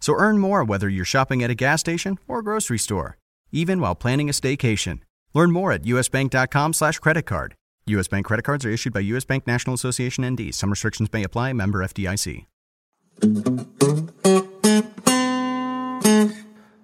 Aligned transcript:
So 0.00 0.14
earn 0.14 0.38
more 0.38 0.64
whether 0.64 0.88
you're 0.88 1.04
shopping 1.04 1.42
at 1.42 1.50
a 1.50 1.54
gas 1.54 1.80
station 1.80 2.18
or 2.26 2.42
grocery 2.42 2.78
store, 2.78 3.18
even 3.52 3.80
while 3.80 3.94
planning 3.94 4.28
a 4.28 4.32
staycation. 4.32 5.00
Learn 5.34 5.52
more 5.52 5.72
at 5.72 5.84
usbank.com 5.84 6.72
slash 6.72 6.98
credit 6.98 7.26
card. 7.26 7.54
U.S. 7.86 8.08
Bank 8.08 8.26
credit 8.26 8.42
cards 8.42 8.64
are 8.64 8.70
issued 8.70 8.92
by 8.92 9.00
U.S. 9.00 9.24
Bank 9.24 9.46
National 9.46 9.74
Association 9.74 10.28
ND. 10.28 10.54
Some 10.54 10.70
restrictions 10.70 11.12
may 11.12 11.22
apply. 11.22 11.52
Member 11.52 11.80
FDIC. 11.80 12.46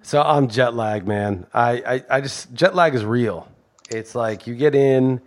So 0.01 0.21
I'm 0.21 0.47
jet 0.47 0.73
lag, 0.73 1.05
man. 1.05 1.47
I, 1.53 1.71
I, 1.85 2.17
I 2.17 2.21
just 2.21 2.53
jet 2.53 2.75
lag 2.75 2.95
is 2.95 3.03
real. 3.03 3.49
It's 3.89 4.15
like 4.15 4.47
you 4.47 4.55
get 4.55 4.75
in 4.75 5.21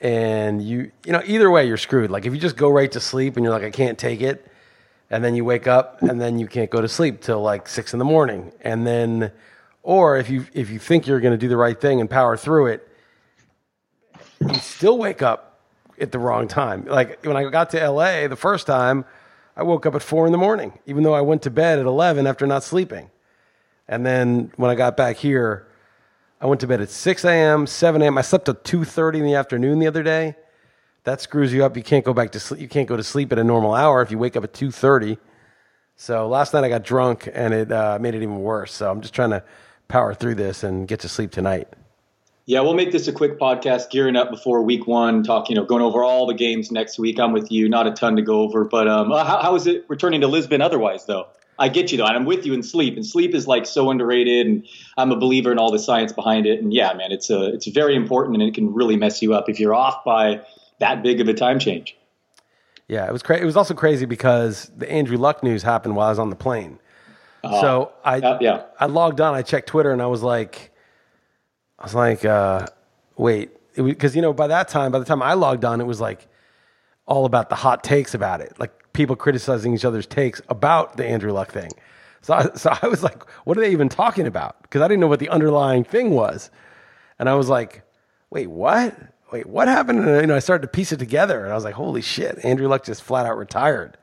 and 0.00 0.62
you 0.62 0.92
you 1.06 1.12
know 1.12 1.22
either 1.24 1.50
way 1.50 1.66
you're 1.66 1.78
screwed. 1.78 2.10
Like 2.10 2.26
if 2.26 2.34
you 2.34 2.38
just 2.38 2.56
go 2.56 2.68
right 2.70 2.92
to 2.92 3.00
sleep 3.00 3.36
and 3.36 3.44
you're 3.44 3.52
like 3.52 3.64
I 3.64 3.70
can't 3.70 3.98
take 3.98 4.20
it, 4.20 4.46
and 5.10 5.22
then 5.22 5.34
you 5.34 5.44
wake 5.44 5.66
up 5.66 6.02
and 6.02 6.20
then 6.20 6.38
you 6.38 6.46
can't 6.46 6.70
go 6.70 6.80
to 6.80 6.88
sleep 6.88 7.20
till 7.20 7.40
like 7.40 7.68
six 7.68 7.92
in 7.92 7.98
the 7.98 8.04
morning, 8.04 8.52
and 8.60 8.86
then 8.86 9.32
or 9.82 10.16
if 10.16 10.28
you 10.28 10.46
if 10.52 10.70
you 10.70 10.78
think 10.78 11.06
you're 11.06 11.20
going 11.20 11.32
to 11.32 11.38
do 11.38 11.48
the 11.48 11.56
right 11.56 11.80
thing 11.80 12.00
and 12.00 12.10
power 12.10 12.36
through 12.36 12.66
it, 12.66 12.88
you 14.40 14.54
still 14.54 14.98
wake 14.98 15.22
up 15.22 15.60
at 16.00 16.12
the 16.12 16.18
wrong 16.18 16.48
time. 16.48 16.84
Like 16.86 17.24
when 17.24 17.36
I 17.36 17.48
got 17.50 17.70
to 17.70 17.90
LA 17.90 18.28
the 18.28 18.36
first 18.36 18.66
time, 18.66 19.04
I 19.56 19.62
woke 19.62 19.86
up 19.86 19.94
at 19.94 20.02
four 20.02 20.26
in 20.26 20.32
the 20.32 20.38
morning, 20.38 20.78
even 20.86 21.02
though 21.02 21.14
I 21.14 21.20
went 21.20 21.42
to 21.42 21.50
bed 21.50 21.78
at 21.78 21.86
eleven 21.86 22.26
after 22.26 22.46
not 22.46 22.62
sleeping. 22.62 23.10
And 23.88 24.04
then 24.04 24.52
when 24.56 24.70
I 24.70 24.74
got 24.74 24.96
back 24.96 25.16
here, 25.16 25.68
I 26.40 26.46
went 26.46 26.60
to 26.62 26.66
bed 26.66 26.80
at 26.80 26.90
six 26.90 27.24
a.m., 27.24 27.66
seven 27.66 28.02
a.m. 28.02 28.18
I 28.18 28.22
slept 28.22 28.46
till 28.46 28.54
two 28.54 28.84
thirty 28.84 29.20
in 29.20 29.24
the 29.24 29.36
afternoon 29.36 29.78
the 29.78 29.86
other 29.86 30.02
day. 30.02 30.34
That 31.06 31.20
screws 31.20 31.52
you 31.52 31.64
up. 31.64 31.76
You 31.76 31.84
can't 31.84 32.04
go 32.04 32.12
back 32.12 32.32
to 32.32 32.40
sleep. 32.40 32.60
You 32.60 32.68
can't 32.68 32.88
go 32.88 32.96
to 32.96 33.04
sleep 33.04 33.30
at 33.30 33.38
a 33.38 33.44
normal 33.44 33.74
hour 33.74 34.02
if 34.02 34.10
you 34.10 34.18
wake 34.18 34.36
up 34.36 34.42
at 34.42 34.52
two 34.52 34.72
thirty. 34.72 35.18
So 35.94 36.26
last 36.28 36.52
night 36.52 36.64
I 36.64 36.68
got 36.68 36.82
drunk 36.82 37.28
and 37.32 37.54
it 37.54 37.70
uh, 37.70 37.98
made 38.00 38.16
it 38.16 38.22
even 38.24 38.40
worse. 38.40 38.72
So 38.72 38.90
I'm 38.90 39.00
just 39.00 39.14
trying 39.14 39.30
to 39.30 39.44
power 39.86 40.14
through 40.14 40.34
this 40.34 40.64
and 40.64 40.88
get 40.88 40.98
to 41.00 41.08
sleep 41.08 41.30
tonight. 41.30 41.68
Yeah, 42.44 42.60
we'll 42.62 42.74
make 42.74 42.90
this 42.90 43.06
a 43.06 43.12
quick 43.12 43.38
podcast, 43.38 43.90
gearing 43.90 44.16
up 44.16 44.30
before 44.30 44.62
week 44.62 44.88
one, 44.88 45.22
talking, 45.22 45.54
you 45.54 45.62
know, 45.62 45.66
going 45.66 45.82
over 45.82 46.02
all 46.02 46.26
the 46.26 46.34
games 46.34 46.72
next 46.72 46.98
week. 46.98 47.20
I'm 47.20 47.32
with 47.32 47.52
you, 47.52 47.68
not 47.68 47.86
a 47.86 47.92
ton 47.92 48.16
to 48.16 48.22
go 48.22 48.40
over, 48.40 48.64
but 48.64 48.88
um, 48.88 49.10
how, 49.10 49.40
how 49.40 49.54
is 49.54 49.68
it 49.68 49.84
returning 49.88 50.22
to 50.22 50.26
Lisbon 50.26 50.60
otherwise, 50.60 51.06
though? 51.06 51.28
I 51.58 51.68
get 51.68 51.92
you 51.92 51.98
though, 51.98 52.06
and 52.06 52.16
I'm 52.16 52.24
with 52.24 52.44
you 52.44 52.52
in 52.52 52.64
sleep. 52.64 52.96
And 52.96 53.06
sleep 53.06 53.32
is 53.32 53.46
like 53.46 53.64
so 53.64 53.90
underrated, 53.90 54.48
and 54.48 54.66
I'm 54.96 55.12
a 55.12 55.16
believer 55.16 55.52
in 55.52 55.58
all 55.58 55.70
the 55.70 55.78
science 55.78 56.12
behind 56.12 56.46
it. 56.46 56.60
And 56.60 56.74
yeah, 56.74 56.92
man, 56.94 57.12
it's 57.12 57.30
a 57.30 57.54
it's 57.54 57.68
very 57.68 57.94
important, 57.94 58.34
and 58.34 58.42
it 58.42 58.54
can 58.54 58.74
really 58.74 58.96
mess 58.96 59.22
you 59.22 59.34
up 59.34 59.48
if 59.48 59.60
you're 59.60 59.74
off 59.74 60.04
by 60.04 60.42
that 60.78 61.02
big 61.02 61.20
of 61.20 61.28
a 61.28 61.34
time 61.34 61.58
change. 61.58 61.96
Yeah, 62.88 63.06
it 63.06 63.12
was 63.12 63.22
crazy. 63.22 63.42
It 63.42 63.46
was 63.46 63.56
also 63.56 63.74
crazy 63.74 64.06
because 64.06 64.70
the 64.76 64.90
Andrew 64.90 65.16
Luck 65.16 65.42
news 65.42 65.62
happened 65.62 65.96
while 65.96 66.06
I 66.06 66.10
was 66.10 66.18
on 66.18 66.30
the 66.30 66.36
plane. 66.36 66.78
Uh, 67.42 67.60
so 67.60 67.92
I 68.04 68.20
uh, 68.20 68.38
yeah 68.40 68.62
I 68.78 68.86
logged 68.86 69.20
on, 69.20 69.34
I 69.34 69.42
checked 69.42 69.68
Twitter, 69.68 69.92
and 69.92 70.00
I 70.00 70.06
was 70.06 70.22
like, 70.22 70.72
I 71.78 71.84
was 71.84 71.94
like, 71.94 72.24
uh, 72.24 72.66
wait, 73.16 73.50
because 73.74 74.14
you 74.14 74.22
know 74.22 74.32
by 74.32 74.46
that 74.46 74.68
time, 74.68 74.92
by 74.92 74.98
the 74.98 75.04
time 75.04 75.22
I 75.22 75.34
logged 75.34 75.64
on, 75.64 75.80
it 75.80 75.84
was 75.84 76.00
like 76.00 76.28
all 77.06 77.24
about 77.24 77.48
the 77.48 77.54
hot 77.54 77.84
takes 77.84 78.14
about 78.14 78.40
it, 78.40 78.54
like 78.58 78.72
people 78.92 79.16
criticizing 79.16 79.74
each 79.74 79.84
other's 79.84 80.06
takes 80.06 80.40
about 80.48 80.96
the 80.96 81.06
Andrew 81.06 81.32
Luck 81.32 81.52
thing. 81.52 81.70
So 82.22 82.34
I, 82.34 82.50
so 82.54 82.72
I 82.82 82.86
was 82.86 83.02
like, 83.02 83.28
what 83.44 83.58
are 83.58 83.60
they 83.60 83.72
even 83.72 83.88
talking 83.88 84.26
about? 84.26 84.62
Because 84.62 84.82
I 84.82 84.88
didn't 84.88 85.00
know 85.00 85.06
what 85.08 85.20
the 85.20 85.28
underlying 85.28 85.84
thing 85.84 86.10
was, 86.10 86.50
and 87.18 87.28
I 87.28 87.34
was 87.34 87.48
like, 87.48 87.82
wait, 88.30 88.48
what? 88.48 88.96
Wait, 89.32 89.46
what 89.46 89.68
happened? 89.68 90.00
And 90.00 90.20
you 90.20 90.26
know, 90.26 90.36
I 90.36 90.40
started 90.40 90.62
to 90.62 90.68
piece 90.68 90.92
it 90.92 90.98
together, 90.98 91.42
and 91.42 91.52
I 91.52 91.54
was 91.54 91.64
like, 91.64 91.74
holy 91.74 92.02
shit, 92.02 92.44
Andrew 92.44 92.68
Luck 92.68 92.84
just 92.84 93.02
flat 93.02 93.26
out 93.26 93.36
retired. 93.36 93.96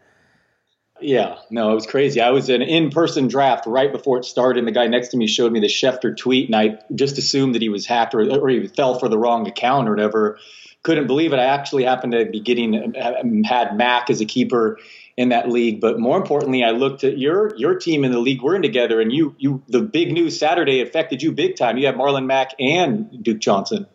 Yeah, 1.01 1.37
no, 1.49 1.71
it 1.71 1.75
was 1.75 1.85
crazy. 1.85 2.21
I 2.21 2.29
was 2.29 2.49
in 2.49 2.61
an 2.61 2.67
in-person 2.67 3.27
draft 3.27 3.65
right 3.65 3.91
before 3.91 4.19
it 4.19 4.25
started, 4.25 4.59
and 4.59 4.67
the 4.67 4.71
guy 4.71 4.87
next 4.87 5.09
to 5.09 5.17
me 5.17 5.27
showed 5.27 5.51
me 5.51 5.59
the 5.59 5.67
Schefter 5.67 6.15
tweet, 6.15 6.47
and 6.47 6.55
I 6.55 6.79
just 6.93 7.17
assumed 7.17 7.55
that 7.55 7.61
he 7.61 7.69
was 7.69 7.85
hacked 7.85 8.15
or, 8.15 8.21
or 8.39 8.49
he 8.49 8.67
fell 8.67 8.99
for 8.99 9.09
the 9.09 9.17
wrong 9.17 9.47
account 9.47 9.87
or 9.87 9.91
whatever. 9.91 10.39
Couldn't 10.81 11.07
believe 11.07 11.33
it. 11.33 11.39
I 11.39 11.45
actually 11.45 11.83
happened 11.83 12.13
to 12.13 12.25
be 12.25 12.41
getting 12.41 12.95
uh, 12.95 13.23
had 13.45 13.75
Mack 13.75 14.09
as 14.09 14.21
a 14.21 14.25
keeper 14.25 14.79
in 15.15 15.29
that 15.29 15.49
league, 15.49 15.79
but 15.79 15.99
more 15.99 16.17
importantly, 16.17 16.63
I 16.63 16.71
looked 16.71 17.03
at 17.03 17.17
your 17.17 17.55
your 17.55 17.75
team 17.75 18.03
in 18.03 18.11
the 18.11 18.19
league 18.19 18.41
we're 18.41 18.55
in 18.55 18.61
together, 18.61 18.99
and 18.99 19.11
you 19.11 19.35
you 19.37 19.63
the 19.67 19.81
big 19.81 20.11
news 20.11 20.37
Saturday 20.37 20.81
affected 20.81 21.21
you 21.21 21.31
big 21.31 21.55
time. 21.55 21.77
You 21.77 21.85
have 21.85 21.95
Marlon 21.95 22.25
Mack 22.25 22.51
and 22.59 23.23
Duke 23.23 23.39
Johnson. 23.39 23.87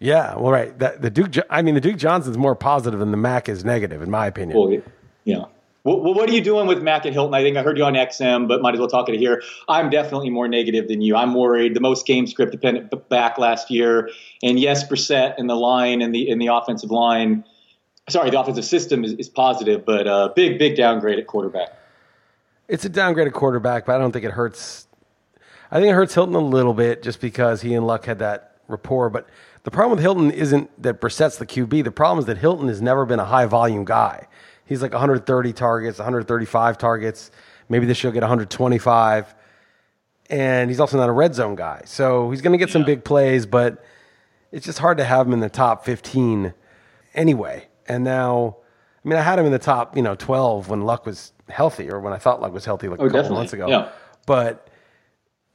Yeah, 0.00 0.36
well, 0.36 0.52
right. 0.52 0.78
That, 0.78 1.02
the 1.02 1.10
Duke, 1.10 1.34
I 1.50 1.62
mean, 1.62 1.74
the 1.74 1.80
Duke 1.80 1.96
Johnson's 1.96 2.38
more 2.38 2.54
positive 2.54 3.00
than 3.00 3.10
the 3.10 3.16
Mack 3.16 3.48
is 3.48 3.64
negative, 3.64 4.00
in 4.00 4.10
my 4.10 4.26
opinion. 4.26 4.58
Well, 4.58 4.80
yeah. 5.24 5.44
Well, 5.84 6.02
what 6.14 6.28
are 6.28 6.32
you 6.32 6.42
doing 6.42 6.66
with 6.66 6.82
Mack 6.82 7.06
and 7.06 7.14
Hilton? 7.14 7.34
I 7.34 7.42
think 7.42 7.56
I 7.56 7.62
heard 7.62 7.78
you 7.78 7.84
on 7.84 7.94
XM, 7.94 8.46
but 8.46 8.60
might 8.60 8.74
as 8.74 8.80
well 8.80 8.88
talk 8.88 9.08
it 9.08 9.18
here. 9.18 9.42
I'm 9.68 9.88
definitely 9.90 10.28
more 10.28 10.46
negative 10.46 10.86
than 10.88 11.00
you. 11.00 11.16
I'm 11.16 11.34
worried. 11.34 11.74
The 11.74 11.80
most 11.80 12.06
game 12.06 12.26
script 12.26 12.52
dependent 12.52 13.08
back 13.08 13.38
last 13.38 13.70
year, 13.70 14.10
and 14.42 14.60
yes, 14.60 14.86
Brissett 14.86 15.34
and 15.38 15.48
the 15.48 15.54
line 15.54 16.02
and 16.02 16.14
the 16.14 16.28
in 16.28 16.38
the 16.38 16.48
offensive 16.48 16.90
line. 16.90 17.44
Sorry, 18.08 18.28
the 18.28 18.38
offensive 18.38 18.64
system 18.64 19.04
is, 19.04 19.12
is 19.14 19.28
positive, 19.28 19.86
but 19.86 20.06
uh, 20.06 20.28
big 20.34 20.58
big 20.58 20.76
downgrade 20.76 21.18
at 21.18 21.26
quarterback. 21.26 21.68
It's 22.66 22.84
a 22.84 22.90
downgrade 22.90 23.28
at 23.28 23.32
quarterback, 23.32 23.86
but 23.86 23.94
I 23.94 23.98
don't 23.98 24.12
think 24.12 24.26
it 24.26 24.32
hurts. 24.32 24.88
I 25.70 25.80
think 25.80 25.90
it 25.90 25.94
hurts 25.94 26.12
Hilton 26.12 26.34
a 26.34 26.38
little 26.38 26.74
bit 26.74 27.02
just 27.02 27.20
because 27.20 27.62
he 27.62 27.72
and 27.74 27.86
Luck 27.86 28.04
had 28.04 28.18
that 28.18 28.56
rapport. 28.66 29.08
But 29.08 29.26
the 29.68 29.70
problem 29.70 29.90
with 29.90 30.00
Hilton 30.00 30.30
isn't 30.30 30.82
that 30.82 30.98
Brissett's 30.98 31.36
the 31.36 31.44
QB. 31.44 31.84
The 31.84 31.90
problem 31.90 32.18
is 32.20 32.24
that 32.24 32.38
Hilton 32.38 32.68
has 32.68 32.80
never 32.80 33.04
been 33.04 33.20
a 33.20 33.26
high 33.26 33.44
volume 33.44 33.84
guy. 33.84 34.26
He's 34.64 34.80
like 34.80 34.92
130 34.92 35.52
targets, 35.52 35.98
135 35.98 36.78
targets. 36.78 37.30
Maybe 37.68 37.84
this 37.84 38.02
year 38.02 38.10
he'll 38.10 38.14
get 38.14 38.22
125. 38.22 39.34
And 40.30 40.70
he's 40.70 40.80
also 40.80 40.96
not 40.96 41.10
a 41.10 41.12
red 41.12 41.34
zone 41.34 41.54
guy. 41.54 41.82
So 41.84 42.30
he's 42.30 42.40
going 42.40 42.52
to 42.52 42.58
get 42.58 42.70
yeah. 42.70 42.72
some 42.72 42.84
big 42.84 43.04
plays, 43.04 43.44
but 43.44 43.84
it's 44.52 44.64
just 44.64 44.78
hard 44.78 44.96
to 44.96 45.04
have 45.04 45.26
him 45.26 45.34
in 45.34 45.40
the 45.40 45.50
top 45.50 45.84
15 45.84 46.54
anyway. 47.12 47.68
And 47.86 48.04
now, 48.04 48.56
I 49.04 49.08
mean, 49.08 49.18
I 49.18 49.22
had 49.22 49.38
him 49.38 49.44
in 49.44 49.52
the 49.52 49.58
top, 49.58 49.94
you 49.94 50.02
know, 50.02 50.14
12 50.14 50.70
when 50.70 50.80
Luck 50.80 51.04
was 51.04 51.34
healthy 51.50 51.90
or 51.90 52.00
when 52.00 52.14
I 52.14 52.16
thought 52.16 52.40
Luck 52.40 52.54
was 52.54 52.64
healthy 52.64 52.88
like 52.88 53.00
oh, 53.00 53.04
a 53.04 53.08
couple 53.08 53.20
definitely. 53.20 53.36
months 53.36 53.52
ago. 53.52 53.68
Yeah. 53.68 53.90
But, 54.24 54.67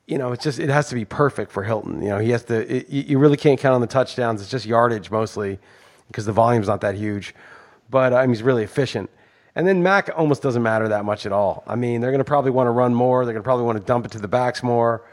you 0.07 0.17
know, 0.17 0.31
it's 0.31 0.43
just, 0.43 0.59
it 0.59 0.69
has 0.69 0.89
to 0.89 0.95
be 0.95 1.05
perfect 1.05 1.51
for 1.51 1.63
Hilton. 1.63 2.01
You 2.01 2.09
know, 2.09 2.19
he 2.19 2.31
has 2.31 2.43
to, 2.45 2.77
it, 2.77 2.89
you 2.89 3.17
really 3.19 3.37
can't 3.37 3.59
count 3.59 3.75
on 3.75 3.81
the 3.81 3.87
touchdowns. 3.87 4.41
It's 4.41 4.51
just 4.51 4.65
yardage 4.65 5.09
mostly 5.09 5.59
because 6.07 6.25
the 6.25 6.33
volume's 6.33 6.67
not 6.67 6.81
that 6.81 6.95
huge 6.95 7.33
but 7.93 8.11
I 8.11 8.21
mean, 8.21 8.31
he's 8.31 8.41
really 8.41 8.63
efficient. 8.63 9.09
And 9.55 9.67
then 9.67 9.83
Mack 9.83 10.09
almost 10.17 10.41
doesn't 10.41 10.63
matter 10.63 10.87
that 10.89 11.05
much 11.05 11.27
at 11.27 11.31
all. 11.31 11.63
I 11.67 11.75
mean, 11.75 12.01
they're 12.01 12.09
going 12.09 12.17
to 12.17 12.25
probably 12.25 12.49
want 12.49 12.65
to 12.67 12.71
run 12.71 12.95
more. 12.95 13.23
They're 13.23 13.33
going 13.33 13.43
to 13.43 13.45
probably 13.45 13.65
want 13.65 13.77
to 13.77 13.83
dump 13.83 14.05
it 14.05 14.11
to 14.13 14.19
the 14.19 14.27
backs 14.27 14.63
more. 14.63 15.03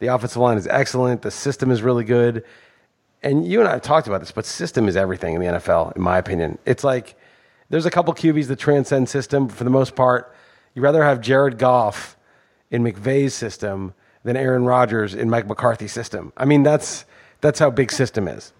The 0.00 0.08
offensive 0.08 0.38
line 0.38 0.58
is 0.58 0.66
excellent. 0.66 1.22
The 1.22 1.30
system 1.30 1.70
is 1.70 1.80
really 1.80 2.02
good. 2.02 2.44
And 3.22 3.46
you 3.46 3.60
and 3.60 3.68
I 3.68 3.72
have 3.72 3.82
talked 3.82 4.08
about 4.08 4.18
this, 4.18 4.32
but 4.32 4.44
system 4.44 4.88
is 4.88 4.96
everything 4.96 5.34
in 5.34 5.40
the 5.40 5.46
NFL, 5.46 5.94
in 5.94 6.02
my 6.02 6.18
opinion. 6.18 6.58
It's 6.66 6.82
like 6.82 7.14
there's 7.70 7.86
a 7.86 7.90
couple 7.90 8.12
QBs 8.12 8.48
that 8.48 8.58
transcend 8.58 9.08
system. 9.08 9.48
For 9.48 9.62
the 9.62 9.70
most 9.70 9.94
part, 9.94 10.34
you'd 10.74 10.82
rather 10.82 11.04
have 11.04 11.20
Jared 11.20 11.56
Goff 11.56 12.16
in 12.72 12.82
McVay's 12.82 13.32
system 13.32 13.94
than 14.24 14.36
Aaron 14.36 14.64
Rodgers 14.64 15.14
in 15.14 15.30
Mike 15.30 15.46
McCarthy's 15.46 15.92
system. 15.92 16.32
I 16.36 16.44
mean, 16.44 16.62
that's 16.62 17.04
that's 17.40 17.58
how 17.58 17.70
big 17.70 17.92
system 17.92 18.26
is. 18.26 18.52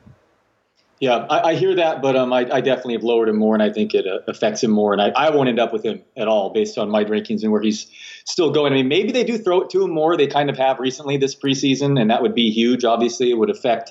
Yeah, 1.00 1.26
I, 1.28 1.50
I 1.50 1.54
hear 1.54 1.74
that, 1.74 2.00
but 2.00 2.16
um, 2.16 2.32
I, 2.32 2.48
I, 2.50 2.60
definitely 2.60 2.94
have 2.94 3.02
lowered 3.02 3.28
him 3.28 3.36
more, 3.36 3.52
and 3.54 3.62
I 3.62 3.70
think 3.70 3.94
it 3.94 4.06
uh, 4.06 4.20
affects 4.28 4.62
him 4.62 4.70
more. 4.70 4.92
And 4.92 5.02
I, 5.02 5.08
I 5.08 5.30
won't 5.30 5.48
end 5.48 5.58
up 5.58 5.72
with 5.72 5.84
him 5.84 6.02
at 6.16 6.28
all 6.28 6.50
based 6.50 6.78
on 6.78 6.88
my 6.88 7.04
rankings 7.04 7.42
and 7.42 7.50
where 7.50 7.60
he's 7.60 7.88
still 8.24 8.52
going. 8.52 8.72
I 8.72 8.76
mean, 8.76 8.88
maybe 8.88 9.10
they 9.10 9.24
do 9.24 9.36
throw 9.36 9.62
it 9.62 9.70
to 9.70 9.82
him 9.82 9.90
more. 9.90 10.16
They 10.16 10.28
kind 10.28 10.48
of 10.48 10.56
have 10.56 10.78
recently 10.78 11.16
this 11.16 11.34
preseason, 11.34 12.00
and 12.00 12.10
that 12.10 12.22
would 12.22 12.34
be 12.34 12.50
huge. 12.50 12.84
Obviously, 12.84 13.30
it 13.30 13.34
would 13.34 13.50
affect. 13.50 13.90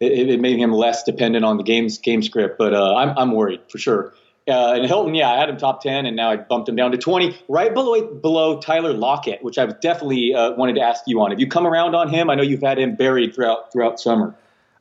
It, 0.00 0.28
it 0.28 0.40
made 0.40 0.58
him 0.58 0.72
less 0.72 1.04
dependent 1.04 1.44
on 1.44 1.56
the 1.56 1.62
game's 1.62 1.98
game 1.98 2.20
script, 2.20 2.58
but 2.58 2.74
uh, 2.74 2.94
I'm 2.96 3.16
I'm 3.16 3.32
worried 3.32 3.60
for 3.68 3.78
sure. 3.78 4.12
Uh, 4.46 4.74
and 4.74 4.84
Hilton, 4.84 5.14
yeah, 5.14 5.30
I 5.30 5.38
had 5.38 5.48
him 5.48 5.56
top 5.56 5.80
ten, 5.80 6.04
and 6.04 6.16
now 6.16 6.30
I 6.30 6.36
bumped 6.36 6.68
him 6.68 6.76
down 6.76 6.90
to 6.92 6.98
twenty, 6.98 7.36
right 7.48 7.72
below 7.72 8.14
below 8.14 8.60
Tyler 8.60 8.92
Lockett, 8.92 9.42
which 9.42 9.56
I 9.56 9.66
definitely 9.66 10.34
uh, 10.34 10.52
wanted 10.52 10.74
to 10.74 10.82
ask 10.82 11.04
you 11.06 11.20
on. 11.22 11.30
Have 11.30 11.40
you 11.40 11.48
come 11.48 11.66
around 11.66 11.94
on 11.94 12.08
him? 12.10 12.28
I 12.28 12.34
know 12.34 12.42
you've 12.42 12.62
had 12.62 12.78
him 12.78 12.94
buried 12.94 13.34
throughout 13.34 13.72
throughout 13.72 13.98
summer. 13.98 14.34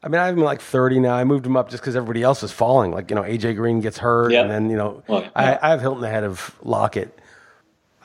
I 0.03 0.09
mean, 0.09 0.19
I 0.19 0.25
have 0.25 0.37
him 0.37 0.43
like 0.43 0.59
30 0.59 0.99
now. 0.99 1.15
I 1.15 1.23
moved 1.23 1.45
him 1.45 1.55
up 1.55 1.69
just 1.69 1.81
because 1.81 1.95
everybody 1.95 2.23
else 2.23 2.41
was 2.41 2.51
falling. 2.51 2.91
Like, 2.91 3.09
you 3.09 3.15
know, 3.15 3.21
AJ 3.21 3.55
Green 3.55 3.79
gets 3.79 3.97
hurt, 3.97 4.33
yep. 4.33 4.43
and 4.43 4.51
then, 4.51 4.69
you 4.69 4.75
know, 4.75 5.01
well, 5.07 5.21
yeah. 5.21 5.29
I, 5.33 5.67
I, 5.67 5.69
have 5.69 5.79
Hilton 5.79 6.03
ahead 6.03 6.25
of 6.25 6.53
Lockett. 6.61 7.17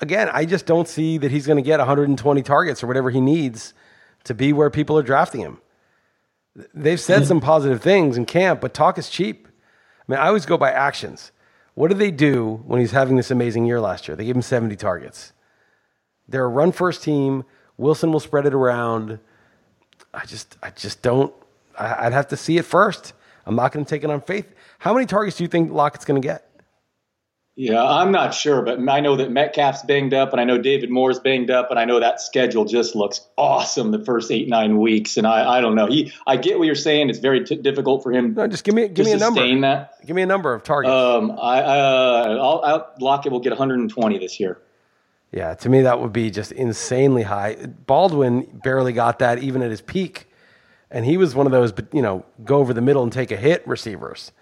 Again, 0.00 0.30
I 0.32 0.44
just 0.44 0.64
don't 0.64 0.86
see 0.86 1.18
that 1.18 1.32
he's 1.32 1.44
going 1.44 1.56
to 1.56 1.62
get 1.62 1.80
120 1.80 2.42
targets 2.42 2.84
or 2.84 2.86
whatever 2.86 3.10
he 3.10 3.20
needs 3.20 3.74
to 4.24 4.34
be 4.34 4.52
where 4.52 4.70
people 4.70 4.96
are 4.96 5.02
drafting 5.02 5.40
him. 5.40 5.60
They've 6.72 7.00
said 7.00 7.26
some 7.26 7.40
positive 7.40 7.82
things 7.82 8.16
in 8.16 8.26
camp, 8.26 8.60
but 8.60 8.74
talk 8.74 8.96
is 8.96 9.10
cheap. 9.10 9.48
I 9.48 10.12
mean, 10.12 10.20
I 10.20 10.28
always 10.28 10.46
go 10.46 10.56
by 10.56 10.70
actions. 10.70 11.32
What 11.78 11.90
did 11.90 11.98
they 11.98 12.10
do 12.10 12.60
when 12.66 12.80
he's 12.80 12.90
having 12.90 13.14
this 13.14 13.30
amazing 13.30 13.64
year 13.64 13.80
last 13.80 14.08
year? 14.08 14.16
They 14.16 14.24
gave 14.24 14.34
him 14.34 14.42
70 14.42 14.74
targets. 14.74 15.32
They're 16.26 16.44
a 16.44 16.48
run 16.48 16.72
first 16.72 17.04
team. 17.04 17.44
Wilson 17.76 18.10
will 18.10 18.18
spread 18.18 18.46
it 18.46 18.52
around. 18.52 19.20
I 20.12 20.26
just, 20.26 20.56
I 20.60 20.70
just 20.70 21.02
don't 21.02 21.32
I'd 21.78 22.12
have 22.12 22.26
to 22.28 22.36
see 22.36 22.58
it 22.58 22.64
first. 22.64 23.12
I'm 23.46 23.54
not 23.54 23.70
going 23.70 23.84
to 23.84 23.88
take 23.88 24.02
it 24.02 24.10
on 24.10 24.20
faith. 24.20 24.52
How 24.80 24.92
many 24.92 25.06
targets 25.06 25.36
do 25.36 25.44
you 25.44 25.48
think 25.48 25.70
Lockett's 25.70 26.04
going 26.04 26.20
to 26.20 26.26
get? 26.26 26.47
Yeah, 27.60 27.84
I'm 27.84 28.12
not 28.12 28.34
sure, 28.34 28.62
but 28.62 28.78
I 28.88 29.00
know 29.00 29.16
that 29.16 29.32
Metcalf's 29.32 29.82
banged 29.82 30.14
up, 30.14 30.30
and 30.30 30.40
I 30.40 30.44
know 30.44 30.58
David 30.58 30.90
Moore's 30.90 31.18
banged 31.18 31.50
up, 31.50 31.70
and 31.70 31.78
I 31.80 31.86
know 31.86 31.98
that 31.98 32.20
schedule 32.20 32.64
just 32.64 32.94
looks 32.94 33.20
awesome 33.36 33.90
the 33.90 33.98
first 33.98 34.30
eight 34.30 34.48
nine 34.48 34.78
weeks. 34.78 35.16
And 35.16 35.26
I, 35.26 35.56
I 35.56 35.60
don't 35.60 35.74
know. 35.74 35.86
He, 35.88 36.12
I 36.24 36.36
get 36.36 36.60
what 36.60 36.66
you're 36.66 36.76
saying. 36.76 37.10
It's 37.10 37.18
very 37.18 37.44
t- 37.44 37.56
difficult 37.56 38.04
for 38.04 38.12
him. 38.12 38.34
No, 38.34 38.46
just 38.46 38.62
give 38.62 38.76
me 38.76 38.86
give 38.86 39.06
me 39.06 39.10
a 39.10 39.16
number. 39.16 39.60
That. 39.62 40.06
Give 40.06 40.14
me 40.14 40.22
a 40.22 40.26
number 40.26 40.54
of 40.54 40.62
targets. 40.62 40.92
Um, 40.92 41.32
I, 41.32 41.60
uh, 41.60 42.38
I'll, 42.40 42.62
I'll, 42.64 42.94
Lockett 43.00 43.32
will 43.32 43.40
get 43.40 43.50
120 43.50 44.18
this 44.18 44.38
year. 44.38 44.60
Yeah, 45.32 45.54
to 45.54 45.68
me 45.68 45.82
that 45.82 46.00
would 46.00 46.12
be 46.12 46.30
just 46.30 46.52
insanely 46.52 47.24
high. 47.24 47.56
Baldwin 47.56 48.60
barely 48.62 48.92
got 48.92 49.18
that 49.18 49.40
even 49.40 49.62
at 49.62 49.70
his 49.72 49.80
peak 49.80 50.28
and 50.90 51.04
he 51.04 51.16
was 51.16 51.34
one 51.34 51.46
of 51.46 51.52
those, 51.52 51.72
you 51.92 52.02
know, 52.02 52.24
go 52.44 52.58
over 52.58 52.72
the 52.72 52.80
middle 52.80 53.02
and 53.02 53.12
take 53.12 53.30
a 53.30 53.36
hit 53.36 53.66
receivers. 53.66 54.32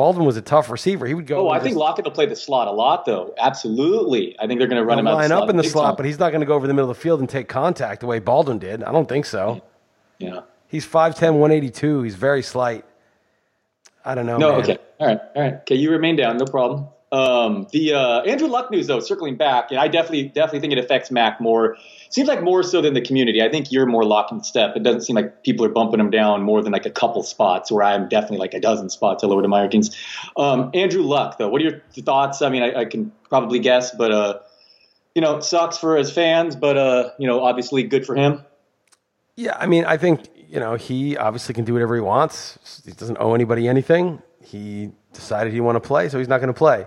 Baldwin 0.00 0.24
was 0.24 0.38
a 0.38 0.40
tough 0.40 0.70
receiver. 0.70 1.04
He 1.04 1.12
would 1.12 1.26
go. 1.26 1.46
Oh, 1.46 1.50
I 1.50 1.60
think 1.60 1.76
Lockett 1.76 2.06
will 2.06 2.12
play 2.12 2.24
the 2.24 2.34
slot 2.34 2.68
a 2.68 2.70
lot, 2.70 3.04
though. 3.04 3.34
Absolutely, 3.36 4.34
I 4.40 4.46
think 4.46 4.58
they're 4.58 4.66
going 4.66 4.80
to 4.80 4.84
run 4.86 4.98
him 4.98 5.06
out. 5.06 5.18
Line 5.18 5.30
up 5.30 5.50
in 5.50 5.58
the 5.58 5.62
slot, 5.62 5.88
time. 5.88 5.96
but 5.96 6.06
he's 6.06 6.18
not 6.18 6.30
going 6.30 6.40
to 6.40 6.46
go 6.46 6.54
over 6.54 6.66
the 6.66 6.72
middle 6.72 6.90
of 6.90 6.96
the 6.96 7.02
field 7.02 7.20
and 7.20 7.28
take 7.28 7.48
contact 7.48 8.00
the 8.00 8.06
way 8.06 8.18
Baldwin 8.18 8.58
did. 8.58 8.82
I 8.82 8.92
don't 8.92 9.06
think 9.06 9.26
so. 9.26 9.60
Yeah, 10.16 10.40
he's 10.68 10.86
5'10", 10.86 11.34
182. 11.34 12.00
He's 12.00 12.14
very 12.14 12.42
slight. 12.42 12.86
I 14.02 14.14
don't 14.14 14.24
know. 14.24 14.38
No, 14.38 14.52
man. 14.52 14.60
okay, 14.62 14.78
all 15.00 15.06
right, 15.06 15.20
all 15.36 15.42
right. 15.42 15.54
Okay, 15.56 15.74
you 15.74 15.90
remain 15.90 16.16
down, 16.16 16.38
no 16.38 16.46
problem. 16.46 16.86
Um, 17.12 17.66
the 17.72 17.94
uh, 17.94 18.20
Andrew 18.22 18.46
Luck 18.46 18.70
news, 18.70 18.86
though, 18.86 19.00
circling 19.00 19.36
back, 19.36 19.70
and 19.70 19.80
I 19.80 19.88
definitely 19.88 20.24
definitely 20.24 20.60
think 20.60 20.72
it 20.72 20.78
affects 20.78 21.10
Mack 21.10 21.40
more. 21.40 21.76
Seems 22.10 22.28
like 22.28 22.42
more 22.42 22.62
so 22.62 22.80
than 22.80 22.94
the 22.94 23.00
community. 23.00 23.42
I 23.42 23.48
think 23.48 23.72
you're 23.72 23.86
more 23.86 24.04
locked 24.04 24.30
in 24.32 24.42
step. 24.44 24.76
It 24.76 24.82
doesn't 24.82 25.02
seem 25.02 25.16
like 25.16 25.42
people 25.42 25.66
are 25.66 25.70
bumping 25.70 25.98
him 25.98 26.10
down 26.10 26.42
more 26.42 26.62
than 26.62 26.72
like 26.72 26.86
a 26.86 26.90
couple 26.90 27.22
spots, 27.24 27.72
where 27.72 27.84
I'm 27.84 28.08
definitely 28.08 28.38
like 28.38 28.54
a 28.54 28.60
dozen 28.60 28.90
spots 28.90 29.24
lower 29.24 29.42
to 29.42 29.48
rankings. 29.48 29.96
Um, 30.36 30.70
Andrew 30.72 31.02
Luck, 31.02 31.38
though, 31.38 31.48
what 31.48 31.60
are 31.60 31.64
your 31.64 31.82
thoughts? 32.04 32.42
I 32.42 32.48
mean, 32.48 32.62
I, 32.62 32.80
I 32.80 32.84
can 32.84 33.10
probably 33.28 33.58
guess, 33.58 33.90
but 33.92 34.12
uh, 34.12 34.38
you 35.14 35.22
know, 35.22 35.40
sucks 35.40 35.78
for 35.78 35.96
his 35.96 36.12
fans, 36.12 36.54
but 36.54 36.76
uh, 36.76 37.10
you 37.18 37.26
know, 37.26 37.42
obviously 37.42 37.82
good 37.82 38.06
for 38.06 38.14
him. 38.14 38.44
Yeah, 39.34 39.56
I 39.58 39.66
mean, 39.66 39.84
I 39.84 39.96
think 39.96 40.28
you 40.48 40.60
know 40.60 40.76
he 40.76 41.16
obviously 41.16 41.54
can 41.54 41.64
do 41.64 41.72
whatever 41.72 41.96
he 41.96 42.00
wants. 42.00 42.82
He 42.84 42.92
doesn't 42.92 43.16
owe 43.18 43.34
anybody 43.34 43.66
anything. 43.66 44.22
He 44.42 44.92
decided 45.12 45.52
he 45.52 45.60
want 45.60 45.76
to 45.76 45.80
play, 45.80 46.08
so 46.08 46.18
he's 46.18 46.28
not 46.28 46.38
going 46.38 46.52
to 46.52 46.58
play. 46.58 46.86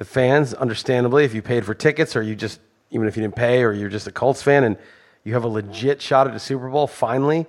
The 0.00 0.06
fans, 0.06 0.54
understandably, 0.54 1.26
if 1.26 1.34
you 1.34 1.42
paid 1.42 1.66
for 1.66 1.74
tickets 1.74 2.16
or 2.16 2.22
you 2.22 2.34
just, 2.34 2.58
even 2.90 3.06
if 3.06 3.18
you 3.18 3.22
didn't 3.22 3.36
pay 3.36 3.62
or 3.62 3.70
you're 3.74 3.90
just 3.90 4.06
a 4.06 4.10
Colts 4.10 4.42
fan 4.42 4.64
and 4.64 4.78
you 5.24 5.34
have 5.34 5.44
a 5.44 5.48
legit 5.48 6.00
shot 6.00 6.26
at 6.26 6.34
a 6.34 6.38
Super 6.38 6.70
Bowl, 6.70 6.86
finally, 6.86 7.44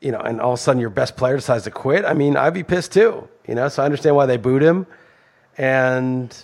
you 0.00 0.10
know, 0.10 0.18
and 0.18 0.40
all 0.40 0.54
of 0.54 0.58
a 0.58 0.60
sudden 0.60 0.80
your 0.80 0.90
best 0.90 1.16
player 1.16 1.36
decides 1.36 1.62
to 1.62 1.70
quit. 1.70 2.04
I 2.04 2.12
mean, 2.12 2.36
I'd 2.36 2.54
be 2.54 2.64
pissed 2.64 2.92
too, 2.92 3.28
you 3.46 3.54
know, 3.54 3.68
so 3.68 3.84
I 3.84 3.84
understand 3.84 4.16
why 4.16 4.26
they 4.26 4.36
booed 4.36 4.62
him. 4.62 4.84
And, 5.56 6.36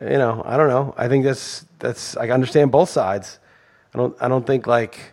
you 0.00 0.16
know, 0.16 0.42
I 0.46 0.56
don't 0.56 0.68
know. 0.68 0.94
I 0.96 1.08
think 1.08 1.26
that's, 1.26 1.66
that's, 1.78 2.16
I 2.16 2.30
understand 2.30 2.72
both 2.72 2.88
sides. 2.88 3.38
I 3.92 3.98
don't, 3.98 4.16
I 4.18 4.28
don't 4.28 4.46
think 4.46 4.66
like, 4.66 5.12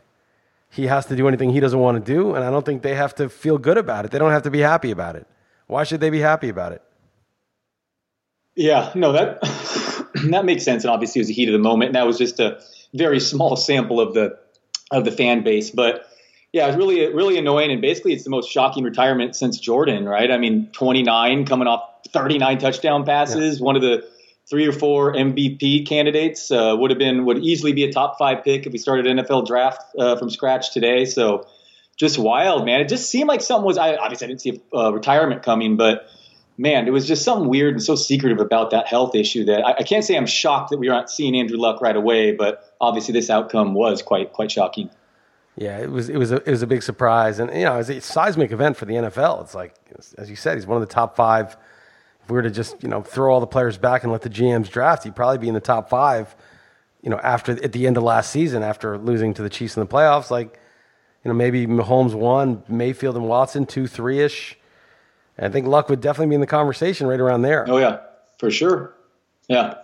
he 0.69 0.87
has 0.87 1.07
to 1.07 1.15
do 1.17 1.27
anything 1.27 1.49
he 1.49 1.59
doesn't 1.59 1.79
want 1.79 2.05
to 2.05 2.13
do, 2.13 2.35
and 2.35 2.45
I 2.45 2.51
don't 2.51 2.65
think 2.65 2.83
they 2.83 2.95
have 2.95 3.15
to 3.15 3.27
feel 3.27 3.57
good 3.57 3.77
about 3.77 4.05
it. 4.05 4.11
They 4.11 4.19
don't 4.19 4.31
have 4.31 4.43
to 4.43 4.51
be 4.51 4.59
happy 4.59 4.91
about 4.91 5.17
it. 5.17 5.27
Why 5.65 5.83
should 5.83 5.99
they 5.99 6.09
be 6.09 6.19
happy 6.19 6.47
about 6.47 6.71
it? 6.71 6.81
Yeah, 8.57 8.91
no, 8.95 9.13
that 9.13 9.39
that 10.31 10.43
makes 10.43 10.63
sense. 10.63 10.83
And 10.83 10.91
obviously, 10.91 11.19
it 11.19 11.21
was 11.21 11.27
the 11.27 11.33
heat 11.33 11.47
of 11.47 11.53
the 11.53 11.59
moment, 11.59 11.89
and 11.89 11.95
that 11.95 12.07
was 12.07 12.17
just 12.17 12.39
a 12.39 12.59
very 12.93 13.19
small 13.19 13.55
sample 13.55 14.01
of 14.01 14.13
the 14.13 14.37
of 14.91 15.05
the 15.05 15.11
fan 15.11 15.43
base. 15.43 15.69
But 15.69 16.07
yeah, 16.51 16.67
it's 16.67 16.75
really 16.75 17.13
really 17.13 17.37
annoying, 17.37 17.71
and 17.71 17.81
basically, 17.81 18.13
it's 18.13 18.23
the 18.23 18.31
most 18.31 18.49
shocking 18.49 18.83
retirement 18.83 19.35
since 19.35 19.59
Jordan, 19.59 20.09
right? 20.09 20.31
I 20.31 20.39
mean, 20.39 20.69
29 20.73 21.45
coming 21.45 21.67
off 21.67 21.87
39 22.09 22.57
touchdown 22.57 23.05
passes, 23.05 23.59
yeah. 23.59 23.63
one 23.63 23.75
of 23.75 23.83
the 23.83 24.09
three 24.49 24.65
or 24.65 24.71
four 24.71 25.13
MVP 25.13 25.87
candidates 25.87 26.49
uh, 26.51 26.75
would 26.77 26.89
have 26.89 26.97
been 26.97 27.25
would 27.25 27.37
easily 27.39 27.73
be 27.73 27.83
a 27.83 27.91
top 27.91 28.17
five 28.17 28.43
pick 28.43 28.65
if 28.65 28.71
we 28.71 28.79
started 28.79 29.05
NFL 29.05 29.45
draft 29.45 29.83
uh, 29.99 30.15
from 30.17 30.31
scratch 30.31 30.73
today. 30.73 31.05
So 31.05 31.47
just 31.95 32.17
wild, 32.17 32.65
man. 32.65 32.81
It 32.81 32.89
just 32.89 33.09
seemed 33.11 33.27
like 33.27 33.41
something 33.41 33.65
was. 33.65 33.77
I 33.77 33.95
obviously 33.95 34.25
I 34.25 34.27
didn't 34.29 34.41
see 34.41 34.61
a 34.73 34.77
uh, 34.77 34.91
retirement 34.91 35.43
coming, 35.43 35.77
but 35.77 36.09
man, 36.57 36.87
it 36.87 36.91
was 36.91 37.07
just 37.07 37.23
something 37.23 37.47
weird 37.47 37.75
and 37.75 37.83
so 37.83 37.95
secretive 37.95 38.39
about 38.39 38.71
that 38.71 38.87
health 38.87 39.15
issue 39.15 39.45
that 39.45 39.65
I, 39.65 39.73
I, 39.73 39.83
can't 39.83 40.03
say 40.03 40.17
I'm 40.17 40.25
shocked 40.25 40.71
that 40.71 40.79
we 40.79 40.89
aren't 40.89 41.09
seeing 41.09 41.35
Andrew 41.35 41.57
Luck 41.57 41.81
right 41.81 41.95
away, 41.95 42.31
but 42.31 42.75
obviously 42.81 43.13
this 43.13 43.29
outcome 43.29 43.73
was 43.73 44.01
quite 44.01 44.33
quite 44.33 44.51
shocking. 44.51 44.89
Yeah, 45.55 45.79
it 45.79 45.89
was 45.89 46.09
it 46.09 46.17
was 46.17 46.31
a, 46.31 46.35
it 46.37 46.49
was 46.49 46.61
a 46.61 46.67
big 46.67 46.83
surprise, 46.83 47.39
and 47.39 47.51
you 47.53 47.63
know, 47.65 47.79
it's 47.79 47.89
a 47.89 48.01
seismic 48.01 48.51
event 48.51 48.77
for 48.77 48.85
the 48.85 48.93
NFL. 48.93 49.41
It's 49.41 49.55
like, 49.55 49.73
as 50.17 50.29
you 50.29 50.35
said, 50.35 50.55
he's 50.55 50.67
one 50.67 50.81
of 50.81 50.87
the 50.87 50.93
top 50.93 51.15
five. 51.15 51.57
If 52.23 52.29
we 52.29 52.35
were 52.35 52.43
to 52.43 52.51
just 52.51 52.81
you 52.83 52.89
know 52.89 53.01
throw 53.01 53.33
all 53.33 53.39
the 53.39 53.47
players 53.47 53.77
back 53.77 54.03
and 54.03 54.11
let 54.11 54.21
the 54.21 54.29
GMs 54.29 54.69
draft, 54.69 55.03
he'd 55.03 55.15
probably 55.15 55.39
be 55.39 55.47
in 55.47 55.55
the 55.55 55.59
top 55.59 55.89
five. 55.89 56.35
You 57.01 57.09
know, 57.09 57.17
after 57.19 57.53
at 57.63 57.71
the 57.71 57.87
end 57.87 57.97
of 57.97 58.03
last 58.03 58.31
season, 58.31 58.61
after 58.61 58.97
losing 58.97 59.33
to 59.35 59.41
the 59.41 59.49
Chiefs 59.49 59.77
in 59.77 59.81
the 59.81 59.87
playoffs, 59.87 60.29
like 60.29 60.59
you 61.23 61.29
know, 61.29 61.33
maybe 61.33 61.65
Mahomes 61.65 62.13
one, 62.13 62.63
Mayfield 62.67 63.15
and 63.15 63.27
Watson 63.27 63.65
two, 63.65 63.87
three 63.87 64.19
ish 64.19 64.56
I 65.39 65.49
think 65.49 65.67
Luck 65.67 65.89
would 65.89 66.01
definitely 66.01 66.29
be 66.29 66.35
in 66.35 66.41
the 66.41 66.47
conversation 66.47 67.07
right 67.07 67.19
around 67.19 67.43
there. 67.43 67.65
Oh 67.69 67.77
yeah, 67.77 67.99
for 68.39 68.49
sure. 68.49 68.93
Yeah. 69.47 69.75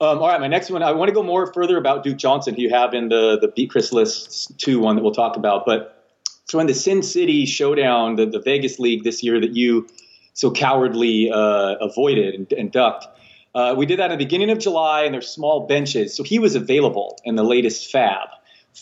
Um, 0.00 0.18
all 0.18 0.28
right, 0.28 0.40
my 0.40 0.46
next 0.46 0.70
one. 0.70 0.82
I 0.82 0.92
want 0.92 1.08
to 1.08 1.14
go 1.14 1.24
more 1.24 1.52
further 1.52 1.76
about 1.76 2.04
Duke 2.04 2.18
Johnson, 2.18 2.54
who 2.54 2.62
you 2.62 2.70
have 2.70 2.94
in 2.94 3.08
the 3.08 3.38
the 3.40 3.48
beat 3.48 3.70
Chris 3.70 3.92
Liss 3.92 4.46
two 4.58 4.78
one 4.78 4.96
that 4.96 5.02
we'll 5.02 5.12
talk 5.12 5.36
about. 5.36 5.66
But 5.66 6.06
so 6.44 6.60
in 6.60 6.66
the 6.66 6.74
Sin 6.74 7.02
City 7.02 7.46
Showdown, 7.46 8.16
the, 8.16 8.26
the 8.26 8.40
Vegas 8.40 8.78
League 8.78 9.04
this 9.04 9.22
year 9.22 9.40
that 9.40 9.54
you 9.56 9.88
so 10.34 10.52
cowardly 10.52 11.30
uh, 11.32 11.74
avoided 11.80 12.34
and, 12.34 12.52
and 12.52 12.70
ducked. 12.70 13.06
Uh, 13.54 13.74
we 13.76 13.86
did 13.86 13.98
that 13.98 14.12
in 14.12 14.18
the 14.18 14.24
beginning 14.24 14.50
of 14.50 14.58
July, 14.58 15.02
and 15.02 15.12
there's 15.12 15.26
small 15.26 15.66
benches. 15.66 16.14
So 16.14 16.22
he 16.22 16.38
was 16.38 16.54
available 16.54 17.18
in 17.24 17.34
the 17.34 17.42
latest 17.42 17.92
FAAB, 17.92 18.28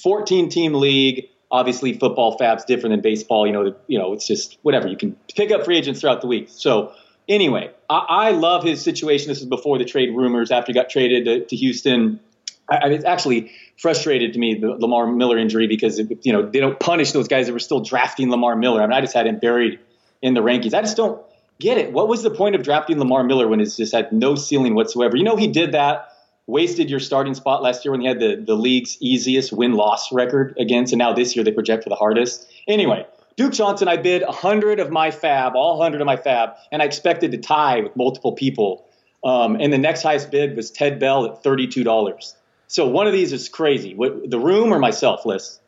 14 0.03 0.51
team 0.51 0.75
league 0.75 1.31
obviously 1.51 1.93
football 1.93 2.39
FAAB's 2.39 2.65
different 2.65 2.93
than 2.93 3.01
baseball. 3.01 3.47
You 3.47 3.53
know, 3.53 3.75
you 3.87 3.99
know, 3.99 4.13
it's 4.13 4.27
just 4.27 4.59
whatever. 4.63 4.89
You 4.89 4.97
can 4.97 5.17
pick 5.35 5.51
up 5.51 5.65
free 5.65 5.79
agents 5.79 6.01
throughout 6.01 6.21
the 6.21 6.27
week. 6.27 6.49
So 6.51 6.93
anyway, 7.29 7.71
I, 7.89 8.07
I 8.09 8.31
love 8.33 8.65
his 8.65 8.83
situation. 8.83 9.29
This 9.29 9.41
is 9.41 9.47
before 9.47 9.79
the 9.79 9.85
trade 9.85 10.15
rumors. 10.15 10.51
After 10.51 10.73
he 10.73 10.75
got 10.75 10.91
traded 10.91 11.25
to, 11.27 11.45
to 11.45 11.57
Houston, 11.57 12.21
I, 12.69 12.89
it's 12.89 13.05
actually 13.05 13.53
frustrated 13.79 14.33
to 14.33 14.39
me 14.39 14.55
the 14.55 14.69
Lamar 14.69 15.07
Miller 15.07 15.39
injury 15.39 15.67
because 15.67 15.99
you 15.99 16.33
know 16.33 16.49
they 16.49 16.61
don't 16.61 16.79
punish 16.79 17.13
those 17.13 17.29
guys 17.29 17.47
that 17.47 17.53
were 17.53 17.59
still 17.59 17.81
drafting 17.81 18.31
Lamar 18.31 18.57
Miller. 18.57 18.83
I 18.83 18.87
mean, 18.87 18.97
I 18.97 19.01
just 19.01 19.15
had 19.15 19.27
him 19.27 19.39
buried 19.39 19.79
in 20.23 20.35
the 20.35 20.41
rankings. 20.41 20.75
I 20.75 20.81
just 20.81 20.97
don't 20.97 21.23
get 21.59 21.79
it. 21.79 21.93
What 21.93 22.09
was 22.09 22.23
the 22.23 22.31
point 22.31 22.55
of 22.55 22.63
drafting 22.63 22.99
Lamar 22.99 23.25
Miller 23.25 23.49
when 23.49 23.61
he's 23.61 23.77
just 23.77 23.95
had 23.95 24.13
no 24.13 24.35
ceiling 24.35 24.75
whatsoever? 24.75 25.17
You 25.17 25.25
know, 25.25 25.37
he 25.37 25.49
did 25.49 25.73
that 25.73 26.13
wasted 26.47 26.89
your 26.89 27.01
starting 27.01 27.35
spot 27.35 27.63
last 27.63 27.85
year 27.85 27.93
when 27.93 28.03
you 28.03 28.09
had 28.09 28.21
the, 28.21 28.37
the 28.37 28.55
league's 28.55 28.97
easiest 29.01 29.53
win 29.53 29.73
loss 29.73 30.13
record 30.13 30.57
against, 30.59 30.93
and 30.93 30.99
now 30.99 31.13
this 31.13 31.35
year 31.35 31.45
they 31.45 31.53
project 31.53 31.83
for 31.83 31.89
the 31.91 31.97
hardest. 31.97 32.47
Anyway, 32.69 33.07
Duke 33.37 33.53
Johnson, 33.53 33.89
I 33.89 33.97
bid 33.97 34.23
100 34.23 34.81
of 34.81 34.91
my 34.91 35.11
FAAB, 35.11 35.55
all 35.55 35.79
100 35.79 36.01
of 36.01 36.07
my 36.07 36.17
FAAB, 36.17 36.55
and 36.73 36.83
I 36.83 36.85
expected 36.85 37.33
to 37.33 37.39
tie 37.39 37.81
with 37.81 37.95
multiple 37.97 38.33
people. 38.33 38.87
Um, 39.25 39.57
and 39.61 39.73
the 39.73 39.79
next 39.79 40.03
highest 40.03 40.31
bid 40.31 40.57
was 40.57 40.71
Ted 40.71 41.01
Bell 41.01 41.27
at 41.27 41.43
$32. 41.43 42.35
So 42.69 42.89
one 42.89 43.07
of 43.07 43.13
these 43.13 43.33
is 43.33 43.49
crazy. 43.49 43.95
What, 43.95 44.31
the 44.31 44.39
room 44.39 44.73
or 44.73 44.79
myself, 44.79 45.27
Liss? 45.27 45.61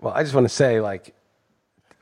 Well, 0.00 0.14
I 0.14 0.22
just 0.22 0.34
want 0.34 0.46
to 0.46 0.54
say, 0.54 0.80
like, 0.80 1.14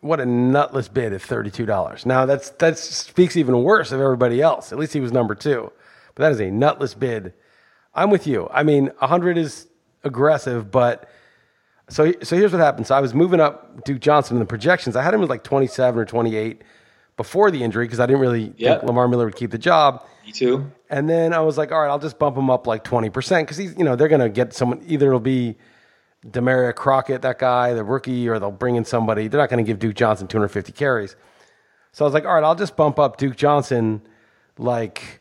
what 0.00 0.20
a 0.20 0.26
nutless 0.26 0.88
bid 0.88 1.12
at 1.12 1.20
thirty-two 1.20 1.66
dollars. 1.66 2.06
Now 2.06 2.24
that's 2.24 2.50
that 2.52 2.78
speaks 2.78 3.36
even 3.36 3.62
worse 3.62 3.92
of 3.92 4.00
everybody 4.00 4.40
else. 4.40 4.72
At 4.72 4.78
least 4.78 4.94
he 4.94 5.00
was 5.00 5.12
number 5.12 5.34
two, 5.34 5.70
but 6.14 6.22
that 6.22 6.32
is 6.32 6.40
a 6.40 6.50
nutless 6.50 6.94
bid. 6.94 7.34
I'm 7.94 8.10
with 8.10 8.26
you. 8.26 8.48
I 8.52 8.62
mean, 8.62 8.90
hundred 8.98 9.36
is 9.38 9.66
aggressive, 10.04 10.70
but 10.70 11.08
so 11.88 12.12
so 12.22 12.36
here's 12.36 12.52
what 12.52 12.60
happened. 12.60 12.86
So 12.86 12.94
I 12.94 13.00
was 13.00 13.14
moving 13.14 13.40
up 13.40 13.84
Duke 13.84 14.00
Johnson 14.00 14.36
in 14.36 14.40
the 14.40 14.46
projections. 14.46 14.96
I 14.96 15.02
had 15.02 15.12
him 15.14 15.22
as 15.22 15.28
like 15.28 15.42
27 15.44 16.00
or 16.00 16.04
28 16.04 16.62
before 17.16 17.50
the 17.50 17.62
injury 17.62 17.84
because 17.86 18.00
I 18.00 18.06
didn't 18.06 18.20
really 18.22 18.54
Yep. 18.56 18.80
think 18.80 18.88
Lamar 18.88 19.08
Miller 19.08 19.24
would 19.26 19.36
keep 19.36 19.50
the 19.50 19.58
job. 19.58 20.04
Me 20.24 20.32
too. 20.32 20.70
And 20.88 21.08
then 21.10 21.32
I 21.34 21.40
was 21.40 21.58
like, 21.58 21.72
all 21.72 21.80
right, 21.80 21.88
I'll 21.88 21.98
just 21.98 22.18
bump 22.18 22.36
him 22.36 22.48
up 22.50 22.66
like 22.66 22.82
20% 22.84 23.40
because 23.42 23.56
he's, 23.56 23.76
you 23.76 23.84
know, 23.84 23.94
they're 23.96 24.08
going 24.08 24.20
to 24.20 24.28
get 24.28 24.54
someone, 24.54 24.82
either 24.86 25.08
it'll 25.08 25.20
be 25.20 25.56
Damarea 26.26 26.74
Crockett, 26.74 27.22
that 27.22 27.38
guy, 27.38 27.74
the 27.74 27.84
rookie, 27.84 28.28
or 28.28 28.38
they'll 28.38 28.50
bring 28.50 28.76
in 28.76 28.84
somebody. 28.84 29.28
They're 29.28 29.40
not 29.40 29.50
going 29.50 29.64
to 29.64 29.68
give 29.68 29.78
Duke 29.78 29.94
Johnson 29.94 30.26
250 30.28 30.72
carries. 30.72 31.16
So 31.92 32.04
I 32.04 32.06
was 32.06 32.14
like, 32.14 32.24
all 32.24 32.34
right, 32.34 32.44
I'll 32.44 32.54
just 32.54 32.76
bump 32.76 32.98
up 32.98 33.16
Duke 33.18 33.36
Johnson 33.36 34.00
like 34.58 35.20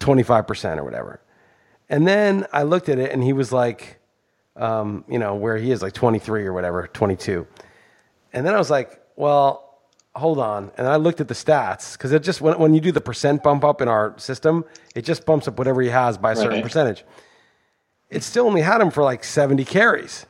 25% 0.00 0.78
or 0.78 0.84
whatever. 0.84 1.20
And 1.90 2.06
then 2.06 2.46
I 2.52 2.62
looked 2.62 2.88
at 2.88 2.98
it 2.98 3.10
and 3.10 3.22
he 3.22 3.32
was 3.34 3.52
like, 3.52 3.98
um, 4.56 5.04
you 5.08 5.18
know, 5.18 5.34
where 5.34 5.56
he 5.58 5.72
is 5.72 5.82
like 5.82 5.92
23 5.92 6.46
or 6.46 6.52
whatever, 6.52 6.88
22. 6.92 7.46
And 8.32 8.46
then 8.46 8.54
I 8.54 8.58
was 8.58 8.70
like, 8.70 9.00
well, 9.16 9.78
hold 10.14 10.38
on. 10.38 10.70
And 10.78 10.86
I 10.86 10.96
looked 10.96 11.20
at 11.20 11.28
the 11.28 11.34
stats 11.34 11.92
because 11.94 12.12
it 12.12 12.22
just, 12.22 12.40
when, 12.40 12.58
when 12.58 12.74
you 12.74 12.80
do 12.80 12.92
the 12.92 13.00
percent 13.00 13.42
bump 13.42 13.64
up 13.64 13.82
in 13.82 13.88
our 13.88 14.16
system, 14.18 14.64
it 14.94 15.02
just 15.02 15.26
bumps 15.26 15.48
up 15.48 15.58
whatever 15.58 15.82
he 15.82 15.88
has 15.88 16.16
by 16.16 16.32
a 16.32 16.36
certain 16.36 16.52
Right. 16.52 16.62
percentage. 16.62 17.04
It 18.08 18.22
still 18.22 18.46
only 18.46 18.62
had 18.62 18.80
him 18.80 18.90
for 18.90 19.02
like 19.02 19.24
70 19.24 19.64
carries. 19.64 20.26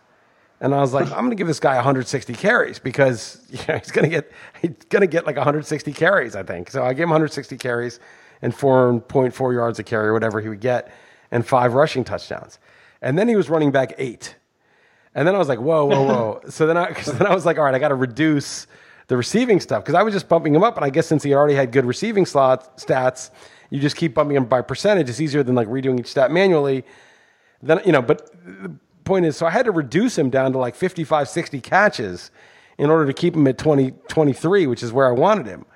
And 0.62 0.74
I 0.74 0.80
was 0.80 0.92
like, 0.92 1.06
I'm 1.06 1.18
going 1.18 1.30
to 1.30 1.36
give 1.36 1.46
this 1.46 1.60
guy 1.60 1.74
160 1.76 2.34
carries 2.34 2.78
because 2.78 3.38
you 3.50 3.58
know, 3.68 3.78
he's 3.78 3.90
going 3.90 4.04
to 4.04 4.10
get 4.10 4.30
he's 4.62 4.72
going 4.88 5.00
to 5.00 5.06
get 5.06 5.26
like 5.26 5.36
160 5.36 5.92
carries, 5.92 6.36
I 6.36 6.42
think. 6.42 6.70
So 6.70 6.82
I 6.84 6.92
gave 6.94 7.04
him 7.04 7.10
160 7.10 7.56
carries 7.58 8.00
and 8.42 8.54
4.4 8.54 9.54
yards 9.54 9.78
a 9.78 9.82
carry 9.82 10.08
or 10.08 10.12
whatever 10.14 10.40
he 10.40 10.48
would 10.48 10.60
get 10.60 10.92
and 11.30 11.46
five 11.46 11.74
rushing 11.74 12.04
touchdowns. 12.04 12.58
And 13.02 13.18
then 13.18 13.28
he 13.28 13.36
was 13.36 13.48
running 13.48 13.70
back 13.70 13.94
eight. 13.98 14.36
And 15.14 15.26
then 15.26 15.34
I 15.34 15.38
was 15.38 15.48
like, 15.48 15.58
whoa, 15.58 15.84
whoa, 15.86 16.02
whoa. 16.02 16.40
so 16.48 16.66
then 16.66 16.76
I, 16.76 16.92
then 16.92 17.26
I 17.26 17.34
was 17.34 17.46
like, 17.46 17.58
all 17.58 17.64
right, 17.64 17.74
I 17.74 17.78
got 17.78 17.88
to 17.88 17.94
reduce 17.94 18.66
the 19.08 19.16
receiving 19.16 19.58
stuff 19.58 19.82
because 19.82 19.94
I 19.94 20.02
was 20.02 20.14
just 20.14 20.28
bumping 20.28 20.54
him 20.54 20.62
up. 20.62 20.76
And 20.76 20.84
I 20.84 20.90
guess 20.90 21.06
since 21.06 21.22
he 21.22 21.34
already 21.34 21.54
had 21.54 21.72
good 21.72 21.84
receiving 21.84 22.26
slot 22.26 22.78
stats, 22.78 23.30
you 23.70 23.80
just 23.80 23.96
keep 23.96 24.14
bumping 24.14 24.36
him 24.36 24.44
by 24.44 24.62
percentage. 24.62 25.08
It's 25.08 25.20
easier 25.20 25.42
than 25.42 25.54
like 25.54 25.68
redoing 25.68 25.98
each 25.98 26.06
stat 26.06 26.30
manually. 26.30 26.84
Then, 27.62 27.80
you 27.84 27.92
know, 27.92 28.02
but 28.02 28.30
the 28.44 28.72
point 29.04 29.26
is, 29.26 29.36
so 29.36 29.46
I 29.46 29.50
had 29.50 29.64
to 29.64 29.72
reduce 29.72 30.16
him 30.16 30.30
down 30.30 30.52
to 30.52 30.58
like 30.58 30.74
55, 30.74 31.28
60 31.28 31.60
catches 31.60 32.30
in 32.78 32.90
order 32.90 33.06
to 33.06 33.12
keep 33.12 33.34
him 33.34 33.46
at 33.46 33.58
20, 33.58 33.92
23, 34.08 34.66
which 34.66 34.82
is 34.82 34.92
where 34.92 35.08
I 35.08 35.12
wanted 35.12 35.46
him. 35.46 35.66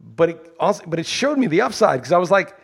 But 0.00 0.30
it 0.30 0.54
also, 0.58 0.84
but 0.86 0.98
it 0.98 1.06
showed 1.06 1.38
me 1.38 1.46
the 1.46 1.60
upside 1.60 2.00
because 2.00 2.12
I 2.12 2.18
was 2.18 2.30
like, 2.30 2.56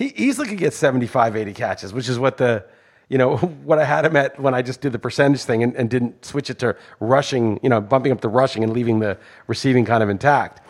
he 0.00 0.14
easily 0.16 0.48
could 0.48 0.56
get 0.56 0.72
75, 0.72 1.36
80 1.36 1.52
catches, 1.52 1.92
which 1.92 2.08
is 2.08 2.18
what 2.18 2.38
the, 2.38 2.64
you 3.10 3.18
know, 3.18 3.36
what 3.64 3.78
I 3.78 3.84
had 3.84 4.06
him 4.06 4.16
at 4.16 4.40
when 4.40 4.54
I 4.54 4.62
just 4.62 4.80
did 4.80 4.92
the 4.92 4.98
percentage 4.98 5.42
thing 5.42 5.62
and, 5.62 5.76
and 5.76 5.90
didn't 5.90 6.24
switch 6.24 6.48
it 6.48 6.58
to 6.60 6.74
rushing, 7.00 7.60
you 7.62 7.68
know, 7.68 7.82
bumping 7.82 8.10
up 8.10 8.22
the 8.22 8.30
rushing 8.30 8.64
and 8.64 8.72
leaving 8.72 9.00
the 9.00 9.18
receiving 9.46 9.84
kind 9.84 10.02
of 10.02 10.08
intact. 10.08 10.66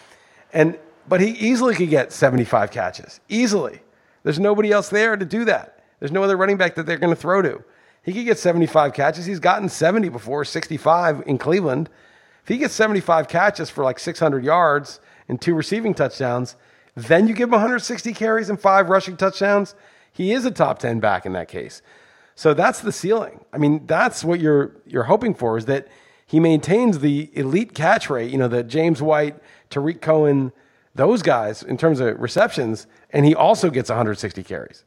And, 0.52 0.76
but 1.08 1.20
he 1.20 1.28
easily 1.28 1.76
could 1.76 1.90
get 1.90 2.12
75 2.12 2.72
catches, 2.72 3.20
easily. 3.28 3.80
There's 4.24 4.40
nobody 4.40 4.72
else 4.72 4.88
there 4.88 5.16
to 5.16 5.24
do 5.24 5.44
that. 5.44 5.84
There's 6.00 6.10
no 6.10 6.24
other 6.24 6.36
running 6.36 6.56
back 6.56 6.74
that 6.74 6.86
they're 6.86 6.98
going 6.98 7.14
to 7.14 7.20
throw 7.20 7.40
to. 7.40 7.62
He 8.02 8.12
could 8.12 8.24
get 8.24 8.36
75 8.36 8.94
catches. 8.94 9.26
He's 9.26 9.38
gotten 9.38 9.68
70 9.68 10.08
before, 10.08 10.44
65 10.44 11.22
in 11.26 11.38
Cleveland. 11.38 11.88
If 12.42 12.48
he 12.48 12.58
gets 12.58 12.74
75 12.74 13.28
catches 13.28 13.70
for 13.70 13.84
like 13.84 14.00
600 14.00 14.42
yards 14.42 14.98
and 15.28 15.40
two 15.40 15.54
receiving 15.54 15.94
touchdowns, 15.94 16.56
then 16.94 17.26
you 17.28 17.34
give 17.34 17.48
him 17.48 17.52
160 17.52 18.12
carries 18.14 18.50
and 18.50 18.60
five 18.60 18.88
rushing 18.88 19.16
touchdowns. 19.16 19.74
He 20.12 20.32
is 20.32 20.44
a 20.44 20.50
top 20.50 20.78
10 20.78 21.00
back 21.00 21.24
in 21.24 21.32
that 21.32 21.48
case. 21.48 21.82
So 22.34 22.54
that's 22.54 22.80
the 22.80 22.92
ceiling. 22.92 23.44
I 23.52 23.58
mean, 23.58 23.86
that's 23.86 24.24
what 24.24 24.40
you're 24.40 24.76
you're 24.86 25.04
hoping 25.04 25.34
for 25.34 25.58
is 25.58 25.66
that 25.66 25.88
he 26.26 26.40
maintains 26.40 27.00
the 27.00 27.30
elite 27.34 27.74
catch 27.74 28.08
rate, 28.08 28.30
you 28.30 28.38
know, 28.38 28.48
the 28.48 28.62
James 28.62 29.02
White, 29.02 29.36
Tarik 29.68 30.00
Cohen, 30.00 30.52
those 30.94 31.22
guys 31.22 31.62
in 31.62 31.76
terms 31.76 32.00
of 32.00 32.18
receptions, 32.20 32.86
and 33.10 33.26
he 33.26 33.34
also 33.34 33.68
gets 33.68 33.90
160 33.90 34.42
carries. 34.42 34.84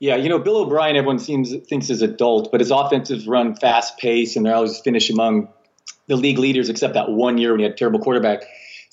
Yeah, 0.00 0.16
you 0.16 0.28
know, 0.28 0.38
Bill 0.38 0.58
O'Brien, 0.58 0.96
everyone 0.96 1.18
seems 1.18 1.54
thinks 1.66 1.90
is 1.90 2.02
adult, 2.02 2.50
but 2.50 2.60
his 2.60 2.70
offensive 2.70 3.26
run 3.26 3.54
fast 3.56 3.98
pace, 3.98 4.36
and 4.36 4.46
they're 4.46 4.54
always 4.54 4.78
finish 4.80 5.10
among 5.10 5.48
the 6.06 6.16
league 6.16 6.38
leaders, 6.38 6.68
except 6.68 6.94
that 6.94 7.10
one 7.10 7.38
year 7.38 7.52
when 7.52 7.60
he 7.60 7.64
had 7.64 7.76
terrible 7.76 8.00
quarterback 8.00 8.44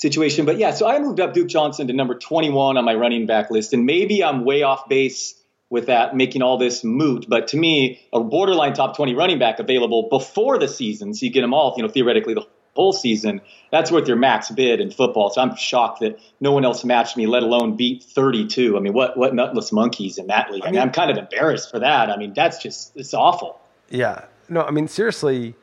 situation. 0.01 0.45
But 0.45 0.57
yeah, 0.57 0.71
so 0.71 0.89
I 0.89 0.99
moved 0.99 1.19
up 1.19 1.33
Duke 1.33 1.47
Johnson 1.47 1.87
to 1.87 1.93
number 1.93 2.15
21 2.15 2.75
on 2.75 2.83
my 2.83 2.95
running 2.95 3.27
back 3.27 3.51
list, 3.51 3.71
and 3.71 3.85
maybe 3.85 4.23
I'm 4.23 4.43
way 4.43 4.63
off 4.63 4.89
base 4.89 5.35
with 5.69 5.85
that, 5.85 6.15
making 6.15 6.41
all 6.41 6.57
this 6.57 6.83
moot. 6.83 7.27
But 7.29 7.49
to 7.49 7.57
me, 7.57 8.01
a 8.11 8.19
borderline 8.19 8.73
top 8.73 8.97
20 8.97 9.13
running 9.13 9.39
back 9.39 9.59
available 9.59 10.09
before 10.09 10.57
the 10.57 10.67
season, 10.67 11.13
so 11.13 11.25
you 11.25 11.31
get 11.31 11.41
them 11.41 11.53
all, 11.53 11.75
you 11.77 11.83
know, 11.83 11.87
theoretically 11.87 12.33
the 12.33 12.45
whole 12.73 12.91
season. 12.91 13.41
That's 13.71 13.91
worth 13.91 14.07
your 14.07 14.17
max 14.17 14.49
bid 14.49 14.81
in 14.81 14.89
football. 14.89 15.29
So 15.29 15.39
I'm 15.39 15.55
shocked 15.55 15.99
that 15.99 16.19
no 16.39 16.51
one 16.51 16.65
else 16.65 16.83
matched 16.83 17.15
me, 17.15 17.27
let 17.27 17.43
alone 17.43 17.77
beat 17.77 18.03
32. 18.03 18.75
I 18.75 18.79
mean, 18.79 18.93
what 18.93 19.15
what 19.15 19.35
nutless 19.35 19.71
monkeys 19.71 20.17
in 20.17 20.27
that 20.27 20.51
league? 20.51 20.65
I 20.65 20.71
mean, 20.71 20.81
I'm 20.81 20.91
kind 20.91 21.11
of 21.11 21.17
embarrassed 21.17 21.69
for 21.69 21.79
that. 21.79 22.09
I 22.09 22.17
mean, 22.17 22.33
that's 22.33 22.57
just 22.57 22.97
it's 22.97 23.13
awful. 23.13 23.61
Yeah. 23.89 24.25
No, 24.49 24.63
I 24.63 24.71
mean 24.71 24.87
seriously, 24.87 25.55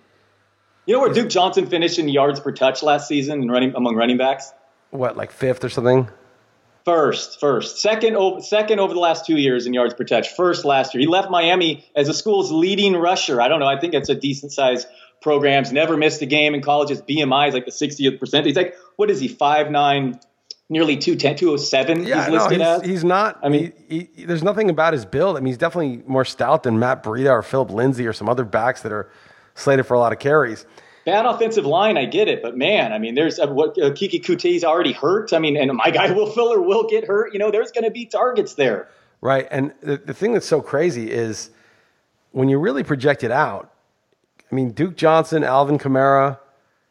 You 0.88 0.94
know 0.94 1.00
where 1.00 1.12
Duke 1.12 1.28
Johnson 1.28 1.66
finished 1.66 1.98
in 1.98 2.08
yards 2.08 2.40
per 2.40 2.50
touch 2.50 2.82
last 2.82 3.08
season 3.08 3.42
and 3.42 3.52
running 3.52 3.74
among 3.74 3.94
running 3.94 4.16
backs? 4.16 4.54
what 4.88 5.18
like 5.18 5.32
fifth 5.32 5.62
or 5.62 5.68
something? 5.68 6.08
First, 6.86 7.38
first, 7.40 7.82
second, 7.82 8.16
over, 8.16 8.40
second 8.40 8.80
over 8.80 8.94
the 8.94 9.00
last 9.00 9.26
two 9.26 9.36
years 9.36 9.66
in 9.66 9.74
yards 9.74 9.92
per 9.92 10.04
touch. 10.04 10.34
First 10.34 10.64
last 10.64 10.94
year, 10.94 11.02
he 11.02 11.06
left 11.06 11.30
Miami 11.30 11.84
as 11.94 12.06
the 12.06 12.14
school's 12.14 12.50
leading 12.50 12.96
rusher. 12.96 13.38
I 13.38 13.48
don't 13.48 13.60
know. 13.60 13.66
I 13.66 13.78
think 13.78 13.92
it's 13.92 14.08
a 14.08 14.14
decent 14.14 14.52
size 14.52 14.86
programs. 15.20 15.70
Never 15.72 15.98
missed 15.98 16.22
a 16.22 16.26
game 16.26 16.54
in 16.54 16.62
college. 16.62 16.88
His 16.88 17.02
BMI 17.02 17.48
is 17.48 17.54
like 17.54 17.66
the 17.66 17.70
60th 17.70 18.18
percent. 18.18 18.46
He's 18.46 18.56
like, 18.56 18.74
what 18.96 19.10
is 19.10 19.20
he? 19.20 19.28
Five 19.28 19.70
nine, 19.70 20.18
nearly 20.70 20.96
210, 20.96 21.36
207. 21.36 22.06
Yeah, 22.06 22.16
he's 22.16 22.28
no, 22.28 22.32
listed 22.32 22.52
he's, 22.52 22.66
as. 22.66 22.82
he's 22.86 23.04
not. 23.04 23.38
I 23.42 23.50
mean, 23.50 23.74
he, 23.90 24.08
he, 24.14 24.24
there's 24.24 24.42
nothing 24.42 24.70
about 24.70 24.94
his 24.94 25.04
build. 25.04 25.36
I 25.36 25.40
mean, 25.40 25.48
he's 25.48 25.58
definitely 25.58 26.02
more 26.06 26.24
stout 26.24 26.62
than 26.62 26.78
Matt 26.78 27.02
Breida 27.02 27.30
or 27.30 27.42
Phillip 27.42 27.72
Lindsay 27.72 28.06
or 28.06 28.14
some 28.14 28.30
other 28.30 28.46
backs 28.46 28.80
that 28.80 28.92
are 28.92 29.10
slated 29.58 29.86
for 29.86 29.94
a 29.94 29.98
lot 29.98 30.12
of 30.12 30.18
carries. 30.18 30.64
Bad 31.04 31.24
offensive 31.24 31.64
line, 31.64 31.96
I 31.96 32.04
get 32.04 32.28
it, 32.28 32.42
but 32.42 32.56
man, 32.56 32.92
I 32.92 32.98
mean, 32.98 33.14
there's 33.14 33.38
uh, 33.38 33.46
what 33.46 33.70
uh, 33.78 33.90
Keke 33.92 34.22
Coutee's 34.22 34.62
already 34.62 34.92
hurt. 34.92 35.32
I 35.32 35.38
mean, 35.38 35.56
and 35.56 35.72
my 35.72 35.90
guy 35.92 36.12
Will 36.12 36.30
Fuller 36.30 36.60
will 36.60 36.86
get 36.86 37.06
hurt. 37.06 37.32
You 37.32 37.38
know, 37.38 37.50
there's 37.50 37.72
going 37.72 37.84
to 37.84 37.90
be 37.90 38.04
targets 38.04 38.54
there. 38.54 38.88
Right. 39.20 39.48
And 39.50 39.72
the, 39.80 39.96
the 39.96 40.14
thing 40.14 40.32
that's 40.32 40.46
so 40.46 40.60
crazy 40.60 41.10
is 41.10 41.50
when 42.32 42.48
you 42.48 42.58
really 42.58 42.84
project 42.84 43.24
it 43.24 43.30
out, 43.30 43.72
I 44.50 44.54
mean, 44.54 44.70
Duke 44.70 44.96
Johnson, 44.96 45.44
Alvin 45.44 45.78
Kamara, 45.78 46.38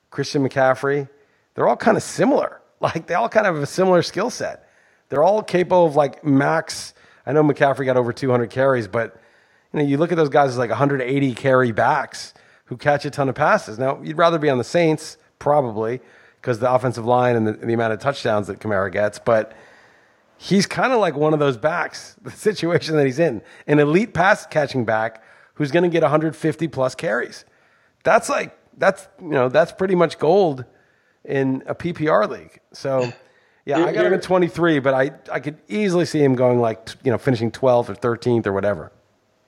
Christian 0.10 0.48
McCaffrey, 0.48 1.08
they're 1.54 1.68
all 1.68 1.78
kind 1.78 1.98
of 1.98 2.04
similar. 2.04 2.62
Like 2.80 3.08
they 3.08 3.16
all 3.16 3.28
kind 3.28 3.48
of 3.48 3.56
have 3.56 3.64
a 3.64 3.66
similar 3.66 4.04
skill 4.04 4.30
set. 4.30 4.70
They're 5.10 5.24
all 5.24 5.42
capable 5.42 5.88
of 5.88 5.96
like 5.96 6.24
max. 6.24 6.94
I 7.26 7.34
know 7.34 7.42
McCaffrey 7.42 7.86
got 7.86 7.98
over 7.98 8.14
200 8.14 8.52
carries, 8.52 8.88
but 8.88 9.20
you 9.74 9.80
know, 9.80 9.86
you 9.86 9.98
look 9.98 10.12
at 10.12 10.16
those 10.16 10.30
guys 10.30 10.52
as 10.52 10.60
like 10.60 10.70
180 10.70 11.34
carry 11.34 11.72
backs 11.72 12.36
who 12.68 12.78
catch 12.78 13.06
a 13.06 13.10
ton 13.10 13.30
of 13.30 13.36
passes. 13.36 13.80
Now, 13.80 14.02
you'd 14.02 14.18
rather 14.18 14.38
be 14.40 14.50
on 14.50 14.58
the 14.58 14.64
Saints, 14.64 15.18
probably, 15.40 16.00
because 16.42 16.60
the 16.60 16.72
offensive 16.72 17.06
line 17.06 17.36
and 17.36 17.48
the, 17.48 17.54
the 17.54 17.74
amount 17.74 17.94
of 17.94 18.00
touchdowns 18.00 18.48
that 18.48 18.60
Kamara 18.60 18.92
gets, 18.92 19.20
but 19.20 19.54
he's 20.38 20.66
kind 20.66 20.94
of 20.94 21.00
like 21.00 21.16
one 21.16 21.34
of 21.34 21.40
those 21.40 21.58
backs, 21.58 22.16
the 22.22 22.32
situation 22.32 22.96
that 22.96 23.06
he's 23.06 23.20
in. 23.20 23.42
An 23.66 23.80
elite 23.80 24.14
pass 24.14 24.46
catching 24.46 24.86
back 24.86 25.24
who's 25.56 25.72
going 25.72 25.84
to 25.84 25.90
get 25.90 26.04
150 26.04 26.68
plus 26.68 26.94
carries. 26.94 27.46
That's 28.04 28.30
like, 28.30 28.58
that's, 28.78 29.08
you 29.20 29.30
know, 29.30 29.50
that's 29.50 29.72
pretty 29.72 29.96
much 29.96 30.20
gold 30.20 30.66
in 31.26 31.64
a 31.66 31.74
PPR 31.74 32.30
league. 32.30 32.60
So, 32.74 33.12
yeah, 33.66 33.84
I 33.84 33.92
got 33.92 34.06
him 34.06 34.14
at 34.14 34.22
23, 34.22 34.80
but 34.80 34.94
I, 34.94 35.12
I 35.32 35.40
could 35.40 35.58
easily 35.68 36.06
see 36.06 36.24
him 36.24 36.36
going 36.36 36.60
like, 36.60 36.90
you 37.04 37.12
know, 37.12 37.18
finishing 37.18 37.52
12th 37.52 37.90
or 37.90 37.96
13th 37.96 38.46
or 38.46 38.54
whatever. 38.54 38.92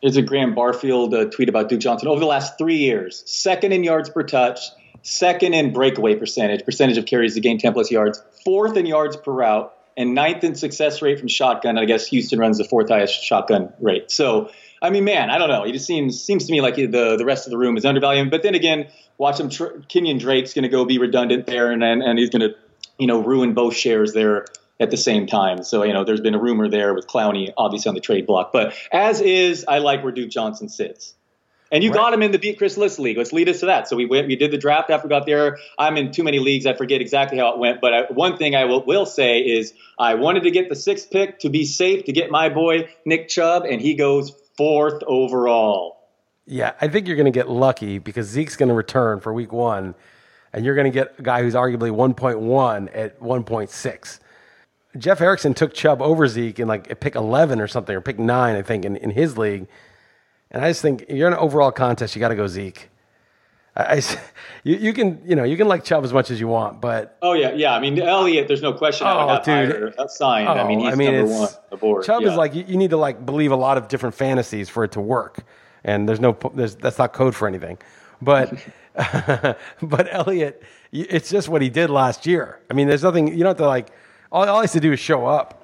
There's 0.02 0.18
a 0.18 0.22
Graham 0.22 0.56
Barfield 0.56 1.14
uh, 1.14 1.26
tweet 1.26 1.50
about 1.50 1.70
Duke 1.70 1.82
Johnson 1.82 2.08
over 2.08 2.20
the 2.20 2.26
last 2.26 2.58
three 2.58 2.78
years. 2.78 3.24
Second 3.26 3.74
in 3.74 3.84
yards 3.84 4.10
per 4.10 4.24
touch, 4.24 4.60
second 5.02 5.54
in 5.54 5.74
breakaway 5.74 6.16
percentage, 6.16 6.64
percentage 6.64 6.98
of 6.98 7.06
carries 7.06 7.36
to 7.36 7.42
gain 7.42 7.58
10 7.58 7.74
plus 7.74 7.92
yards, 7.92 8.22
fourth 8.46 8.78
in 8.78 8.86
yards 8.86 9.18
per 9.18 9.32
route, 9.32 9.74
and 9.98 10.16
ninth 10.16 10.44
in 10.46 10.56
success 10.56 11.02
rate 11.02 11.20
from 11.20 11.28
shotgun. 11.28 11.78
I 11.78 11.84
guess 11.84 12.08
Houston 12.08 12.40
runs 12.40 12.58
the 12.58 12.64
fourth 12.64 12.88
highest 12.88 13.22
shotgun 13.22 13.74
rate. 13.82 14.10
So, 14.10 14.50
I 14.82 14.90
mean, 14.90 15.04
man, 15.04 15.30
I 15.30 15.38
don't 15.38 15.50
know. 15.50 15.66
He 15.66 15.74
just 15.74 15.86
seems 15.86 16.24
seems 16.24 16.46
to 16.46 16.52
me 16.54 16.62
like 16.62 16.76
the 16.76 17.18
the 17.18 17.26
rest 17.26 17.46
of 17.46 17.52
the 17.52 17.58
room 17.58 17.76
is 17.76 17.84
undervaluing. 17.84 18.30
But 18.30 18.44
then 18.44 18.56
again, 18.56 18.88
watch 19.18 19.40
him. 19.40 19.50
Tr- 19.50 19.80
Kenyon 19.90 20.18
Drake's 20.18 20.54
going 20.54 20.64
to 20.64 20.70
go 20.70 20.86
be 20.86 21.00
redundant 21.00 21.46
there, 21.46 21.72
and 21.72 21.84
and, 21.84 22.02
and 22.02 22.18
he's 22.18 22.30
going 22.30 22.50
to 22.50 22.56
you 22.98 23.08
know 23.08 23.22
ruin 23.22 23.54
both 23.54 23.76
shares 23.76 24.14
there 24.14 24.46
at 24.80 24.92
the 24.92 24.98
same 24.98 25.28
time. 25.28 25.64
So 25.64 25.84
you 25.84 25.94
know, 25.94 26.04
there's 26.04 26.22
been 26.22 26.36
a 26.36 26.40
rumor 26.40 26.70
there 26.70 26.94
with 26.94 27.08
Clowney 27.08 27.52
obviously 27.58 27.90
on 27.90 27.96
the 27.96 28.02
trade 28.02 28.26
block. 28.26 28.52
But 28.52 28.74
as 28.92 29.22
is, 29.22 29.66
I 29.68 29.80
like 29.80 30.04
where 30.04 30.12
Duke 30.12 30.30
Johnson 30.30 30.70
sits. 30.70 31.16
And 31.72 31.84
you 31.84 31.92
right. 31.92 31.98
got 31.98 32.14
him 32.14 32.24
in 32.24 32.32
the 32.32 32.40
beat 32.40 32.58
Chris 32.58 32.78
Liss 32.78 32.98
league. 32.98 33.18
Let's 33.18 33.32
lead 33.32 33.48
us 33.48 33.60
to 33.60 33.68
that. 33.68 33.88
So 33.88 33.96
we 33.96 34.06
went, 34.06 34.28
we 34.28 34.36
did 34.36 34.52
the 34.52 34.58
draft 34.58 34.90
after 34.90 35.08
we 35.08 35.10
got 35.10 35.26
there. 35.26 35.60
I'm 35.78 35.98
in 35.98 36.12
too 36.12 36.24
many 36.24 36.40
leagues. 36.40 36.66
I 36.66 36.74
forget 36.74 37.00
exactly 37.00 37.38
how 37.38 37.54
it 37.54 37.60
went. 37.60 37.80
But 37.80 37.94
I, 37.94 38.02
one 38.12 38.38
thing 38.38 38.56
I 38.56 38.66
will, 38.66 38.84
will 38.84 39.06
say 39.06 39.40
is 39.40 39.74
I 40.00 40.16
wanted 40.16 40.44
to 40.44 40.52
get 40.52 40.70
the 40.70 40.76
sixth 40.76 41.12
pick 41.12 41.40
to 41.40 41.50
be 41.50 41.66
safe 41.66 42.06
to 42.06 42.12
get 42.12 42.32
my 42.32 42.50
boy 42.50 42.90
Nick 43.06 43.28
Chubb, 43.28 43.66
and 43.66 43.80
he 43.80 43.94
goes 43.94 44.32
fourth 44.58 45.04
overall. 45.06 45.98
Yeah, 46.48 46.74
I 46.82 46.88
think 46.88 47.08
you're 47.08 47.16
going 47.16 47.32
to 47.32 47.32
get 47.32 47.48
lucky 47.48 48.00
because 48.00 48.26
Zeke's 48.26 48.56
going 48.56 48.70
to 48.70 48.76
return 48.76 49.20
for 49.20 49.32
week 49.32 49.54
one, 49.54 49.94
and 50.52 50.66
you're 50.66 50.74
going 50.74 50.92
to 50.92 50.92
get 50.92 51.14
a 51.20 51.22
guy 51.22 51.44
who's 51.44 51.54
arguably 51.54 51.92
1.1 51.92 52.90
at 52.96 53.20
1.6. 53.20 54.20
Jeff 54.98 55.22
Erickson 55.22 55.54
took 55.54 55.74
Chubb 55.74 56.02
over 56.02 56.28
Zeke 56.28 56.60
in 56.60 56.68
like 56.68 57.00
pick 57.00 57.16
11 57.16 57.62
or 57.62 57.68
something, 57.68 57.96
or 57.96 58.02
pick 58.02 58.18
nine, 58.18 58.56
I 58.56 58.62
think, 58.62 58.86
in, 58.86 58.96
in 58.96 59.12
his 59.12 59.38
league. 59.38 59.68
And 60.52 60.66
I 60.66 60.70
just 60.70 60.82
think 60.82 61.06
you're 61.10 61.28
in 61.28 61.34
an 61.34 61.40
overall 61.40 61.72
contest, 61.72 62.16
you 62.16 62.20
got 62.20 62.30
to 62.30 62.36
go 62.36 62.48
Zeke. 62.48 62.90
I, 63.76 63.84
I, 63.84 63.96
you, 64.64 64.76
you, 64.78 64.94
can 64.94 65.22
you 65.26 65.36
know 65.36 65.44
you 65.44 65.58
can 65.58 65.68
like 65.68 65.84
Chubb 65.84 66.04
as 66.04 66.14
much 66.14 66.32
as 66.32 66.40
you 66.40 66.48
want, 66.48 66.82
but 66.82 67.18
oh 67.22 67.34
yeah 67.34 67.54
yeah 67.54 67.74
I 67.74 67.80
mean 67.80 68.00
Elliott, 68.00 68.48
there's 68.48 68.62
no 68.62 68.74
question. 68.74 69.08
Oh 69.08 69.42
dude, 69.44 69.94
that's 69.98 70.18
signed. 70.18 70.48
Oh, 70.48 70.54
I 70.54 70.68
mean 70.68 70.80
oh, 70.80 70.86
he's 70.86 70.94
I 70.94 70.96
mean, 70.96 71.14
number 71.14 71.32
one 71.32 71.42
on 71.42 71.50
the 71.70 71.78
board. 71.78 72.06
Chubb 72.06 72.24
yeah. 72.24 72.32
is 72.32 72.36
like 72.36 72.54
you, 72.54 72.66
you, 72.68 72.78
need 72.78 72.90
to 72.90 72.98
like 72.98 73.26
believe 73.26 73.52
a 73.52 73.56
lot 73.56 73.78
of 73.78 73.88
different 73.88 74.16
fantasies 74.16 74.70
for 74.70 74.84
it 74.84 74.92
to 74.94 75.02
work, 75.02 75.44
and 75.84 76.10
there's 76.10 76.20
no 76.20 76.38
there's 76.54 76.76
that's 76.76 76.98
not 76.98 77.14
code 77.14 77.36
for 77.36 77.48
anything, 77.48 77.78
but 78.22 78.54
but 79.82 80.08
Elliott, 80.12 80.62
it's 80.92 81.30
just 81.30 81.48
what 81.48 81.62
he 81.62 81.70
did 81.70 81.90
last 81.90 82.26
year. 82.26 82.60
I 82.70 82.74
mean, 82.74 82.88
there's 82.88 83.04
nothing 83.04 83.28
you 83.28 83.40
don't 83.40 83.48
have 83.48 83.58
to 83.58 83.68
like. 83.68 83.92
All, 84.32 84.48
all 84.48 84.60
he 84.60 84.64
has 84.64 84.74
to 84.74 84.80
do 84.80 84.92
is 84.92 85.00
show 85.00 85.26
up. 85.26 85.56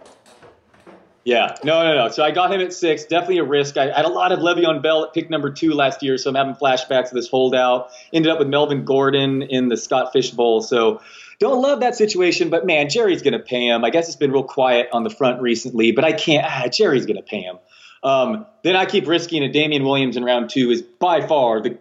Yeah, 1.24 1.56
no, 1.64 1.84
no, 1.84 1.96
no. 1.96 2.10
So 2.10 2.24
I 2.24 2.30
got 2.30 2.54
him 2.54 2.62
at 2.62 2.72
six. 2.72 3.06
Definitely 3.06 3.40
a 3.40 3.44
risk. 3.44 3.78
I, 3.78 3.90
I 3.92 3.96
had 3.96 4.06
a 4.06 4.10
lot 4.10 4.32
of 4.32 4.40
Le'Veon 4.40 4.84
Bell 4.84 5.06
at 5.06 5.14
pick 5.14 5.30
number 5.32 5.50
two 5.50 5.74
last 5.74 6.04
year, 6.04 6.20
so 6.20 6.30
I'm 6.30 6.36
having 6.36 6.54
flashbacks 6.54 7.06
of 7.06 7.14
this 7.14 7.28
holdout. 7.28 7.90
Ended 8.14 8.32
up 8.32 8.38
with 8.38 8.48
Melvin 8.48 8.86
Gordon 8.86 9.42
in 9.42 9.70
the 9.70 9.76
Scott 9.76 10.14
Fish 10.14 10.30
Bowl. 10.30 10.62
So 10.62 11.02
don't 11.40 11.64
love 11.64 11.80
that 11.80 11.96
situation, 11.96 12.50
but 12.50 12.68
man, 12.68 12.90
Jerry's 12.90 13.24
going 13.24 13.34
to 13.34 13.40
pay 13.40 13.68
him. 13.68 13.84
I 13.84 13.90
guess 13.90 14.08
it's 14.08 14.16
been 14.16 14.32
real 14.32 14.44
quiet 14.44 14.90
on 14.94 15.04
the 15.04 15.10
front 15.10 15.42
recently, 15.42 15.92
but 15.92 16.06
I 16.06 16.14
can't. 16.14 16.46
Ah, 16.48 16.68
Jerry's 16.68 17.08
going 17.08 17.18
to 17.18 17.24
pay 17.24 17.42
him. 17.42 17.58
Um, 18.04 18.46
then 18.64 18.76
I 18.76 18.86
keep 18.86 19.08
risking 19.08 19.44
a 19.44 19.52
Damien 19.52 19.84
Williams 19.84 20.16
in 20.16 20.24
round 20.24 20.52
two 20.52 20.70
is 20.70 20.84
by 20.84 21.26
far 21.26 21.60
the 21.60 21.80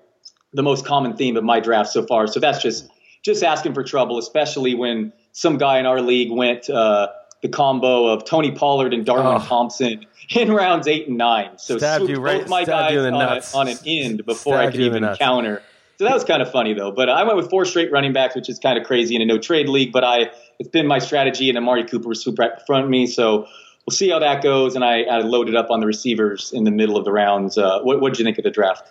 the 0.54 0.62
most 0.62 0.86
common 0.86 1.16
theme 1.16 1.36
of 1.36 1.44
my 1.44 1.60
draft 1.60 1.90
so 1.90 2.06
far. 2.06 2.26
So 2.28 2.40
that's 2.40 2.62
just 2.62 2.88
just 3.22 3.42
asking 3.42 3.74
for 3.74 3.82
trouble, 3.82 4.16
especially 4.16 4.74
when 4.74 5.12
some 5.34 5.58
guy 5.58 5.78
in 5.78 5.84
our 5.84 6.00
league 6.00 6.32
went. 6.32 6.70
Uh, 6.70 7.08
the 7.42 7.50
combo 7.50 8.06
of 8.06 8.24
Tony 8.24 8.52
Pollard 8.52 8.94
and 8.94 9.04
Darwin 9.04 9.42
oh. 9.42 9.44
Thompson 9.44 10.06
in 10.34 10.50
rounds 10.50 10.88
eight 10.88 11.08
and 11.08 11.18
nine. 11.18 11.58
So 11.58 11.76
Stabbed 11.76 12.08
you 12.08 12.18
right, 12.18 12.40
both 12.40 12.48
my 12.48 12.64
guys 12.64 12.96
on, 12.96 13.12
a, 13.12 13.42
on, 13.54 13.68
an 13.68 13.76
end 13.86 14.24
before 14.24 14.54
Stabbed 14.54 14.68
I 14.68 14.70
could 14.70 14.80
even 14.80 15.16
counter. 15.16 15.62
So 15.98 16.04
that 16.04 16.14
was 16.14 16.24
kind 16.24 16.40
of 16.40 16.50
funny 16.50 16.72
though. 16.72 16.90
But 16.90 17.10
I 17.10 17.22
went 17.22 17.36
with 17.36 17.50
four 17.50 17.66
straight 17.66 17.92
running 17.92 18.14
backs, 18.14 18.34
which 18.34 18.48
is 18.48 18.58
kind 18.58 18.78
of 18.78 18.86
crazy 18.86 19.14
in 19.14 19.20
a 19.20 19.26
no 19.26 19.36
trade 19.36 19.68
league. 19.68 19.92
But 19.92 20.04
I 20.04 20.30
it's 20.58 20.70
been 20.70 20.86
my 20.86 20.98
strategy, 20.98 21.50
and 21.50 21.58
Amari 21.58 21.84
Cooper 21.84 22.08
was 22.08 22.24
super 22.24 22.40
right 22.40 22.52
in 22.52 22.64
front 22.66 22.84
of 22.84 22.90
me. 22.90 23.06
So 23.06 23.46
we'll 23.86 23.94
see 23.94 24.08
how 24.08 24.20
that 24.20 24.42
goes. 24.42 24.74
And 24.74 24.82
I, 24.82 25.02
I 25.02 25.18
loaded 25.18 25.54
up 25.54 25.70
on 25.70 25.80
the 25.80 25.86
receivers 25.86 26.50
in 26.50 26.64
the 26.64 26.70
middle 26.70 26.96
of 26.96 27.04
the 27.04 27.12
rounds. 27.12 27.58
Uh, 27.58 27.80
what 27.82 28.00
did 28.00 28.18
you 28.18 28.24
think 28.24 28.38
of 28.38 28.44
the 28.44 28.50
draft? 28.50 28.90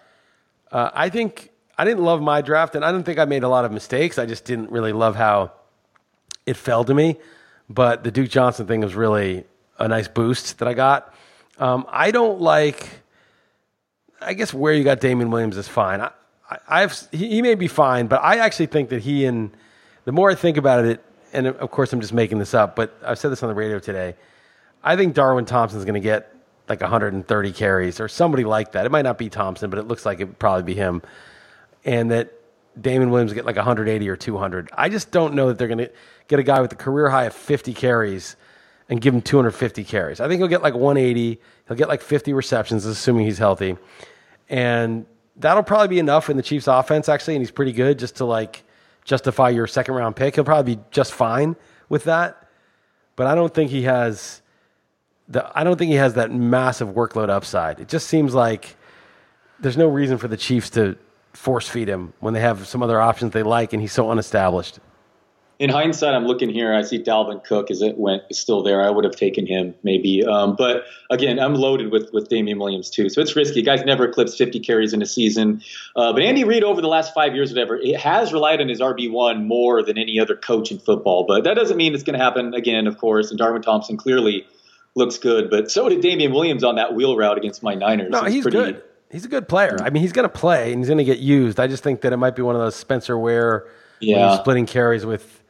Uh, 0.71 0.91
I 0.93 1.09
think 1.09 1.49
I 1.75 1.85
didn't 1.85 2.03
love 2.03 2.21
my 2.21 2.41
draft, 2.41 2.75
and 2.75 2.85
I 2.85 2.91
don't 2.91 3.03
think 3.03 3.17
I 3.17 3.25
made 3.25 3.41
a 3.41 3.49
lot 3.49 3.65
of 3.65 3.71
mistakes. 3.71 4.19
I 4.19 4.27
just 4.27 4.45
didn't 4.45 4.69
really 4.69 4.93
love 4.93 5.15
how 5.15 5.53
it 6.45 6.57
fell 6.57 6.83
to 6.83 6.93
me. 6.93 7.17
But 7.69 8.03
the 8.03 8.11
Duke 8.11 8.29
Johnson 8.29 8.67
thing 8.67 8.81
was 8.81 8.95
really 8.95 9.45
a 9.79 9.87
nice 9.87 10.07
boost 10.07 10.59
that 10.59 10.67
I 10.67 10.73
got. 10.73 11.13
Um, 11.59 11.85
I 11.89 12.11
don't 12.11 12.41
like. 12.41 12.89
I 14.21 14.33
guess 14.33 14.53
where 14.53 14.73
you 14.73 14.83
got 14.83 14.99
Damien 14.99 15.31
Williams 15.31 15.57
is 15.57 15.67
fine. 15.67 16.01
I, 16.01 16.11
I, 16.67 16.81
have 16.81 16.97
he, 17.11 17.29
he, 17.29 17.41
may 17.41 17.55
be 17.55 17.67
fine, 17.67 18.07
but 18.07 18.21
I 18.23 18.37
actually 18.37 18.67
think 18.67 18.89
that 18.89 19.01
he 19.01 19.25
and 19.25 19.51
the 20.05 20.11
more 20.11 20.29
I 20.29 20.35
think 20.35 20.57
about 20.57 20.85
it, 20.85 21.03
and 21.33 21.47
of 21.47 21.71
course 21.71 21.91
I'm 21.91 21.99
just 21.99 22.13
making 22.13 22.39
this 22.39 22.53
up, 22.53 22.75
but 22.75 22.97
I've 23.05 23.19
said 23.19 23.31
this 23.31 23.43
on 23.43 23.49
the 23.49 23.55
radio 23.55 23.79
today. 23.79 24.15
I 24.83 24.95
think 24.95 25.13
Darwin 25.13 25.45
Thompson's 25.45 25.83
going 25.83 25.95
to 25.95 25.99
get 25.99 26.33
like 26.69 26.81
130 26.81 27.51
carries 27.51 27.99
or 27.99 28.07
somebody 28.07 28.43
like 28.43 28.73
that. 28.73 28.85
It 28.85 28.91
might 28.91 29.01
not 29.01 29.17
be 29.17 29.29
Thompson, 29.29 29.69
but 29.69 29.79
it 29.79 29.87
looks 29.87 30.05
like 30.05 30.19
it 30.19 30.25
would 30.25 30.39
probably 30.39 30.63
be 30.63 30.75
him. 30.75 31.01
And 31.85 32.11
that 32.11 32.33
Damien 32.79 33.11
Williams 33.11 33.33
get 33.33 33.45
like 33.45 33.55
180 33.55 34.09
or 34.09 34.15
200. 34.15 34.69
I 34.73 34.89
just 34.89 35.11
don't 35.11 35.33
know 35.33 35.47
that 35.47 35.57
they're 35.57 35.67
going 35.67 35.77
to 35.79 35.91
get 36.27 36.39
a 36.39 36.43
guy 36.43 36.61
with 36.61 36.71
a 36.71 36.75
career 36.75 37.09
high 37.09 37.25
of 37.25 37.33
50 37.33 37.73
carries 37.73 38.35
and 38.89 38.99
give 38.99 39.13
him 39.13 39.21
250 39.21 39.83
carries. 39.83 40.19
I 40.19 40.27
think 40.27 40.39
he'll 40.39 40.47
get 40.47 40.61
like 40.61 40.73
180. 40.73 41.39
He'll 41.67 41.77
get 41.77 41.87
like 41.87 42.01
50 42.01 42.33
receptions, 42.33 42.85
assuming 42.85 43.25
he's 43.25 43.37
healthy. 43.37 43.77
And 44.49 45.05
that'll 45.35 45.63
probably 45.63 45.87
be 45.87 45.99
enough 45.99 46.29
in 46.29 46.37
the 46.37 46.43
Chiefs 46.43 46.67
offense, 46.67 47.07
actually. 47.07 47.35
And 47.35 47.41
he's 47.41 47.51
pretty 47.51 47.71
good 47.71 47.99
just 47.99 48.17
to 48.17 48.25
like 48.25 48.63
justify 49.05 49.49
your 49.49 49.67
second 49.67 49.95
round 49.95 50.15
pick. 50.15 50.35
He'll 50.35 50.43
probably 50.43 50.75
be 50.75 50.81
just 50.91 51.13
fine 51.13 51.55
with 51.89 52.05
that. 52.05 52.47
But 53.15 53.27
I 53.27 53.35
don't 53.35 53.53
think 53.53 53.69
he 53.69 53.83
has 53.83 54.41
the, 55.27 55.49
I 55.57 55.63
don't 55.63 55.77
think 55.77 55.89
he 55.89 55.97
has 55.97 56.15
that 56.15 56.31
massive 56.31 56.89
workload 56.89 57.29
upside. 57.29 57.79
It 57.79 57.87
just 57.87 58.07
seems 58.07 58.33
like 58.33 58.75
there's 59.59 59.77
no 59.77 59.87
reason 59.87 60.17
for 60.17 60.27
the 60.27 60.37
Chiefs 60.37 60.69
to 60.71 60.97
force 61.33 61.67
feed 61.67 61.87
him 61.87 62.13
when 62.19 62.33
they 62.33 62.39
have 62.39 62.67
some 62.67 62.81
other 62.81 63.01
options 63.01 63.33
they 63.33 63.43
like 63.43 63.73
and 63.73 63.81
he's 63.81 63.91
so 63.91 64.09
unestablished 64.09 64.79
in 65.59 65.69
hindsight, 65.69 66.13
I'm 66.13 66.25
looking 66.25 66.49
here. 66.49 66.73
I 66.73 66.81
see 66.81 67.01
Dalvin 67.01 67.43
Cook 67.43 67.69
as 67.69 67.81
it 67.81 67.97
went 67.97 68.23
still 68.33 68.63
there. 68.63 68.81
I 68.81 68.89
would 68.89 69.05
have 69.05 69.15
taken 69.15 69.45
him 69.45 69.75
maybe, 69.83 70.25
um, 70.25 70.55
but 70.57 70.83
again, 71.09 71.39
I'm 71.39 71.53
loaded 71.53 71.91
with 71.91 72.11
with 72.11 72.27
Damien 72.27 72.59
Williams 72.59 72.89
too, 72.89 73.07
so 73.07 73.21
it's 73.21 73.35
risky. 73.35 73.61
Guys 73.61 73.83
never 73.85 74.05
eclipsed 74.05 74.37
50 74.37 74.59
carries 74.59 74.93
in 74.93 75.01
a 75.01 75.05
season, 75.05 75.61
uh, 75.95 76.11
but 76.11 76.21
Andy 76.21 76.43
Reid 76.43 76.63
over 76.63 76.81
the 76.81 76.87
last 76.87 77.13
five 77.13 77.35
years, 77.35 77.51
whatever, 77.51 77.77
it 77.77 77.97
has 77.97 78.33
relied 78.33 78.61
on 78.61 78.67
his 78.67 78.81
RB 78.81 79.11
one 79.11 79.47
more 79.47 79.83
than 79.83 79.97
any 79.97 80.19
other 80.19 80.35
coach 80.35 80.71
in 80.71 80.79
football. 80.79 81.25
But 81.25 81.43
that 81.43 81.53
doesn't 81.53 81.77
mean 81.77 81.93
it's 81.93 82.03
going 82.03 82.17
to 82.17 82.23
happen 82.23 82.53
again, 82.53 82.87
of 82.87 82.97
course. 82.97 83.29
And 83.29 83.37
Darwin 83.37 83.61
Thompson 83.61 83.95
clearly 83.95 84.45
looks 84.95 85.17
good, 85.17 85.49
but 85.49 85.71
so 85.71 85.87
did 85.87 86.01
Damien 86.01 86.33
Williams 86.33 86.63
on 86.63 86.75
that 86.75 86.93
wheel 86.95 87.15
route 87.15 87.37
against 87.37 87.63
my 87.63 87.75
Niners. 87.75 88.09
No, 88.09 88.23
he's 88.23 88.43
pretty, 88.43 88.57
good. 88.57 88.83
He's 89.13 89.25
a 89.25 89.29
good 89.29 89.47
player. 89.47 89.77
I 89.79 89.89
mean, 89.91 90.01
he's 90.01 90.11
going 90.11 90.27
to 90.27 90.35
play 90.37 90.73
and 90.73 90.81
he's 90.81 90.89
going 90.89 90.97
to 90.97 91.03
get 91.03 91.19
used. 91.19 91.59
I 91.59 91.67
just 91.67 91.83
think 91.83 92.01
that 92.01 92.11
it 92.11 92.17
might 92.17 92.35
be 92.35 92.41
one 92.41 92.55
of 92.55 92.61
those 92.61 92.75
Spencer 92.75 93.17
Ware, 93.17 93.67
yeah. 93.99 94.37
splitting 94.37 94.65
carries 94.65 95.05
with 95.05 95.41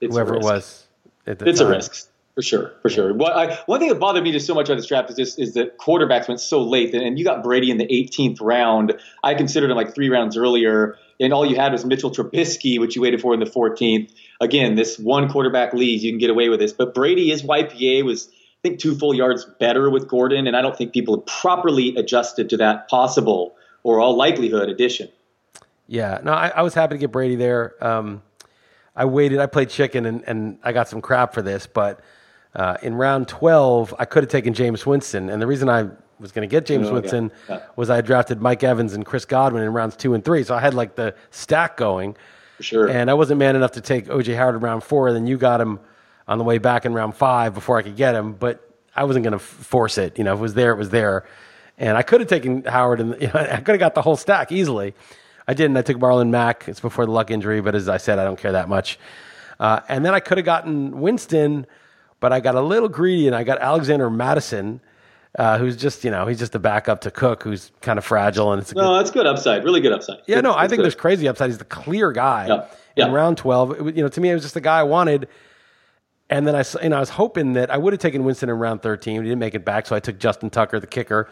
it's 0.00 0.14
whoever 0.14 0.36
it 0.36 0.42
was. 0.42 0.86
it's 1.26 1.58
time. 1.58 1.66
a 1.66 1.70
risk 1.70 2.08
for 2.38 2.42
sure, 2.42 2.72
for 2.82 2.88
sure. 2.88 3.12
What 3.14 3.32
I, 3.32 3.56
one 3.66 3.80
thing 3.80 3.88
that 3.88 3.98
bothered 3.98 4.22
me 4.22 4.30
just 4.30 4.46
so 4.46 4.54
much 4.54 4.70
on 4.70 4.76
this 4.76 4.86
draft 4.86 5.10
is 5.10 5.16
just 5.16 5.40
is 5.40 5.54
that 5.54 5.76
quarterbacks 5.76 6.28
went 6.28 6.38
so 6.38 6.62
late, 6.62 6.94
and 6.94 7.18
you 7.18 7.24
got 7.24 7.42
Brady 7.42 7.68
in 7.68 7.78
the 7.78 7.86
18th 7.86 8.38
round. 8.40 8.94
I 9.24 9.34
considered 9.34 9.72
him 9.72 9.76
like 9.76 9.92
three 9.92 10.08
rounds 10.08 10.36
earlier, 10.36 10.96
and 11.18 11.32
all 11.32 11.44
you 11.44 11.56
had 11.56 11.72
was 11.72 11.84
Mitchell 11.84 12.12
Trubisky, 12.12 12.78
which 12.78 12.94
you 12.94 13.02
waited 13.02 13.20
for 13.20 13.34
in 13.34 13.40
the 13.40 13.46
14th. 13.46 14.12
Again, 14.40 14.76
this 14.76 15.00
one 15.00 15.28
quarterback 15.28 15.74
leads, 15.74 16.04
you 16.04 16.12
can 16.12 16.20
get 16.20 16.30
away 16.30 16.48
with 16.48 16.60
this, 16.60 16.72
but 16.72 16.94
Brady, 16.94 17.30
his 17.30 17.42
YPA 17.42 18.04
was. 18.04 18.30
I 18.58 18.68
think 18.68 18.80
two 18.80 18.96
full 18.96 19.14
yards 19.14 19.46
better 19.60 19.88
with 19.88 20.08
Gordon, 20.08 20.48
and 20.48 20.56
I 20.56 20.62
don't 20.62 20.76
think 20.76 20.92
people 20.92 21.16
have 21.16 21.26
properly 21.26 21.94
adjusted 21.96 22.50
to 22.50 22.56
that 22.56 22.88
possible 22.88 23.54
or 23.84 24.00
all 24.00 24.16
likelihood 24.16 24.68
addition. 24.68 25.08
Yeah, 25.86 26.20
no, 26.24 26.32
I, 26.32 26.48
I 26.48 26.62
was 26.62 26.74
happy 26.74 26.96
to 26.96 26.98
get 26.98 27.12
Brady 27.12 27.36
there. 27.36 27.74
Um, 27.84 28.22
I 28.96 29.04
waited. 29.04 29.38
I 29.38 29.46
played 29.46 29.70
chicken, 29.70 30.06
and, 30.06 30.24
and 30.26 30.58
I 30.64 30.72
got 30.72 30.88
some 30.88 31.00
crap 31.00 31.32
for 31.32 31.40
this. 31.40 31.68
But 31.68 32.00
uh, 32.54 32.78
in 32.82 32.94
round 32.94 33.28
twelve, 33.28 33.94
I 33.98 34.04
could 34.04 34.24
have 34.24 34.30
taken 34.30 34.54
Jameis 34.54 34.84
Winston, 34.84 35.30
and 35.30 35.40
the 35.40 35.46
reason 35.46 35.68
I 35.68 35.88
was 36.18 36.32
going 36.32 36.48
to 36.48 36.50
get 36.50 36.66
Jameis 36.66 36.86
oh, 36.86 36.94
Winston 36.94 37.30
yeah. 37.48 37.62
was 37.76 37.90
I 37.90 38.00
drafted 38.00 38.40
Mike 38.40 38.64
Evans 38.64 38.92
and 38.92 39.06
Chris 39.06 39.24
Godwin 39.24 39.62
in 39.62 39.72
rounds 39.72 39.96
two 39.96 40.14
and 40.14 40.24
three, 40.24 40.42
so 40.42 40.54
I 40.54 40.60
had 40.60 40.74
like 40.74 40.96
the 40.96 41.14
stack 41.30 41.76
going. 41.76 42.16
For 42.56 42.64
sure. 42.64 42.88
And 42.88 43.08
I 43.08 43.14
wasn't 43.14 43.38
man 43.38 43.54
enough 43.54 43.72
to 43.72 43.80
take 43.80 44.06
OJ 44.06 44.36
Howard 44.36 44.56
in 44.56 44.60
round 44.60 44.82
four, 44.82 45.06
and 45.06 45.16
then 45.16 45.28
you 45.28 45.38
got 45.38 45.60
him 45.60 45.78
on 46.28 46.38
the 46.38 46.44
way 46.44 46.58
back 46.58 46.84
in 46.84 46.92
round 46.94 47.16
five 47.16 47.54
before 47.54 47.78
I 47.78 47.82
could 47.82 47.96
get 47.96 48.14
him. 48.14 48.34
But 48.34 48.62
I 48.94 49.04
wasn't 49.04 49.24
going 49.24 49.32
to 49.32 49.38
force 49.38 49.98
it. 49.98 50.18
You 50.18 50.24
know, 50.24 50.34
if 50.34 50.38
it 50.38 50.42
was 50.42 50.54
there, 50.54 50.72
it 50.72 50.78
was 50.78 50.90
there. 50.90 51.24
And 51.78 51.96
I 51.96 52.02
could 52.02 52.20
have 52.20 52.28
taken 52.28 52.64
Howard, 52.64 53.00
and 53.00 53.20
you 53.20 53.28
know, 53.28 53.34
I 53.34 53.56
could 53.56 53.72
have 53.72 53.80
got 53.80 53.94
the 53.94 54.02
whole 54.02 54.16
stack 54.16 54.52
easily. 54.52 54.94
I 55.46 55.54
didn't. 55.54 55.76
I 55.76 55.82
took 55.82 55.96
Marlon 55.96 56.28
Mack. 56.28 56.68
It's 56.68 56.80
before 56.80 57.06
the 57.06 57.12
luck 57.12 57.30
injury, 57.30 57.60
but 57.60 57.74
as 57.74 57.88
I 57.88 57.96
said, 57.96 58.18
I 58.18 58.24
don't 58.24 58.38
care 58.38 58.52
that 58.52 58.68
much. 58.68 58.98
Uh, 59.58 59.80
and 59.88 60.04
then 60.04 60.14
I 60.14 60.20
could 60.20 60.38
have 60.38 60.44
gotten 60.44 61.00
Winston, 61.00 61.66
but 62.20 62.32
I 62.32 62.40
got 62.40 62.54
a 62.54 62.60
little 62.60 62.88
greedy 62.88 63.26
and 63.26 63.34
I 63.34 63.44
got 63.44 63.58
Alexander 63.60 64.10
Mattison. 64.10 64.80
Uh, 65.38 65.58
who's 65.58 65.76
just 65.76 66.04
you 66.04 66.10
know 66.10 66.26
he's 66.26 66.38
just 66.38 66.54
a 66.54 66.58
backup 66.58 67.02
to 67.02 67.10
Cook, 67.10 67.42
who's 67.42 67.70
kind 67.82 67.98
of 67.98 68.04
fragile, 68.04 68.50
and 68.50 68.62
it's 68.62 68.74
no, 68.74 68.80
good, 68.80 68.98
that's 68.98 69.10
good 69.10 69.26
upside, 69.26 69.62
really 69.62 69.80
good 69.80 69.92
upside. 69.92 70.18
Yeah, 70.26 70.40
no, 70.40 70.54
I 70.54 70.66
think 70.66 70.78
good. 70.78 70.84
there's 70.84 70.94
crazy 70.94 71.28
upside. 71.28 71.50
He's 71.50 71.58
the 71.58 71.64
clear 71.64 72.12
guy 72.12 72.48
yeah. 72.48 72.66
Yeah. 72.96 73.06
in 73.06 73.12
round 73.12 73.36
twelve. 73.36 73.72
It, 73.72 73.96
you 73.96 74.02
know, 74.02 74.08
to 74.08 74.20
me, 74.20 74.30
it 74.30 74.34
was 74.34 74.42
just 74.42 74.54
the 74.54 74.60
guy 74.60 74.80
I 74.80 74.84
wanted. 74.84 75.28
And 76.30 76.46
then 76.46 76.54
I, 76.54 76.64
you 76.82 76.90
know, 76.90 76.96
I 76.96 77.00
was 77.00 77.10
hoping 77.10 77.54
that 77.54 77.70
I 77.70 77.78
would 77.78 77.92
have 77.92 78.00
taken 78.00 78.22
Winston 78.24 78.50
in 78.50 78.58
round 78.58 78.82
13. 78.82 79.22
He 79.22 79.22
didn't 79.22 79.38
make 79.38 79.54
it 79.54 79.64
back, 79.64 79.86
so 79.86 79.96
I 79.96 80.00
took 80.00 80.18
Justin 80.18 80.50
Tucker, 80.50 80.78
the 80.78 80.86
kicker. 80.86 81.28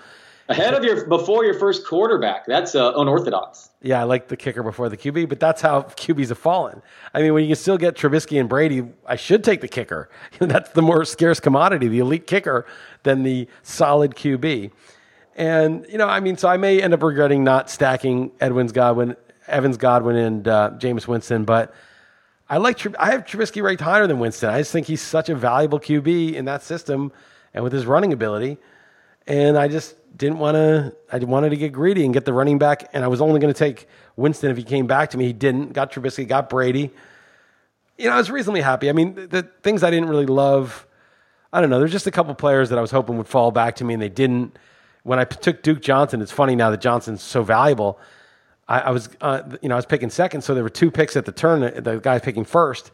Ahead 0.49 0.75
of 0.75 0.85
your 0.85 1.07
before 1.07 1.45
your 1.45 1.55
first 1.55 1.85
quarterback. 1.85 2.47
That's 2.47 2.77
uh, 2.77 2.93
unorthodox. 2.97 3.71
Yeah, 3.83 4.01
I 4.01 4.05
like 4.05 4.29
the 4.29 4.37
kicker 4.37 4.63
before 4.63 4.89
the 4.89 4.97
QB, 4.97 5.29
but 5.29 5.41
that's 5.41 5.61
how 5.61 5.83
QBs 5.83 6.29
have 6.29 6.39
fallen. 6.39 6.83
I 7.13 7.21
mean, 7.21 7.35
when 7.35 7.43
you 7.43 7.49
can 7.49 7.57
still 7.57 7.77
get 7.77 7.97
Trubisky 7.97 8.39
and 8.39 8.49
Brady, 8.49 8.85
I 9.07 9.17
should 9.17 9.43
take 9.43 9.61
the 9.61 9.69
kicker. 9.69 10.09
that's 10.39 10.71
the 10.71 10.83
more 10.83 11.05
scarce 11.05 11.41
commodity, 11.41 11.89
the 11.89 11.99
elite 11.99 12.29
kicker, 12.29 12.65
than 13.03 13.25
the 13.25 13.49
solid 13.63 14.15
QB. 14.15 14.71
And 15.35 15.85
you 15.91 15.99
know, 15.99 16.07
I 16.07 16.21
mean, 16.21 16.37
so 16.37 16.49
I 16.49 16.57
may 16.59 16.81
end 16.81 16.95
up 16.95 17.03
regretting 17.03 17.43
not 17.43 17.69
stacking 17.69 18.31
Edwin's 18.41 18.71
Godwin, 18.71 19.17
Evans 19.49 19.77
Godwin, 19.77 20.15
and 20.15 20.47
uh, 20.47 20.71
Jameis 20.79 21.09
Winston, 21.09 21.45
but 21.45 21.75
I 22.49 22.59
like 22.59 22.81
I 22.99 23.11
have 23.11 23.25
Trubisky 23.25 23.63
ranked 23.63 23.83
higher 23.83 24.07
than 24.07 24.19
Winston. 24.19 24.51
I 24.51 24.59
just 24.59 24.71
think 24.71 24.87
he's 24.87 25.03
such 25.03 25.29
a 25.29 25.35
valuable 25.35 25.81
QB 25.81 26.35
in 26.35 26.45
that 26.45 26.63
system 26.63 27.13
and 27.53 27.65
with 27.65 27.73
his 27.73 27.87
running 27.87 28.13
ability. 28.13 28.59
And 29.27 29.59
I 29.59 29.67
just 29.67 29.97
didn't 30.17 30.39
want 30.39 30.55
to. 30.55 30.95
I 31.13 31.19
wanted 31.19 31.51
to 31.51 31.57
get 31.57 31.73
greedy 31.73 32.05
and 32.05 32.15
get 32.15 32.25
the 32.25 32.33
running 32.33 32.59
back. 32.59 32.89
And 32.93 33.03
I 33.03 33.09
was 33.09 33.21
only 33.21 33.41
going 33.41 33.53
to 33.53 33.59
take 33.59 33.89
Winston 34.15 34.51
if 34.51 34.57
he 34.57 34.63
came 34.63 34.87
back 34.87 35.11
to 35.11 35.19
me. 35.19 35.27
He 35.27 35.33
didn't. 35.33 35.73
Got 35.73 35.91
Trubisky. 35.91 36.27
Got 36.27 36.49
Brady. 36.49 36.93
You 37.99 38.09
know, 38.09 38.13
I 38.13 38.19
was 38.19 38.31
reasonably 38.31 38.61
happy. 38.61 38.89
I 38.89 38.93
mean, 38.93 39.15
the, 39.15 39.27
the 39.27 39.43
things 39.63 39.83
I 39.83 39.91
didn't 39.91 40.09
really 40.09 40.27
love. 40.27 40.87
I 41.53 41.61
don't 41.61 41.71
know. 41.71 41.79
There's 41.79 41.93
just 41.93 42.07
a 42.07 42.11
couple 42.13 42.35
players 42.35 42.69
that 42.69 42.79
I 42.79 42.83
was 42.83 42.91
hoping 42.91 43.17
would 43.17 43.27
fall 43.27 43.51
back 43.51 43.77
to 43.77 43.85
me, 43.85 43.95
and 43.95 44.03
they 44.03 44.09
didn't. 44.09 44.57
When 45.03 45.19
I 45.19 45.25
took 45.25 45.63
Duke 45.63 45.81
Johnson, 45.81 46.21
it's 46.21 46.33
funny 46.33 46.55
now 46.55 46.71
that 46.71 46.81
Johnson's 46.81 47.23
so 47.23 47.43
valuable. 47.43 47.99
I, 48.69 48.81
I 48.81 48.91
was, 48.91 49.09
uh, 49.21 49.43
you 49.63 49.69
know, 49.69 49.75
I 49.75 49.79
was 49.79 49.87
picking 49.87 50.11
second, 50.11 50.43
so 50.43 50.55
there 50.55 50.63
were 50.63 50.71
two 50.71 50.91
picks 50.91 51.17
at 51.17 51.25
the 51.25 51.33
turn. 51.33 51.61
The 51.61 52.01
guy 52.01 52.19
picking 52.19 52.45
first, 52.45 52.91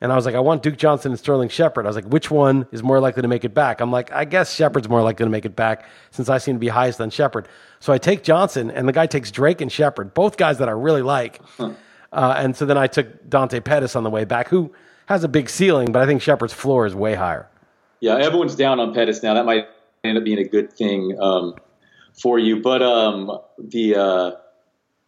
and 0.00 0.12
I 0.12 0.16
was 0.16 0.26
like, 0.26 0.34
I 0.34 0.40
want 0.40 0.62
Duke 0.62 0.76
Johnson 0.76 1.12
and 1.12 1.18
Sterling 1.18 1.48
Shepard. 1.48 1.86
I 1.86 1.88
was 1.88 1.96
like, 1.96 2.04
which 2.06 2.30
one 2.30 2.66
is 2.72 2.82
more 2.82 3.00
likely 3.00 3.22
to 3.22 3.28
make 3.28 3.44
it 3.44 3.54
back? 3.54 3.80
I'm 3.80 3.90
like, 3.90 4.12
I 4.12 4.24
guess 4.24 4.54
Shepard's 4.54 4.88
more 4.88 5.02
likely 5.02 5.24
to 5.24 5.30
make 5.30 5.44
it 5.44 5.56
back 5.56 5.86
since 6.10 6.28
I 6.28 6.38
seem 6.38 6.56
to 6.56 6.60
be 6.60 6.68
highest 6.68 7.00
on 7.00 7.10
Shepard. 7.10 7.48
So 7.80 7.92
I 7.92 7.98
take 7.98 8.22
Johnson, 8.22 8.70
and 8.70 8.86
the 8.86 8.92
guy 8.92 9.06
takes 9.06 9.30
Drake 9.30 9.60
and 9.60 9.72
Shepard, 9.72 10.14
both 10.14 10.36
guys 10.36 10.58
that 10.58 10.68
I 10.68 10.72
really 10.72 11.02
like. 11.02 11.40
Huh. 11.56 11.72
Uh, 12.12 12.34
and 12.36 12.54
so 12.54 12.66
then 12.66 12.78
I 12.78 12.86
took 12.86 13.28
Dante 13.28 13.60
Pettis 13.60 13.96
on 13.96 14.04
the 14.04 14.10
way 14.10 14.24
back, 14.24 14.48
who 14.48 14.72
has 15.06 15.24
a 15.24 15.28
big 15.28 15.48
ceiling, 15.50 15.90
but 15.90 16.00
I 16.00 16.06
think 16.06 16.22
Shepard's 16.22 16.52
floor 16.54 16.86
is 16.86 16.94
way 16.94 17.14
higher. 17.14 17.48
Yeah, 18.00 18.16
everyone's 18.18 18.54
down 18.54 18.80
on 18.80 18.94
Pettis 18.94 19.22
now. 19.22 19.34
That 19.34 19.46
might 19.46 19.66
end 20.04 20.18
up 20.18 20.24
being 20.24 20.38
a 20.38 20.44
good 20.44 20.72
thing 20.72 21.16
um, 21.20 21.54
for 22.12 22.38
you. 22.38 22.60
But 22.60 22.82
um, 22.82 23.38
the 23.58 23.96
uh, 23.96 24.30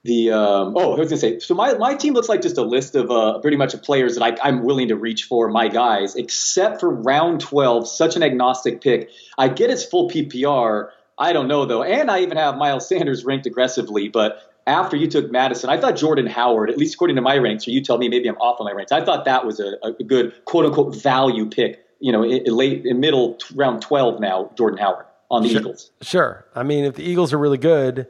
the 0.06 0.32
um, 0.32 0.74
oh, 0.76 0.94
I 0.94 0.98
was 0.98 1.08
gonna 1.08 1.20
say. 1.20 1.38
So 1.40 1.54
my, 1.54 1.74
my 1.74 1.94
team 1.94 2.14
looks 2.14 2.28
like 2.28 2.42
just 2.42 2.58
a 2.58 2.62
list 2.62 2.94
of 2.94 3.10
uh, 3.10 3.38
pretty 3.40 3.56
much 3.56 3.74
of 3.74 3.82
players 3.82 4.16
that 4.16 4.22
I, 4.22 4.48
I'm 4.48 4.64
willing 4.64 4.88
to 4.88 4.96
reach 4.96 5.24
for 5.24 5.48
my 5.48 5.68
guys, 5.68 6.16
except 6.16 6.80
for 6.80 6.90
round 6.90 7.40
12. 7.40 7.88
Such 7.88 8.16
an 8.16 8.22
agnostic 8.22 8.80
pick. 8.80 9.10
I 9.36 9.48
get 9.48 9.70
his 9.70 9.84
full 9.84 10.08
PPR. 10.08 10.90
I 11.18 11.32
don't 11.32 11.48
know 11.48 11.64
though, 11.64 11.82
and 11.82 12.10
I 12.10 12.20
even 12.20 12.36
have 12.36 12.56
Miles 12.56 12.88
Sanders 12.88 13.24
ranked 13.24 13.46
aggressively, 13.46 14.08
but. 14.08 14.42
After 14.68 14.96
you 14.96 15.06
took 15.06 15.30
Mattison, 15.30 15.70
I 15.70 15.80
thought 15.80 15.94
Jordan 15.94 16.26
Howard, 16.26 16.70
at 16.70 16.76
least 16.76 16.94
according 16.94 17.14
to 17.14 17.22
my 17.22 17.36
ranks, 17.36 17.68
or 17.68 17.70
you 17.70 17.84
tell 17.84 17.98
me 17.98 18.08
maybe 18.08 18.28
I'm 18.28 18.34
off 18.38 18.58
on 18.58 18.64
my 18.64 18.72
ranks. 18.72 18.90
I 18.90 19.00
thought 19.04 19.24
that 19.26 19.46
was 19.46 19.60
a, 19.60 19.74
a 19.84 19.92
good 20.02 20.44
quote 20.44 20.66
unquote 20.66 20.96
value 20.96 21.48
pick. 21.48 21.86
You 22.00 22.10
know, 22.10 22.24
in, 22.24 22.42
in 22.44 22.52
late 22.52 22.84
in 22.84 22.98
middle 22.98 23.38
round 23.54 23.80
12 23.80 24.18
now, 24.18 24.50
Jordan 24.56 24.80
Howard 24.80 25.06
on 25.30 25.42
the 25.42 25.50
sure, 25.50 25.60
Eagles. 25.60 25.90
Sure. 26.02 26.46
I 26.54 26.62
mean, 26.62 26.84
if 26.84 26.96
the 26.96 27.04
Eagles 27.04 27.32
are 27.32 27.38
really 27.38 27.58
good, 27.58 28.08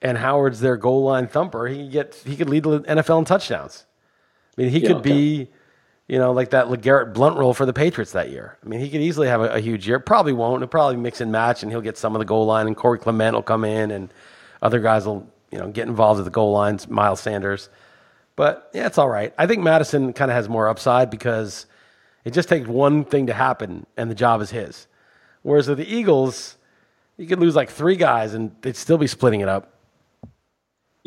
and 0.00 0.18
Howard's 0.18 0.60
their 0.60 0.76
goal 0.76 1.04
line 1.04 1.26
thumper, 1.26 1.66
he 1.66 1.88
get 1.88 2.14
he 2.24 2.36
could 2.36 2.48
lead 2.48 2.64
the 2.64 2.80
NFL 2.80 3.20
in 3.20 3.24
touchdowns. 3.24 3.86
I 4.56 4.62
mean, 4.62 4.70
he 4.70 4.80
yeah, 4.80 4.88
could 4.88 4.96
okay. 4.98 5.10
be, 5.10 5.48
you 6.08 6.18
know, 6.18 6.32
like 6.32 6.50
that 6.50 6.66
LeGarrette 6.66 7.14
Blunt 7.14 7.36
role 7.36 7.54
for 7.54 7.66
the 7.66 7.72
Patriots 7.72 8.12
that 8.12 8.30
year. 8.30 8.58
I 8.64 8.68
mean, 8.68 8.80
he 8.80 8.90
could 8.90 9.00
easily 9.00 9.28
have 9.28 9.40
a, 9.40 9.54
a, 9.54 9.60
huge 9.60 9.86
year. 9.86 10.00
Probably 10.00 10.32
won't. 10.32 10.62
He'll 10.62 10.68
probably 10.68 10.96
mix 10.96 11.20
and 11.20 11.30
match, 11.30 11.62
and 11.62 11.70
he'll 11.70 11.80
get 11.80 11.96
some 11.96 12.14
of 12.14 12.18
the 12.18 12.24
goal 12.24 12.46
line, 12.46 12.66
and 12.66 12.76
Corey 12.76 12.98
Clement 12.98 13.34
will 13.34 13.42
come 13.42 13.64
in, 13.64 13.90
and 13.90 14.12
other 14.62 14.80
guys 14.80 15.06
will, 15.06 15.28
you 15.50 15.58
know, 15.58 15.68
get 15.68 15.86
involved 15.86 16.18
at 16.18 16.24
the 16.24 16.30
goal 16.30 16.52
lines. 16.52 16.88
Miles 16.88 17.20
Sanders, 17.20 17.68
but 18.36 18.70
yeah, 18.72 18.86
it's 18.86 18.98
all 18.98 19.08
right. 19.08 19.34
I 19.38 19.46
think 19.46 19.62
Mattison 19.62 20.12
kind 20.12 20.30
of 20.30 20.36
has 20.36 20.48
more 20.48 20.68
upside 20.68 21.10
because 21.10 21.66
it 22.24 22.32
just 22.32 22.48
takes 22.48 22.68
one 22.68 23.04
thing 23.04 23.26
to 23.26 23.34
happen, 23.34 23.86
and 23.96 24.10
the 24.10 24.14
job 24.14 24.40
is 24.40 24.50
his. 24.50 24.86
Whereas 25.42 25.68
with 25.68 25.78
the 25.78 25.92
Eagles, 25.92 26.56
you 27.16 27.26
could 27.26 27.40
lose 27.40 27.56
like 27.56 27.70
three 27.70 27.96
guys, 27.96 28.34
and 28.34 28.54
they'd 28.62 28.76
still 28.76 28.98
be 28.98 29.06
splitting 29.06 29.40
it 29.40 29.48
up. 29.48 29.77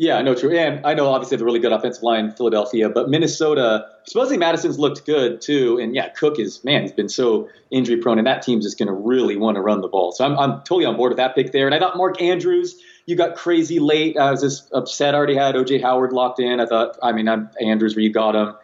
Yeah, 0.02 0.20
no, 0.20 0.34
true. 0.34 0.50
And 0.58 0.84
I 0.84 0.94
know 0.94 1.06
obviously 1.10 1.36
they 1.36 1.40
have 1.40 1.42
a 1.42 1.44
really 1.44 1.60
good 1.60 1.70
offensive 1.70 2.02
line, 2.02 2.24
in 2.24 2.32
Philadelphia, 2.32 2.88
but 2.88 3.08
Minnesota, 3.08 3.86
supposedly 4.02 4.36
Mattison's 4.36 4.76
looked 4.76 5.06
good 5.06 5.40
too. 5.40 5.78
And 5.78 5.94
yeah, 5.94 6.08
Cook 6.08 6.40
is, 6.40 6.64
man, 6.64 6.82
he's 6.82 6.90
been 6.90 7.08
so 7.08 7.48
injury 7.70 7.98
prone, 7.98 8.18
and 8.18 8.26
that 8.26 8.42
team's 8.42 8.64
just 8.64 8.80
going 8.80 8.88
to 8.88 8.92
really 8.92 9.36
want 9.36 9.54
to 9.54 9.60
run 9.60 9.80
the 9.80 9.86
ball. 9.86 10.10
So 10.10 10.24
I'm, 10.24 10.36
I'm 10.36 10.58
totally 10.62 10.86
on 10.86 10.96
board 10.96 11.10
with 11.10 11.18
that 11.18 11.36
pick 11.36 11.52
there. 11.52 11.66
And 11.66 11.74
I 11.74 11.78
thought 11.78 11.96
Mark 11.96 12.20
Andrews, 12.20 12.82
you 13.06 13.14
got 13.14 13.36
crazy 13.36 13.78
late. 13.78 14.16
I 14.16 14.32
was 14.32 14.40
just 14.40 14.68
upset. 14.72 15.14
I 15.14 15.18
already 15.18 15.36
had 15.36 15.54
OJ 15.54 15.80
Howard 15.80 16.12
locked 16.12 16.40
in. 16.40 16.58
I 16.58 16.66
thought, 16.66 16.98
I 17.00 17.12
mean, 17.12 17.28
I'm 17.28 17.48
Andrews 17.60 17.94
where 17.94 18.02
you 18.02 18.12
got 18.12 18.34
him. 18.34 18.56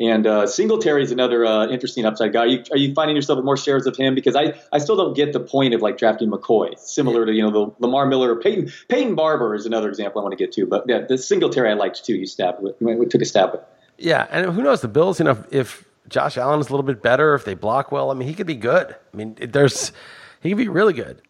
And 0.00 0.26
uh, 0.26 0.46
Singletary 0.46 1.02
is 1.02 1.12
another 1.12 1.44
uh, 1.44 1.66
interesting 1.66 2.06
upside 2.06 2.32
guy. 2.32 2.40
Are 2.40 2.46
you, 2.46 2.64
are 2.70 2.78
you, 2.78 2.94
finding 2.94 3.14
yourself 3.14 3.36
with 3.36 3.44
more 3.44 3.58
shares 3.58 3.86
of 3.86 3.96
him? 3.98 4.14
Because 4.14 4.34
I, 4.34 4.54
I 4.72 4.78
still 4.78 4.96
don't 4.96 5.14
get 5.14 5.34
the 5.34 5.40
point 5.40 5.74
of 5.74 5.82
like 5.82 5.98
drafting 5.98 6.30
McCoy, 6.30 6.78
similar 6.78 7.26
to 7.26 7.32
you 7.32 7.42
know 7.42 7.50
the 7.50 7.86
Lamar 7.86 8.06
Miller, 8.06 8.34
Peyton 8.34 8.72
Peyton 8.88 9.14
Barber 9.14 9.54
is 9.54 9.66
another 9.66 9.90
example 9.90 10.22
I 10.22 10.24
want 10.24 10.32
to 10.32 10.42
get 10.42 10.52
to. 10.52 10.66
But 10.66 10.84
yeah, 10.88 11.00
the 11.06 11.18
Singletary 11.18 11.68
I 11.68 11.74
liked 11.74 12.02
too. 12.02 12.14
You 12.14 12.26
stabbed 12.26 12.62
with, 12.62 12.78
took 13.10 13.20
a 13.20 13.26
stab 13.26 13.52
with. 13.52 13.60
Yeah, 13.98 14.26
and 14.30 14.50
who 14.50 14.62
knows 14.62 14.80
the 14.80 14.88
Bills? 14.88 15.18
You 15.18 15.26
know, 15.26 15.32
if, 15.32 15.52
if 15.52 15.84
Josh 16.08 16.38
Allen 16.38 16.60
is 16.60 16.68
a 16.68 16.72
little 16.72 16.86
bit 16.86 17.02
better, 17.02 17.34
if 17.34 17.44
they 17.44 17.52
block 17.52 17.92
well, 17.92 18.10
I 18.10 18.14
mean, 18.14 18.26
he 18.26 18.32
could 18.32 18.46
be 18.46 18.56
good. 18.56 18.96
I 19.12 19.16
mean, 19.16 19.36
there's 19.38 19.92
he 20.40 20.48
could 20.48 20.58
be 20.58 20.68
really 20.68 20.94
good. 20.94 21.20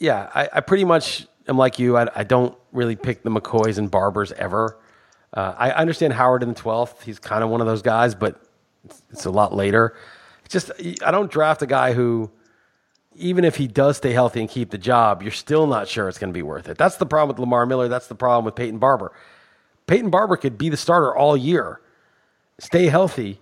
Yeah, 0.00 0.30
I, 0.34 0.48
I 0.52 0.60
pretty 0.62 0.84
much 0.84 1.28
am 1.46 1.56
like 1.56 1.78
you. 1.78 1.96
I, 1.96 2.08
I 2.12 2.24
don't 2.24 2.58
really 2.72 2.96
pick 2.96 3.22
the 3.22 3.30
McCoys 3.30 3.78
and 3.78 3.88
Barbers 3.88 4.32
ever. 4.32 4.76
Uh, 5.36 5.54
I 5.56 5.70
understand 5.70 6.14
Howard 6.14 6.42
in 6.42 6.48
the 6.48 6.54
12th. 6.54 7.02
He's 7.02 7.18
kind 7.18 7.44
of 7.44 7.50
one 7.50 7.60
of 7.60 7.66
those 7.66 7.82
guys, 7.82 8.14
but 8.14 8.40
it's, 8.84 9.02
it's 9.10 9.24
a 9.26 9.30
lot 9.30 9.54
later. 9.54 9.94
It's 10.44 10.52
just, 10.52 10.72
I 11.04 11.10
don't 11.10 11.30
draft 11.30 11.60
a 11.60 11.66
guy 11.66 11.92
who, 11.92 12.30
even 13.14 13.44
if 13.44 13.56
he 13.56 13.68
does 13.68 13.98
stay 13.98 14.12
healthy 14.12 14.40
and 14.40 14.48
keep 14.48 14.70
the 14.70 14.78
job, 14.78 15.22
you're 15.22 15.32
still 15.32 15.66
not 15.66 15.88
sure 15.88 16.08
it's 16.08 16.18
going 16.18 16.32
to 16.32 16.36
be 16.36 16.42
worth 16.42 16.68
it. 16.68 16.78
That's 16.78 16.96
the 16.96 17.06
problem 17.06 17.28
with 17.28 17.38
Lamar 17.38 17.66
Miller. 17.66 17.88
That's 17.88 18.06
the 18.06 18.14
problem 18.14 18.46
with 18.46 18.54
Peyton 18.54 18.78
Barber. 18.78 19.12
Peyton 19.86 20.10
Barber 20.10 20.36
could 20.36 20.56
be 20.56 20.70
the 20.70 20.76
starter 20.76 21.14
all 21.14 21.36
year, 21.36 21.80
stay 22.58 22.86
healthy, 22.86 23.40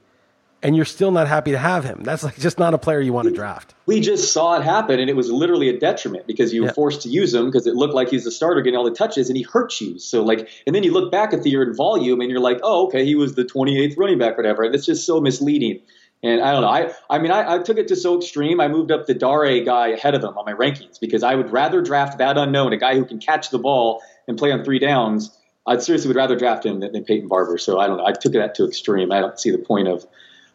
and 0.65 0.75
you're 0.75 0.87
still 0.87 1.11
not 1.11 1.29
happy 1.29 1.53
to 1.53 1.59
have 1.59 1.85
him. 1.85 2.01
That's 2.03 2.25
like 2.25 2.39
just 2.39 2.59
not 2.59 2.73
a 2.73 2.79
player 2.79 3.01
you 3.01 3.13
want 3.13 3.29
to 3.29 3.35
draft. 3.35 3.75
We 3.85 4.01
just 4.01 4.33
saw 4.33 4.59
it 4.59 4.65
happen, 4.65 4.99
and 4.99 5.11
it 5.11 5.15
was 5.15 5.31
literally 5.31 5.69
a 5.69 5.79
detriment 5.79 6.27
because 6.27 6.55
you 6.55 6.63
were 6.63 6.69
yeah. 6.69 6.73
forced 6.73 7.03
to 7.03 7.11
use 7.11 7.35
him 7.35 7.45
because 7.45 7.67
it 7.67 7.75
looked 7.75 7.95
like 7.95 8.09
he's 8.09 8.25
the 8.25 8.31
starter 8.31 8.63
getting 8.63 8.79
all 8.79 8.85
the 8.85 8.97
touches, 8.97 9.29
and 9.29 9.37
he 9.37 9.43
hurt 9.43 9.79
you. 9.81 9.99
So 9.99 10.25
like, 10.25 10.49
and 10.67 10.75
then 10.75 10.83
you 10.83 10.93
look 10.93 11.13
back 11.13 11.35
at 11.35 11.43
the 11.43 11.51
year 11.51 11.63
in 11.63 11.77
volume, 11.77 12.21
and 12.21 12.31
you're 12.31 12.41
like, 12.41 12.61
oh, 12.63 12.87
okay, 12.87 13.05
he 13.05 13.15
was 13.15 13.35
the 13.35 13.45
28th 13.45 13.99
running 13.99 14.19
back, 14.19 14.39
whatever. 14.39 14.63
And 14.63 14.75
it's 14.75 14.87
just 14.87 15.07
so 15.07 15.21
misleading. 15.21 15.81
And 16.23 16.41
I 16.41 16.53
don't 16.53 16.63
know. 16.63 16.69
I 16.69 16.91
I 17.11 17.19
mean, 17.19 17.31
I, 17.31 17.57
I 17.57 17.59
took 17.59 17.77
it 17.77 17.89
to 17.89 17.97
so 17.97 18.17
extreme. 18.17 18.59
I 18.59 18.69
moved 18.69 18.91
up 18.91 19.07
the 19.07 19.13
Dare 19.13 19.63
guy 19.63 19.89
ahead 19.89 20.15
of 20.15 20.25
him 20.25 20.39
on 20.39 20.47
my 20.47 20.55
rankings 20.55 20.99
because 20.99 21.23
I 21.23 21.35
would 21.35 21.53
rather 21.53 21.83
draft 21.83 22.17
that 22.19 22.39
unknown, 22.39 22.73
a 22.73 22.79
guy 22.79 22.95
who 22.95 23.05
can 23.05 23.19
catch 23.19 23.51
the 23.51 23.59
ball 23.59 24.03
and 24.27 24.39
play 24.39 24.51
on 24.51 24.65
three 24.65 24.79
downs. 24.79 25.37
I 25.67 25.77
seriously 25.79 26.09
would 26.09 26.17
rather 26.17 26.37
draft 26.37 26.65
him 26.65 26.81
than, 26.81 26.93
than 26.93 27.05
Peyton 27.05 27.29
Barber. 27.29 27.59
So 27.59 27.79
I 27.79 27.87
don't 27.87 27.99
know. 27.99 28.07
I 28.07 28.13
took 28.13 28.33
that 28.33 28.55
to 28.55 28.67
extreme. 28.67 29.13
I 29.13 29.21
don't 29.21 29.39
see 29.39 29.51
the 29.51 29.59
point 29.59 29.89
of 29.89 30.07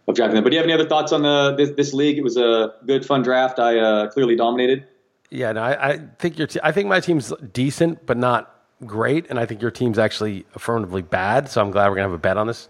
of 0.10 0.16
drafting 0.16 0.36
them. 0.36 0.44
But 0.44 0.52
do 0.52 0.56
you 0.56 0.62
have 0.62 0.66
any 0.70 0.74
other 0.74 0.88
thoughts 0.88 1.12
on 1.12 1.22
the 1.22 1.56
this, 1.56 1.72
this 1.72 1.94
league? 1.94 2.18
It 2.18 2.24
was 2.24 2.38
a 2.38 2.74
good, 2.86 3.06
fun 3.06 3.22
draft. 3.22 3.60
I 3.60 3.80
uh, 3.80 4.10
clearly 4.10 4.36
dominated. 4.36 4.88
Yeah, 5.30 5.52
no, 5.52 5.62
I, 5.62 5.90
I 5.90 5.98
think 6.18 6.38
your 6.38 6.48
I 6.64 6.72
think 6.72 6.88
my 6.88 7.00
team's 7.00 7.32
decent, 7.54 8.06
but 8.06 8.18
not 8.18 8.56
great, 8.86 9.30
and 9.30 9.40
I 9.40 9.46
think 9.46 9.62
your 9.62 9.72
team's 9.72 10.00
actually 10.00 10.46
affirmatively 10.56 11.04
bad. 11.04 11.50
So 11.50 11.62
I'm 11.62 11.72
glad 11.72 11.90
we're 11.90 11.96
gonna 11.96 12.08
have 12.08 12.14
a 12.14 12.18
bet 12.18 12.38
on 12.38 12.48
this. 12.48 12.68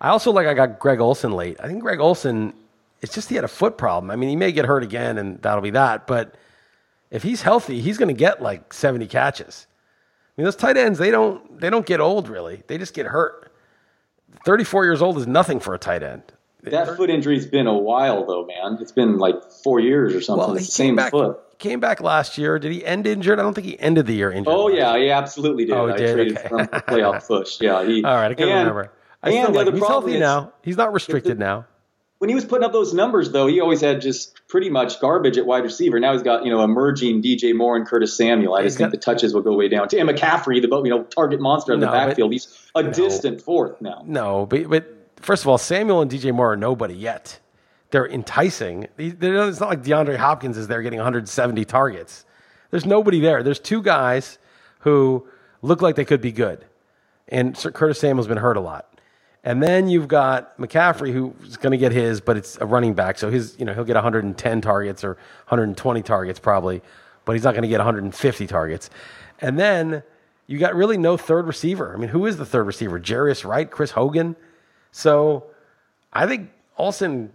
I 0.00 0.08
also 0.08 0.30
like 0.30 0.46
I 0.46 0.54
got 0.54 0.78
Greg 0.78 1.00
Olsen 1.00 1.32
late. 1.32 1.58
I 1.62 1.66
think 1.66 1.80
Greg 1.80 2.00
Olsen, 2.00 2.52
It's 3.00 3.14
just 3.14 3.28
he 3.28 3.36
had 3.36 3.44
a 3.44 3.48
foot 3.48 3.78
problem. 3.78 4.10
I 4.10 4.16
mean, 4.16 4.28
he 4.28 4.36
may 4.36 4.52
get 4.52 4.66
hurt 4.66 4.82
again, 4.82 5.16
and 5.18 5.40
that'll 5.40 5.62
be 5.62 5.70
that. 5.70 6.06
But 6.06 6.34
if 7.10 7.22
he's 7.22 7.42
healthy, 7.42 7.80
he's 7.80 7.96
to 7.96 8.12
get 8.12 8.42
like 8.42 8.72
70 8.72 9.06
catches. 9.06 9.66
I 10.36 10.40
mean, 10.40 10.44
those 10.44 10.56
tight 10.56 10.76
ends 10.76 10.98
they 10.98 11.10
don't 11.10 11.60
they 11.60 11.70
don't 11.70 11.86
get 11.86 12.00
old 12.00 12.28
really. 12.28 12.64
They 12.66 12.76
just 12.76 12.92
get 12.92 13.06
hurt. 13.06 13.52
34 14.44 14.84
years 14.84 15.00
old 15.00 15.16
is 15.16 15.26
nothing 15.26 15.60
for 15.60 15.74
a 15.74 15.78
tight 15.78 16.02
end. 16.02 16.22
That 16.70 16.96
foot 16.96 17.10
injury's 17.10 17.46
been 17.46 17.66
a 17.66 17.76
while 17.76 18.24
though, 18.26 18.46
man. 18.46 18.78
It's 18.80 18.92
been 18.92 19.18
like 19.18 19.36
four 19.62 19.80
years 19.80 20.14
or 20.14 20.20
something. 20.20 20.46
Well, 20.46 20.56
he 20.56 20.64
same 20.64 20.96
back, 20.96 21.10
foot. 21.10 21.38
Came 21.58 21.80
back 21.80 22.00
last 22.00 22.38
year. 22.38 22.58
Did 22.58 22.72
he 22.72 22.84
end 22.84 23.06
injured? 23.06 23.38
I 23.38 23.42
don't 23.42 23.54
think 23.54 23.66
he 23.66 23.78
ended 23.78 24.06
the 24.06 24.14
year 24.14 24.30
injured. 24.30 24.52
Oh 24.52 24.68
yeah, 24.68 24.96
he 24.96 25.10
absolutely 25.10 25.64
did. 25.66 25.74
Oh, 25.74 25.86
he 25.86 25.92
I 25.92 25.96
did. 25.96 26.14
traded 26.14 26.38
okay. 26.38 26.48
from 26.48 26.66
playoff 26.66 27.26
push. 27.26 27.60
Yeah. 27.60 27.84
He, 27.84 28.04
All 28.04 28.14
right, 28.14 28.30
I 28.30 28.34
can 28.34 28.48
and, 28.48 28.58
remember. 28.58 28.92
I 29.22 29.30
and 29.30 29.54
like, 29.54 29.72
he's 29.72 29.86
healthy 29.86 30.14
is, 30.14 30.20
now. 30.20 30.52
He's 30.62 30.76
not 30.76 30.92
restricted 30.92 31.38
the, 31.38 31.44
now. 31.44 31.66
When 32.18 32.28
he 32.28 32.34
was 32.34 32.44
putting 32.44 32.64
up 32.64 32.72
those 32.72 32.94
numbers, 32.94 33.32
though, 33.32 33.46
he 33.46 33.60
always 33.60 33.80
had 33.80 34.00
just 34.00 34.40
pretty 34.48 34.70
much 34.70 35.00
garbage 35.00 35.36
at 35.36 35.46
wide 35.46 35.64
receiver. 35.64 35.98
Now 35.98 36.12
he's 36.12 36.22
got 36.22 36.44
you 36.44 36.50
know 36.50 36.62
emerging 36.62 37.22
DJ 37.22 37.54
Moore 37.54 37.76
and 37.76 37.86
Curtis 37.86 38.16
Samuel. 38.16 38.54
I 38.54 38.62
just 38.62 38.78
think 38.78 38.90
the 38.90 38.96
touches 38.96 39.34
will 39.34 39.42
go 39.42 39.54
way 39.54 39.68
down. 39.68 39.88
And 39.98 40.08
McCaffrey, 40.08 40.60
the 40.62 40.82
you 40.84 40.90
know 40.90 41.04
target 41.04 41.40
monster 41.40 41.72
in 41.72 41.80
no, 41.80 41.86
the 41.86 41.92
backfield. 41.92 42.30
But, 42.30 42.32
he's 42.32 42.70
a 42.74 42.82
no, 42.82 42.92
distant 42.92 43.40
fourth 43.40 43.80
now. 43.80 44.02
No, 44.06 44.46
but 44.46 44.68
but 44.68 44.93
first 45.24 45.42
of 45.42 45.48
all, 45.48 45.58
Samuel 45.58 46.02
and 46.02 46.10
DJ 46.10 46.32
Moore 46.32 46.52
are 46.52 46.56
nobody 46.56 46.94
yet. 46.94 47.40
They're 47.90 48.08
enticing. 48.08 48.88
It's 48.98 49.60
not 49.60 49.68
like 49.68 49.82
DeAndre 49.82 50.16
Hopkins 50.16 50.58
is 50.58 50.68
there 50.68 50.82
getting 50.82 50.98
170 50.98 51.64
targets. 51.64 52.24
There's 52.70 52.86
nobody 52.86 53.20
there. 53.20 53.42
There's 53.42 53.60
two 53.60 53.82
guys 53.82 54.38
who 54.80 55.26
look 55.62 55.80
like 55.80 55.96
they 55.96 56.04
could 56.04 56.20
be 56.20 56.32
good. 56.32 56.64
And 57.28 57.56
Curtis 57.56 58.00
Samuel's 58.00 58.26
been 58.26 58.36
hurt 58.36 58.56
a 58.56 58.60
lot. 58.60 59.00
And 59.44 59.62
then 59.62 59.88
you've 59.88 60.08
got 60.08 60.56
McCaffrey 60.58 61.12
who's 61.12 61.56
going 61.56 61.72
to 61.72 61.78
get 61.78 61.92
his, 61.92 62.20
but 62.20 62.36
it's 62.36 62.56
a 62.60 62.66
running 62.66 62.94
back, 62.94 63.18
so 63.18 63.30
his 63.30 63.56
you 63.58 63.64
know 63.66 63.74
he'll 63.74 63.84
get 63.84 63.94
110 63.94 64.60
targets 64.62 65.04
or 65.04 65.14
120 65.48 66.02
targets 66.02 66.38
probably, 66.38 66.80
but 67.26 67.32
he's 67.32 67.44
not 67.44 67.52
going 67.52 67.62
to 67.62 67.68
get 67.68 67.78
150 67.78 68.46
targets. 68.46 68.88
And 69.40 69.58
then 69.58 70.02
you 70.46 70.58
got 70.58 70.74
really 70.74 70.96
no 70.96 71.16
third 71.16 71.46
receiver. 71.46 71.94
I 71.94 71.98
mean, 71.98 72.08
who 72.08 72.24
is 72.24 72.38
the 72.38 72.46
third 72.46 72.64
receiver? 72.64 72.98
Jarius 72.98 73.44
Wright, 73.44 73.70
Chris 73.70 73.90
Hogan. 73.92 74.34
So 74.94 75.46
I 76.12 76.28
think 76.28 76.50
Olsen, 76.78 77.32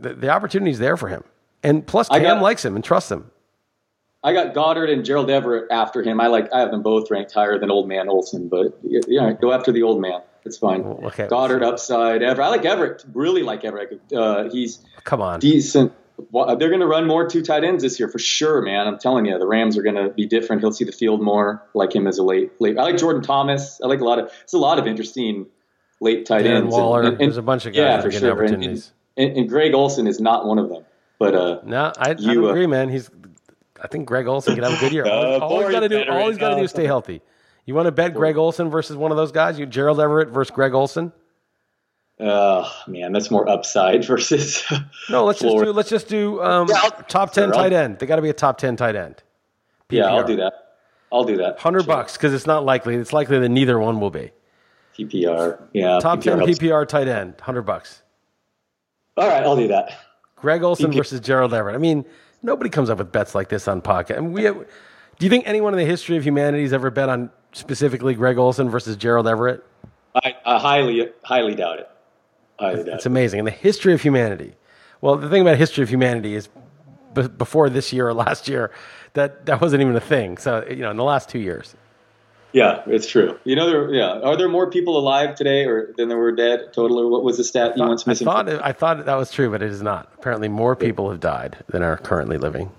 the, 0.00 0.14
the 0.14 0.30
opportunity 0.30 0.70
is 0.70 0.78
there 0.78 0.96
for 0.96 1.08
him. 1.08 1.22
And 1.62 1.86
plus, 1.86 2.08
Cam 2.08 2.22
got, 2.22 2.42
likes 2.42 2.64
him 2.64 2.74
and 2.74 2.82
trusts 2.82 3.12
him. 3.12 3.30
I 4.24 4.32
got 4.32 4.54
Goedert 4.54 4.90
and 4.90 5.04
Gerald 5.04 5.28
Everett 5.28 5.70
after 5.70 6.02
him. 6.02 6.20
I 6.22 6.28
like 6.28 6.50
I 6.54 6.60
have 6.60 6.70
them 6.70 6.82
both 6.82 7.10
ranked 7.10 7.32
higher 7.32 7.58
than 7.58 7.70
Old 7.70 7.86
Man 7.86 8.08
Olsen, 8.08 8.48
but 8.48 8.78
yeah, 8.82 9.32
go 9.32 9.52
after 9.52 9.72
the 9.72 9.82
old 9.82 10.00
man. 10.00 10.22
It's 10.46 10.56
fine. 10.56 10.80
Okay. 10.80 11.28
Goedert 11.28 11.62
upside 11.62 12.22
Everett. 12.22 12.46
I 12.46 12.48
like 12.48 12.64
Everett. 12.64 13.04
Really 13.12 13.42
like 13.42 13.62
Everett. 13.64 14.00
Uh, 14.10 14.48
he's 14.50 14.82
come 15.04 15.20
on 15.20 15.38
decent. 15.38 15.92
Well, 16.30 16.56
they're 16.56 16.70
going 16.70 16.80
to 16.80 16.86
run 16.86 17.06
more 17.06 17.28
two 17.28 17.42
tight 17.42 17.62
ends 17.62 17.82
this 17.82 17.98
year 18.00 18.08
for 18.08 18.18
sure, 18.18 18.62
man. 18.62 18.86
I'm 18.86 18.98
telling 18.98 19.26
you, 19.26 19.38
the 19.38 19.46
Rams 19.46 19.76
are 19.76 19.82
going 19.82 19.96
to 19.96 20.08
be 20.08 20.24
different. 20.24 20.62
He'll 20.62 20.72
see 20.72 20.84
the 20.84 20.92
field 20.92 21.20
more. 21.20 21.62
like 21.74 21.94
him 21.94 22.06
as 22.06 22.16
a 22.18 22.22
late, 22.22 22.52
late. 22.58 22.78
I 22.78 22.84
like 22.84 22.96
Jordan 22.96 23.22
Thomas. 23.22 23.80
I 23.84 23.86
like 23.86 24.00
a 24.00 24.04
lot 24.04 24.18
of. 24.18 24.32
It's 24.44 24.54
a 24.54 24.58
lot 24.58 24.78
of 24.78 24.86
interesting 24.86 25.46
late 26.02 26.26
tight 26.26 26.44
Darren 26.44 26.64
ends. 26.64 26.74
Waller. 26.74 27.00
And, 27.02 27.08
and, 27.08 27.20
There's 27.20 27.36
a 27.36 27.42
bunch 27.42 27.64
of 27.64 27.72
guys 27.72 27.78
yeah, 27.78 28.00
for 28.00 28.10
sure. 28.10 28.32
opportunities. 28.32 28.92
And, 29.16 29.36
and, 29.36 29.48
Greg 29.48 29.72
Olsen 29.72 30.06
is 30.06 30.20
not 30.20 30.46
one 30.46 30.58
of 30.58 30.68
them. 30.68 30.84
But 31.18 31.34
uh, 31.34 31.60
no, 31.64 31.92
I, 31.96 32.16
you, 32.18 32.46
I 32.46 32.48
uh, 32.48 32.50
agree, 32.50 32.66
man. 32.66 32.88
He's. 32.88 33.08
I 33.80 33.88
think 33.88 34.06
Greg 34.06 34.26
Olsen 34.26 34.54
could 34.54 34.64
have 34.64 34.74
a 34.74 34.80
good 34.80 34.92
year. 34.92 35.06
all, 35.06 35.40
all 35.42 35.60
he's 35.60 35.70
got 35.70 35.80
to 35.80 35.88
do, 35.88 36.04
all 36.08 36.28
he's 36.28 36.38
got 36.38 36.50
to 36.50 36.56
do 36.56 36.62
is 36.62 36.70
stay 36.70 36.86
healthy. 36.86 37.22
You 37.64 37.74
want 37.74 37.86
to 37.86 37.92
bet 37.92 38.14
Greg 38.14 38.36
Olsen 38.36 38.70
versus 38.70 38.96
one 38.96 39.10
of 39.12 39.16
those 39.16 39.32
guys? 39.32 39.58
You 39.58 39.66
Gerald 39.66 40.00
Everett 40.00 40.30
versus 40.30 40.50
Greg 40.50 40.74
Olsen? 40.74 41.12
Oh 42.18 42.70
man, 42.86 43.12
that's 43.12 43.30
more 43.30 43.48
upside 43.48 44.04
versus. 44.06 44.64
no, 45.08 45.24
let's 45.24 45.40
just 45.40 45.56
do 45.56 45.72
let's 45.72 45.90
just 45.90 46.08
do 46.08 46.42
um, 46.42 46.68
yeah, 46.68 46.90
top 47.08 47.32
ten 47.32 47.48
sure, 47.48 47.54
tight 47.54 47.72
end. 47.72 47.98
They 47.98 48.06
got 48.06 48.16
to 48.16 48.22
be 48.22 48.30
a 48.30 48.34
top 48.34 48.58
ten 48.58 48.76
tight 48.76 48.96
end. 48.96 49.22
PPR. 49.88 49.96
Yeah, 49.96 50.06
I'll 50.06 50.24
do 50.24 50.36
that. 50.36 50.52
I'll 51.12 51.24
do 51.24 51.36
that. 51.38 51.60
Hundred 51.60 51.84
sure. 51.84 51.94
bucks 51.94 52.16
because 52.16 52.34
it's 52.34 52.46
not 52.46 52.64
likely. 52.64 52.96
It's 52.96 53.12
likely 53.12 53.38
that 53.38 53.48
neither 53.48 53.78
one 53.78 54.00
will 54.00 54.10
be. 54.10 54.32
PPR, 54.98 55.60
yeah. 55.72 55.98
Top 56.00 56.18
PPR 56.18 56.22
ten 56.22 56.38
helps. 56.38 56.58
PPR 56.58 56.88
tight 56.88 57.08
end, 57.08 57.40
hundred 57.40 57.62
bucks. 57.62 58.02
All 59.16 59.28
right, 59.28 59.42
I'll 59.42 59.56
do 59.56 59.68
that. 59.68 59.98
Greg 60.36 60.62
Olsen 60.62 60.92
versus 60.92 61.20
Gerald 61.20 61.54
Everett. 61.54 61.74
I 61.74 61.78
mean, 61.78 62.04
nobody 62.42 62.70
comes 62.70 62.90
up 62.90 62.98
with 62.98 63.12
bets 63.12 63.34
like 63.34 63.48
this 63.48 63.68
on 63.68 63.80
pocket. 63.80 64.16
I 64.16 64.20
mean, 64.20 64.32
we 64.32 64.44
have, 64.44 64.56
do 64.56 65.26
you 65.26 65.30
think 65.30 65.46
anyone 65.46 65.72
in 65.72 65.78
the 65.78 65.84
history 65.84 66.16
of 66.16 66.24
humanity 66.24 66.62
has 66.62 66.72
ever 66.72 66.90
bet 66.90 67.08
on 67.08 67.30
specifically 67.52 68.14
Greg 68.14 68.38
Olsen 68.38 68.68
versus 68.68 68.96
Gerald 68.96 69.28
Everett? 69.28 69.64
I, 70.14 70.34
I 70.44 70.58
highly, 70.58 71.08
highly 71.22 71.54
doubt 71.54 71.78
it. 71.78 71.90
Highly 72.58 72.84
doubt 72.84 72.94
it's 72.94 73.06
it. 73.06 73.08
amazing. 73.08 73.40
In 73.40 73.44
the 73.44 73.50
history 73.50 73.92
of 73.94 74.02
humanity, 74.02 74.54
well, 75.00 75.16
the 75.16 75.28
thing 75.28 75.42
about 75.42 75.58
history 75.58 75.82
of 75.82 75.88
humanity 75.90 76.34
is 76.34 76.48
b- 77.14 77.28
before 77.28 77.70
this 77.70 77.92
year 77.92 78.08
or 78.08 78.14
last 78.14 78.48
year, 78.48 78.70
that 79.14 79.46
that 79.46 79.60
wasn't 79.60 79.82
even 79.82 79.94
a 79.94 80.00
thing. 80.00 80.38
So 80.38 80.66
you 80.68 80.76
know, 80.76 80.90
in 80.90 80.96
the 80.96 81.04
last 81.04 81.28
two 81.28 81.38
years. 81.38 81.74
Yeah, 82.52 82.82
it's 82.86 83.06
true. 83.06 83.38
You 83.44 83.56
know, 83.56 83.66
there, 83.66 83.94
yeah. 83.94 84.20
Are 84.20 84.36
there 84.36 84.48
more 84.48 84.70
people 84.70 84.98
alive 84.98 85.34
today, 85.34 85.64
or 85.64 85.92
than 85.96 86.08
there 86.08 86.18
were 86.18 86.32
dead 86.32 86.72
total, 86.72 87.00
or 87.00 87.08
what 87.08 87.24
was 87.24 87.38
the 87.38 87.44
stat 87.44 87.76
you 87.76 87.84
once 87.84 88.06
missing? 88.06 88.28
I 88.28 88.32
thought, 88.32 88.48
I 88.48 88.72
thought 88.72 89.06
that 89.06 89.14
was 89.14 89.30
true, 89.30 89.50
but 89.50 89.62
it 89.62 89.70
is 89.70 89.82
not. 89.82 90.08
Apparently, 90.18 90.48
more 90.48 90.76
people 90.76 91.10
have 91.10 91.20
died 91.20 91.56
than 91.68 91.82
are 91.82 91.96
currently 91.96 92.36
living. 92.36 92.70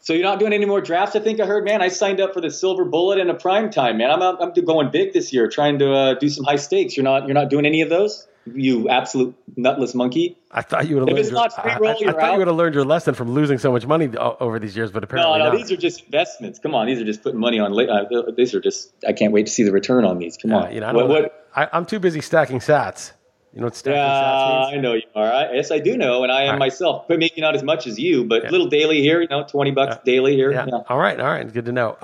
So 0.00 0.14
you're 0.14 0.24
not 0.24 0.38
doing 0.38 0.52
any 0.52 0.64
more 0.64 0.80
drafts? 0.80 1.14
I 1.14 1.20
think 1.20 1.40
I 1.40 1.46
heard, 1.46 1.64
man. 1.64 1.82
I 1.82 1.88
signed 1.88 2.20
up 2.20 2.32
for 2.32 2.40
the 2.40 2.50
silver 2.50 2.84
bullet 2.84 3.18
and 3.18 3.30
a 3.30 3.34
prime 3.34 3.70
time, 3.70 3.98
man. 3.98 4.10
I'm 4.10 4.22
I'm 4.22 4.52
going 4.52 4.90
big 4.90 5.12
this 5.12 5.32
year, 5.32 5.48
trying 5.48 5.78
to 5.80 5.92
uh, 5.92 6.14
do 6.14 6.28
some 6.28 6.44
high 6.44 6.56
stakes. 6.56 6.96
You're 6.96 7.04
not 7.04 7.26
you're 7.26 7.34
not 7.34 7.50
doing 7.50 7.66
any 7.66 7.82
of 7.82 7.90
those? 7.90 8.26
You 8.46 8.88
absolute 8.88 9.34
nutless 9.56 9.94
monkey. 9.94 10.38
I 10.50 10.62
thought 10.62 10.88
you 10.88 10.96
would 10.96 11.08
have 11.08 11.16
learned. 11.16 11.30
Your, 11.30 11.38
I, 11.38 11.78
roll, 11.78 11.90
I, 11.90 11.92
I 11.92 12.12
thought 12.12 12.32
you 12.32 12.38
would 12.38 12.46
have 12.46 12.56
learned 12.56 12.74
your 12.74 12.86
lesson 12.86 13.14
from 13.14 13.32
losing 13.32 13.58
so 13.58 13.70
much 13.70 13.86
money 13.86 14.08
over 14.16 14.58
these 14.58 14.74
years, 14.74 14.90
but 14.90 15.04
apparently 15.04 15.38
no, 15.38 15.44
no. 15.44 15.50
Not. 15.50 15.58
These 15.58 15.70
are 15.70 15.76
just 15.76 16.04
investments. 16.06 16.58
Come 16.58 16.74
on, 16.74 16.86
these 16.86 16.98
are 17.00 17.04
just 17.04 17.22
putting 17.22 17.38
money 17.38 17.60
on. 17.60 17.78
Uh, 17.78 18.32
these 18.34 18.54
are 18.54 18.60
just. 18.60 18.92
I 19.06 19.12
can't 19.12 19.34
wait 19.34 19.46
to 19.46 19.52
see 19.52 19.62
the 19.62 19.72
return 19.72 20.06
on 20.06 20.18
these. 20.18 20.38
Come 20.38 20.52
yeah, 20.52 20.56
on. 20.56 20.74
You 20.74 20.80
know, 20.80 20.94
what, 20.94 21.08
what, 21.08 21.48
I, 21.54 21.68
am 21.76 21.84
too 21.84 22.00
busy 22.00 22.22
stacking 22.22 22.60
Sats. 22.60 23.12
You 23.52 23.60
know 23.60 23.66
what 23.66 23.74
stacking 23.74 23.98
yeah, 23.98 24.70
means? 24.70 24.78
I 24.78 24.80
know 24.80 24.94
you 24.94 25.02
are. 25.16 25.54
yes, 25.54 25.72
I 25.72 25.80
do 25.80 25.96
know, 25.96 26.22
and 26.22 26.30
I 26.30 26.42
am 26.42 26.50
right. 26.50 26.58
myself. 26.60 27.08
But 27.08 27.18
maybe 27.18 27.40
not 27.40 27.56
as 27.56 27.64
much 27.64 27.86
as 27.88 27.98
you, 27.98 28.24
but 28.24 28.44
yeah. 28.44 28.50
little 28.50 28.68
daily 28.68 29.00
here. 29.00 29.20
You 29.20 29.28
know, 29.28 29.44
twenty 29.44 29.72
bucks 29.72 29.96
yeah. 29.96 30.12
daily 30.12 30.36
here. 30.36 30.52
Yeah. 30.52 30.66
All 30.88 30.98
right, 30.98 31.18
all 31.18 31.26
right, 31.26 31.52
good 31.52 31.64
to 31.64 31.72
know. 31.72 31.96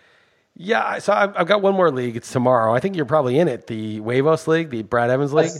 Yeah, 0.58 0.98
so 0.98 1.12
I've, 1.12 1.36
I've, 1.36 1.46
got 1.46 1.60
one 1.60 1.74
more 1.74 1.90
league. 1.90 2.16
It's 2.16 2.32
tomorrow. 2.32 2.74
I 2.74 2.80
think 2.80 2.96
you're 2.96 3.04
probably 3.04 3.38
in 3.38 3.46
it. 3.46 3.66
The 3.66 4.00
Wavos 4.00 4.46
League, 4.46 4.70
the 4.70 4.82
Brad 4.82 5.10
Evans 5.10 5.34
League. 5.34 5.50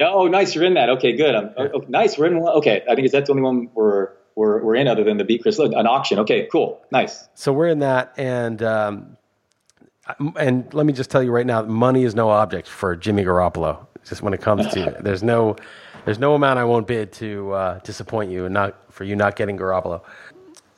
Oh, 0.00 0.26
nice. 0.26 0.54
You're 0.54 0.64
in 0.64 0.74
that. 0.74 0.90
Okay, 0.90 1.16
good. 1.16 1.34
I'm, 1.34 1.50
yeah. 1.56 1.68
oh, 1.72 1.84
nice. 1.88 2.18
We're 2.18 2.26
in 2.26 2.40
one. 2.40 2.52
Okay. 2.54 2.82
I 2.90 2.96
think 2.96 3.06
is 3.06 3.12
that 3.12 3.26
the 3.26 3.32
only 3.32 3.42
one 3.42 3.70
we're, 3.74 4.08
we're, 4.34 4.60
we're 4.62 4.74
in 4.74 4.88
other 4.88 5.04
than 5.04 5.18
the 5.18 5.24
Beat 5.24 5.42
Chris 5.42 5.58
Liss, 5.58 5.72
an 5.72 5.86
auction. 5.86 6.18
Okay, 6.20 6.48
cool. 6.50 6.82
Nice. 6.90 7.28
So 7.34 7.52
we're 7.52 7.68
in 7.68 7.78
that. 7.78 8.12
And, 8.16 8.60
um, 8.62 9.16
and 10.36 10.72
let 10.74 10.84
me 10.84 10.92
just 10.94 11.10
tell 11.10 11.22
you 11.22 11.30
right 11.30 11.46
now, 11.46 11.62
money 11.62 12.02
is 12.02 12.16
no 12.16 12.30
object 12.30 12.66
for 12.66 12.96
Jimmy 12.96 13.22
Garoppolo. 13.22 13.86
Just 14.04 14.22
when 14.22 14.34
it 14.34 14.40
comes 14.40 14.66
to, 14.68 14.96
there's 15.00 15.22
no, 15.22 15.56
there's 16.04 16.18
no 16.18 16.34
amount 16.34 16.58
I 16.58 16.64
won't 16.64 16.86
bid 16.86 17.12
to 17.14 17.52
uh, 17.52 17.78
disappoint 17.80 18.30
you 18.30 18.44
and 18.44 18.54
not 18.54 18.76
for 18.92 19.04
you 19.04 19.16
not 19.16 19.36
getting 19.36 19.56
Garoppolo. 19.56 20.02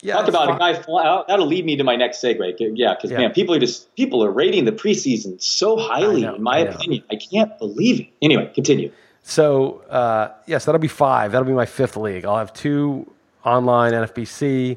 Yeah, 0.03 0.15
Talk 0.15 0.29
about 0.29 0.47
fun. 0.47 0.57
a 0.57 0.59
guy. 0.59 0.83
Fly, 0.83 1.25
that'll 1.29 1.47
lead 1.47 1.65
me 1.65 1.77
to 1.77 1.85
my 1.85 1.95
next 1.95 2.21
segue. 2.21 2.57
Yeah, 2.75 2.95
because 2.95 3.13
yeah. 3.13 3.19
man, 3.19 3.33
people 3.33 3.55
are 3.55 3.61
just 3.61 3.95
people 3.95 4.25
are 4.25 4.33
rating 4.33 4.65
the 4.65 4.73
preseason 4.73 5.41
so 5.41 5.77
highly. 5.79 6.23
Know, 6.23 6.35
in 6.35 6.43
my 6.43 6.57
I 6.57 6.61
opinion, 6.63 7.05
I 7.09 7.15
can't 7.15 7.57
believe 7.57 8.01
it. 8.01 8.09
Anyway, 8.21 8.51
continue. 8.53 8.91
So 9.23 9.83
uh, 9.89 10.33
yes, 10.47 10.65
that'll 10.65 10.81
be 10.81 10.89
five. 10.89 11.31
That'll 11.31 11.47
be 11.47 11.53
my 11.53 11.67
fifth 11.67 11.97
league. 11.97 12.25
I'll 12.25 12.39
have 12.39 12.53
two 12.53 13.09
online 13.45 13.93
NFBC. 13.93 14.77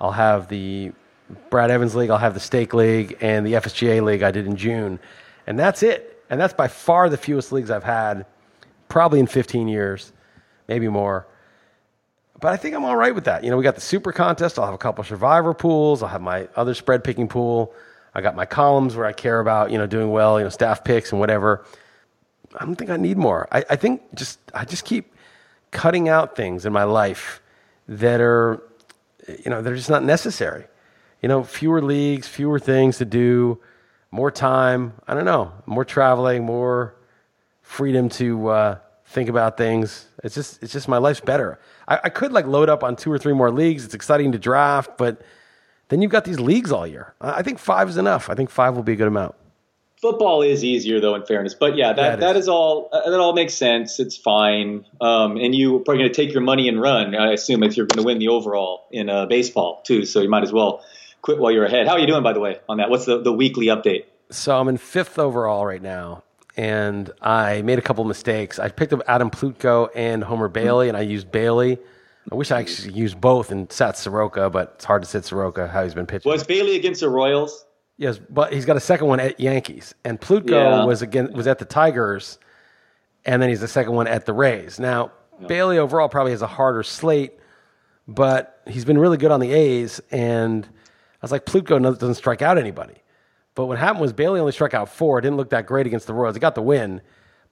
I'll 0.00 0.10
have 0.10 0.48
the 0.48 0.90
Brad 1.48 1.70
Evans 1.70 1.94
League. 1.94 2.10
I'll 2.10 2.18
have 2.18 2.34
the 2.34 2.40
Stake 2.40 2.74
League 2.74 3.16
and 3.20 3.46
the 3.46 3.52
FSGA 3.52 4.02
League 4.02 4.24
I 4.24 4.32
did 4.32 4.46
in 4.46 4.56
June, 4.56 4.98
and 5.46 5.56
that's 5.56 5.84
it. 5.84 6.15
And 6.28 6.40
that's 6.40 6.54
by 6.54 6.68
far 6.68 7.08
the 7.08 7.16
fewest 7.16 7.52
leagues 7.52 7.70
I've 7.70 7.84
had, 7.84 8.26
probably 8.88 9.20
in 9.20 9.26
15 9.26 9.68
years, 9.68 10.12
maybe 10.68 10.88
more. 10.88 11.26
But 12.40 12.52
I 12.52 12.56
think 12.56 12.74
I'm 12.74 12.84
all 12.84 12.96
right 12.96 13.14
with 13.14 13.24
that. 13.24 13.44
You 13.44 13.50
know, 13.50 13.56
we 13.56 13.62
got 13.62 13.76
the 13.76 13.80
Super 13.80 14.12
Contest. 14.12 14.58
I'll 14.58 14.66
have 14.66 14.74
a 14.74 14.78
couple 14.78 15.02
Survivor 15.04 15.54
pools. 15.54 16.02
I'll 16.02 16.08
have 16.08 16.20
my 16.20 16.48
other 16.56 16.74
spread 16.74 17.02
picking 17.02 17.28
pool. 17.28 17.72
I 18.14 18.20
got 18.20 18.34
my 18.34 18.46
columns 18.46 18.96
where 18.96 19.06
I 19.06 19.12
care 19.12 19.40
about 19.40 19.70
you 19.70 19.78
know 19.78 19.86
doing 19.86 20.10
well, 20.10 20.38
you 20.38 20.44
know, 20.44 20.50
staff 20.50 20.84
picks 20.84 21.12
and 21.12 21.20
whatever. 21.20 21.64
I 22.58 22.64
don't 22.64 22.76
think 22.76 22.90
I 22.90 22.96
need 22.96 23.18
more. 23.18 23.46
I, 23.52 23.64
I 23.70 23.76
think 23.76 24.02
just 24.14 24.38
I 24.54 24.64
just 24.64 24.84
keep 24.84 25.14
cutting 25.70 26.08
out 26.08 26.36
things 26.36 26.64
in 26.64 26.72
my 26.72 26.84
life 26.84 27.42
that 27.88 28.20
are, 28.20 28.62
you 29.28 29.50
know, 29.50 29.60
they're 29.60 29.76
just 29.76 29.90
not 29.90 30.02
necessary. 30.02 30.64
You 31.20 31.28
know, 31.28 31.44
fewer 31.44 31.82
leagues, 31.82 32.28
fewer 32.28 32.58
things 32.58 32.98
to 32.98 33.04
do, 33.04 33.58
more 34.16 34.30
time. 34.30 34.94
I 35.06 35.14
don't 35.14 35.26
know, 35.26 35.52
more 35.66 35.84
traveling, 35.84 36.44
more 36.44 36.96
freedom 37.60 38.08
to 38.08 38.48
uh, 38.48 38.78
think 39.04 39.28
about 39.28 39.58
things. 39.58 40.06
It's 40.24 40.34
just 40.34 40.62
it's 40.62 40.72
just 40.72 40.88
my 40.88 40.96
life's 40.96 41.20
better. 41.20 41.60
I, 41.86 42.00
I 42.04 42.08
could 42.08 42.32
like 42.32 42.46
load 42.46 42.70
up 42.70 42.82
on 42.82 42.96
two 42.96 43.12
or 43.12 43.18
three 43.18 43.34
more 43.34 43.50
leagues. 43.50 43.84
It's 43.84 43.94
exciting 43.94 44.32
to 44.32 44.38
draft, 44.38 44.96
but 44.96 45.20
then 45.88 46.00
you've 46.00 46.10
got 46.10 46.24
these 46.24 46.40
leagues 46.40 46.72
all 46.72 46.86
year. 46.86 47.14
I 47.20 47.42
think 47.42 47.58
five 47.58 47.90
is 47.90 47.98
enough. 47.98 48.30
I 48.30 48.34
think 48.34 48.48
five 48.48 48.74
will 48.74 48.82
be 48.82 48.94
a 48.94 48.96
good 48.96 49.06
amount 49.06 49.34
football 50.00 50.42
is 50.42 50.62
easier 50.62 51.00
though 51.00 51.14
in 51.14 51.24
fairness 51.24 51.54
but 51.54 51.74
yeah 51.74 51.92
that, 51.92 52.10
yeah, 52.10 52.16
that 52.16 52.36
is. 52.36 52.44
is. 52.44 52.48
all 52.48 52.90
uh, 52.92 53.08
that 53.10 53.18
all 53.18 53.32
makes 53.32 53.54
sense 53.54 53.98
it's 53.98 54.16
fine 54.16 54.84
um, 55.00 55.36
and 55.36 55.54
you 55.54 55.76
are 55.76 55.78
probably 55.80 56.02
going 56.02 56.12
to 56.12 56.14
take 56.14 56.32
your 56.32 56.42
money 56.42 56.68
and 56.68 56.80
run 56.80 57.14
i 57.14 57.32
assume 57.32 57.62
if 57.62 57.76
you're 57.76 57.86
going 57.86 58.02
to 58.02 58.06
win 58.06 58.18
the 58.18 58.28
overall 58.28 58.86
in 58.90 59.08
uh, 59.08 59.24
baseball 59.26 59.82
too 59.86 60.04
so 60.04 60.20
you 60.20 60.28
might 60.28 60.42
as 60.42 60.52
well 60.52 60.84
quit 61.26 61.38
while 61.38 61.50
you're 61.50 61.64
ahead 61.64 61.86
how 61.86 61.94
are 61.94 61.98
you 61.98 62.06
doing 62.06 62.22
by 62.22 62.32
the 62.32 62.40
way 62.40 62.58
on 62.68 62.78
that 62.78 62.88
what's 62.88 63.04
the, 63.04 63.20
the 63.20 63.32
weekly 63.32 63.66
update 63.66 64.04
so 64.30 64.58
i'm 64.58 64.68
in 64.68 64.76
fifth 64.76 65.18
overall 65.18 65.66
right 65.66 65.82
now 65.82 66.22
and 66.56 67.10
i 67.20 67.60
made 67.62 67.78
a 67.78 67.82
couple 67.82 68.04
mistakes 68.04 68.60
i 68.60 68.68
picked 68.68 68.92
up 68.92 69.02
adam 69.08 69.28
plutko 69.28 69.88
and 69.94 70.22
homer 70.22 70.48
bailey 70.48 70.88
and 70.88 70.96
i 70.96 71.00
used 71.00 71.30
bailey 71.30 71.78
I 72.30 72.34
wish 72.34 72.50
I 72.50 72.58
actually 72.58 72.94
used 72.94 73.20
both 73.20 73.52
and 73.52 73.70
sat 73.70 73.96
Soroka, 73.96 74.50
but 74.50 74.72
it's 74.76 74.84
hard 74.84 75.02
to 75.02 75.08
sit 75.08 75.24
Soroka 75.24 75.68
how 75.68 75.84
he's 75.84 75.94
been 75.94 76.06
pitching. 76.06 76.28
Was 76.28 76.42
Bailey 76.42 76.74
against 76.74 77.00
the 77.00 77.08
Royals? 77.08 77.64
Yes, 77.98 78.18
but 78.28 78.52
he's 78.52 78.64
got 78.64 78.76
a 78.76 78.80
second 78.80 79.06
one 79.06 79.20
at 79.20 79.38
Yankees, 79.40 79.94
and 80.04 80.20
Plutko 80.20 80.50
yeah. 80.50 80.84
was 80.84 81.02
again 81.02 81.32
was 81.32 81.46
at 81.46 81.58
the 81.58 81.64
Tigers, 81.64 82.38
and 83.24 83.40
then 83.40 83.48
he's 83.48 83.60
the 83.60 83.68
second 83.68 83.94
one 83.94 84.06
at 84.06 84.26
the 84.26 84.32
Rays. 84.32 84.80
Now 84.80 85.12
yeah. 85.40 85.46
Bailey 85.46 85.78
overall 85.78 86.08
probably 86.08 86.32
has 86.32 86.42
a 86.42 86.46
harder 86.46 86.82
slate, 86.82 87.34
but 88.08 88.60
he's 88.66 88.84
been 88.84 88.98
really 88.98 89.16
good 89.16 89.30
on 89.30 89.40
the 89.40 89.52
A's, 89.52 90.00
and 90.10 90.68
was 91.26 91.32
like 91.32 91.44
Plutko 91.44 91.80
doesn't 91.98 92.14
strike 92.14 92.42
out 92.42 92.58
anybody. 92.58 92.94
But 93.54 93.66
what 93.66 93.78
happened 93.78 94.02
was 94.02 94.12
Bailey 94.12 94.38
only 94.38 94.52
struck 94.52 94.74
out 94.74 94.88
four. 94.88 95.18
It 95.18 95.22
didn't 95.22 95.38
look 95.38 95.50
that 95.50 95.66
great 95.66 95.86
against 95.86 96.06
the 96.06 96.14
Royals. 96.14 96.36
He 96.36 96.40
got 96.40 96.54
the 96.54 96.62
win, 96.62 97.00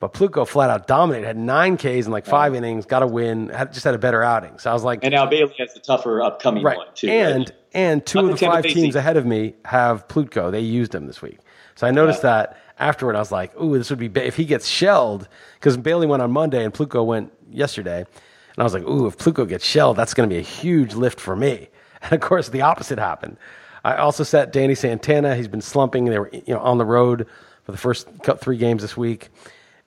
but 0.01 0.13
Plutko 0.13 0.47
flat 0.47 0.69
out 0.69 0.87
dominated. 0.87 1.27
Had 1.27 1.39
nine 1.39 1.79
Ks 1.79 1.85
in 2.07 2.11
like 2.11 2.27
five 2.27 2.55
innings. 2.55 2.85
Got 2.85 3.03
a 3.03 3.07
win. 3.07 3.49
Had, 3.49 3.73
just 3.73 3.85
had 3.85 3.95
a 3.95 3.99
better 3.99 4.23
outing. 4.23 4.59
So 4.59 4.71
I 4.71 4.75
was 4.75 4.85
like, 4.85 5.01
and 5.03 5.13
now 5.13 5.25
Bailey 5.25 5.55
has 5.59 5.73
the 5.73 5.81
tougher 5.81 6.23
upcoming 6.23 6.63
right. 6.63 6.77
one 6.77 6.89
too. 6.95 7.09
And 7.09 7.39
right? 7.39 7.53
and 7.73 8.05
two 8.05 8.19
of 8.19 8.29
the 8.29 8.37
five 8.37 8.65
teams 8.65 8.97
ahead 8.97 9.17
of 9.17 9.25
me 9.25 9.55
have 9.65 10.07
Plutko. 10.09 10.53
They 10.53 10.61
used 10.61 10.95
him 10.95 11.07
this 11.07 11.23
week. 11.23 11.39
So 11.75 11.87
I 11.87 11.91
noticed 11.91 12.23
yeah. 12.23 12.31
that 12.31 12.59
afterward. 12.79 13.17
I 13.17 13.21
was 13.21 13.33
like, 13.33 13.59
"Ooh, 13.59 13.79
this 13.79 13.89
would 13.89 13.99
be 13.99 14.09
ba-. 14.09 14.27
if 14.27 14.37
he 14.37 14.45
gets 14.45 14.69
shelled." 14.69 15.27
Because 15.55 15.79
Bailey 15.79 16.07
went 16.07 16.23
on 16.23 16.31
Monday 16.31 16.65
and 16.65 16.75
Plutko 16.75 17.07
went 17.07 17.33
yesterday, 17.51 18.01
and 18.01 18.59
I 18.59 18.63
was 18.63 18.75
like, 18.75 18.85
"Ooh, 18.85 19.07
if 19.07 19.17
Plutko 19.17 19.49
gets 19.49 19.65
shelled, 19.65 19.97
that's 19.97 20.13
going 20.13 20.29
to 20.29 20.33
be 20.33 20.39
a 20.39 20.45
huge 20.45 20.95
lift 20.95 21.19
for 21.19 21.35
me." 21.35 21.69
And 22.05 22.13
of 22.13 22.21
course, 22.21 22.51
the 22.51 22.61
opposite 22.61 22.99
happened. 22.99 23.39
I 23.85 23.97
also 23.97 24.25
sat 24.25 24.53
Danny 24.53 24.75
Santana. 24.75 25.37
He's 25.37 25.49
been 25.49 25.61
slumping. 25.61 26.07
They 26.07 26.19
were 26.19 26.31
you 26.33 26.55
know 26.55 26.61
on 26.61 26.79
the 26.79 26.87
road 26.87 27.27
for 27.65 27.73
the 27.73 27.79
first 27.79 28.09
three 28.39 28.57
games 28.57 28.83
this 28.83 28.97
week, 28.97 29.29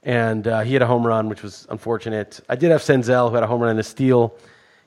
and 0.04 0.48
uh, 0.48 0.62
he 0.62 0.74
had 0.74 0.82
a 0.82 0.88
home 0.88 1.06
run, 1.06 1.30
which 1.30 1.42
was 1.42 1.66
unfortunate. 1.70 2.40
I 2.48 2.56
did 2.56 2.72
have 2.72 2.82
Senzel, 2.82 3.30
who 3.30 3.36
had 3.36 3.44
a 3.44 3.48
home 3.48 3.62
run 3.62 3.72
and 3.72 3.80
a 3.80 3.84
steal 3.84 4.36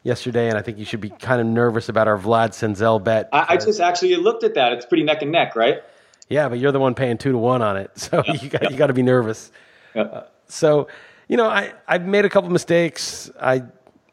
yesterday, 0.04 0.48
and 0.48 0.56
I 0.56 0.62
think 0.62 0.78
you 0.78 0.84
should 0.84 1.00
be 1.00 1.10
kind 1.10 1.40
of 1.40 1.46
nervous 1.46 1.88
about 1.88 2.08
our 2.08 2.18
Vlad 2.18 2.50
Senzel 2.50 3.02
bet. 3.02 3.28
I, 3.32 3.46
I 3.50 3.56
just 3.56 3.80
actually 3.80 4.14
looked 4.16 4.44
at 4.44 4.54
that. 4.54 4.72
It's 4.72 4.86
pretty 4.86 5.02
neck 5.02 5.22
and 5.22 5.32
neck, 5.32 5.56
right? 5.56 5.82
Yeah, 6.28 6.48
but 6.48 6.60
you're 6.60 6.72
the 6.72 6.78
one 6.78 6.94
paying 6.94 7.18
two 7.18 7.32
to 7.32 7.38
one 7.38 7.62
on 7.62 7.76
it, 7.76 7.90
so 7.98 8.22
yeah. 8.24 8.34
you 8.34 8.48
got 8.48 8.62
yeah. 8.62 8.70
you 8.70 8.76
got 8.76 8.86
to 8.86 8.94
be 8.94 9.02
nervous. 9.02 9.50
Yeah. 9.94 10.02
Uh, 10.02 10.26
so, 10.46 10.86
you 11.26 11.36
know, 11.36 11.48
I 11.48 11.72
I've 11.88 12.06
made 12.06 12.24
a 12.24 12.28
couple 12.28 12.48
mistakes. 12.50 13.28
I, 13.40 13.64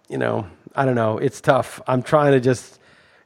you 0.09 0.17
know, 0.17 0.47
I 0.75 0.85
don't 0.85 0.95
know. 0.95 1.19
It's 1.19 1.39
tough. 1.39 1.81
I'm 1.85 2.01
trying 2.01 2.31
to 2.31 2.39
just 2.39 2.79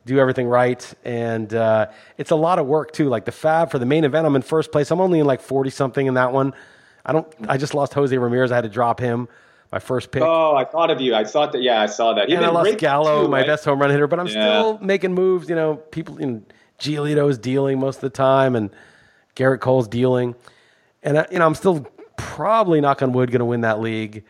do 0.06 0.20
everything 0.20 0.48
right, 0.48 0.94
and 1.06 1.54
uh, 1.54 1.88
it's 2.18 2.32
a 2.32 2.36
lot 2.36 2.60
of 2.60 2.66
work 2.66 2.92
too. 2.92 3.10
Like 3.10 3.26
the 3.26 3.32
FAAB 3.32 3.72
for 3.72 3.80
the 3.80 3.86
main 3.86 4.04
event, 4.04 4.26
I'm 4.26 4.36
in 4.36 4.42
first 4.42 4.72
place. 4.72 4.92
I'm 4.92 5.00
only 5.00 5.20
in 5.20 5.26
like 5.26 5.42
forty 5.42 5.70
something 5.70 6.06
in 6.06 6.16
that 6.16 6.34
one. 6.34 6.54
I 7.06 7.14
don't. 7.14 7.28
I 7.48 7.58
just 7.58 7.74
lost 7.74 7.94
Jose 7.94 8.16
Ramirez. 8.18 8.52
I 8.52 8.56
had 8.56 8.64
to 8.64 8.70
drop 8.70 9.00
him. 9.00 9.28
My 9.72 9.80
first 9.80 10.12
pick. 10.12 10.22
Oh, 10.22 10.54
I 10.54 10.66
thought 10.66 10.92
of 10.92 11.00
you. 11.00 11.16
I 11.16 11.24
thought 11.24 11.54
that. 11.54 11.62
Yeah, 11.62 11.82
I 11.82 11.86
saw 11.86 12.14
that. 12.14 12.28
He 12.28 12.36
and 12.36 12.46
I 12.46 12.50
lost 12.50 12.78
Gallo, 12.78 13.24
too, 13.24 13.30
my 13.30 13.38
right? 13.38 13.48
best 13.48 13.64
home 13.64 13.80
run 13.80 13.90
hitter. 13.90 14.06
But 14.06 14.20
I'm 14.20 14.28
yeah. 14.28 14.34
still 14.34 14.80
making 14.80 15.14
moves. 15.14 15.48
You 15.48 15.56
know, 15.56 15.76
people. 15.76 16.20
You 16.20 16.28
know, 16.28 16.42
Giolito's 16.78 17.38
dealing 17.38 17.80
most 17.80 17.98
of 17.98 18.02
the 18.02 18.10
time, 18.10 18.56
and 18.56 18.72
Gerrit 19.36 19.60
Cole's 19.60 19.88
dealing, 19.88 20.36
and 21.04 21.20
I, 21.20 21.28
you 21.32 21.40
know 21.40 21.46
I'm 21.46 21.56
still 21.56 21.88
probably 22.18 22.82
knock 22.82 23.02
on 23.02 23.14
wood 23.14 23.32
going 23.32 23.40
to 23.40 23.46
win 23.46 23.62
that 23.62 23.80
league, 23.80 24.26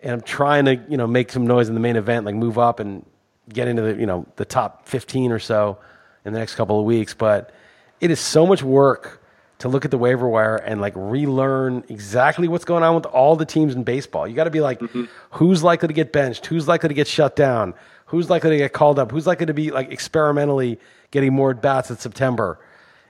and 0.00 0.12
I'm 0.12 0.20
trying 0.20 0.66
to 0.66 0.76
you 0.88 0.96
know 0.96 1.06
make 1.06 1.32
some 1.32 1.46
noise 1.46 1.68
in 1.68 1.74
the 1.74 1.80
main 1.80 1.96
event, 1.96 2.26
like 2.26 2.34
move 2.34 2.58
up 2.58 2.78
and 2.78 3.04
get 3.48 3.68
into 3.68 3.82
the 3.82 4.00
you 4.00 4.06
know 4.06 4.26
the 4.36 4.44
top 4.44 4.88
15 4.88 5.32
or 5.32 5.38
so 5.38 5.78
in 6.24 6.32
the 6.32 6.38
next 6.38 6.54
couple 6.54 6.78
of 6.78 6.84
weeks. 6.84 7.14
But 7.14 7.52
it 8.00 8.10
is 8.10 8.20
so 8.20 8.46
much 8.46 8.62
work 8.62 9.22
to 9.58 9.68
look 9.68 9.84
at 9.84 9.90
the 9.90 9.98
waiver 9.98 10.28
wire 10.28 10.56
and 10.56 10.80
like 10.80 10.92
relearn 10.96 11.82
exactly 11.88 12.46
what's 12.46 12.64
going 12.64 12.82
on 12.82 12.94
with 12.94 13.06
all 13.06 13.36
the 13.36 13.46
teams 13.46 13.74
in 13.74 13.84
baseball. 13.84 14.28
You 14.28 14.34
got 14.34 14.44
to 14.44 14.50
be 14.50 14.60
like, 14.60 14.80
mm-hmm. 14.80 15.04
who's 15.30 15.62
likely 15.62 15.88
to 15.88 15.94
get 15.94 16.12
benched? 16.12 16.46
Who's 16.46 16.68
likely 16.68 16.88
to 16.88 16.94
get 16.94 17.08
shut 17.08 17.36
down? 17.36 17.74
Who's 18.06 18.28
likely 18.28 18.50
to 18.50 18.56
get 18.58 18.72
called 18.72 18.98
up? 18.98 19.10
Who's 19.10 19.26
likely 19.26 19.46
to 19.46 19.54
be 19.54 19.70
like 19.70 19.90
experimentally 19.90 20.78
getting 21.10 21.32
more 21.32 21.52
at 21.52 21.62
bats 21.62 21.90
in 21.90 21.96
September? 21.96 22.58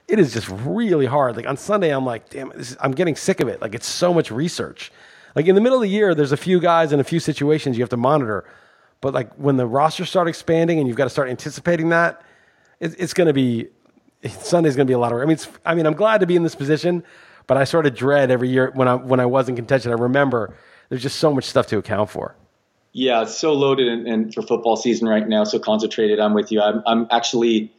It 0.07 0.19
is 0.19 0.33
just 0.33 0.47
really 0.47 1.05
hard. 1.05 1.35
Like 1.35 1.47
on 1.47 1.57
Sunday, 1.57 1.89
I'm 1.89 2.05
like, 2.05 2.29
damn, 2.29 2.51
is, 2.53 2.77
I'm 2.79 2.93
getting 2.93 3.17
sick 3.17 3.41
of 3.41 3.49
it. 3.49 3.61
Like 3.61 3.75
it's 3.75 3.87
so 3.87 4.13
much 4.13 4.31
research. 4.31 4.91
Like 5.35 5.47
in 5.47 5.55
the 5.55 5.61
middle 5.61 5.77
of 5.77 5.83
the 5.83 5.89
year, 5.89 6.15
there's 6.15 6.31
a 6.31 6.37
few 6.37 6.61
guys 6.61 6.93
and 6.93 7.01
a 7.01 7.03
few 7.03 7.19
situations 7.19 7.77
you 7.77 7.83
have 7.83 7.89
to 7.89 7.97
monitor. 7.97 8.45
But 9.01 9.13
like 9.13 9.33
when 9.35 9.57
the 9.57 9.65
rosters 9.67 10.09
start 10.09 10.27
expanding 10.27 10.79
and 10.79 10.87
you've 10.87 10.97
got 10.97 11.05
to 11.05 11.09
start 11.09 11.29
anticipating 11.29 11.89
that, 11.89 12.21
it, 12.79 12.95
it's 12.97 13.13
going 13.13 13.27
to 13.27 13.33
be 13.33 13.67
Sunday's 14.29 14.75
going 14.75 14.87
to 14.87 14.89
be 14.89 14.95
a 14.95 14.99
lot 14.99 15.11
of 15.11 15.17
work. 15.17 15.23
I 15.23 15.27
mean, 15.27 15.37
I 15.65 15.75
mean, 15.75 15.85
I'm 15.85 15.93
glad 15.93 16.21
to 16.21 16.27
be 16.27 16.35
in 16.35 16.43
this 16.43 16.55
position, 16.55 17.03
but 17.45 17.57
I 17.57 17.63
sort 17.63 17.85
of 17.85 17.95
dread 17.95 18.31
every 18.31 18.49
year 18.49 18.71
when 18.73 18.87
I 18.87 18.95
when 18.95 19.19
I 19.19 19.25
was 19.25 19.49
in 19.49 19.55
contention. 19.55 19.91
I 19.91 19.95
remember 19.95 20.55
there's 20.89 21.03
just 21.03 21.19
so 21.19 21.33
much 21.33 21.45
stuff 21.45 21.67
to 21.67 21.77
account 21.77 22.09
for. 22.09 22.35
Yeah, 22.93 23.21
it's 23.21 23.37
so 23.37 23.53
loaded 23.53 23.87
and, 23.87 24.07
and 24.07 24.33
for 24.33 24.41
football 24.41 24.75
season 24.75 25.07
right 25.07 25.27
now, 25.27 25.43
so 25.43 25.59
concentrated. 25.59 26.19
I'm 26.19 26.33
with 26.33 26.51
you. 26.51 26.61
I'm, 26.61 26.81
I'm 26.87 27.07
actually 27.11 27.71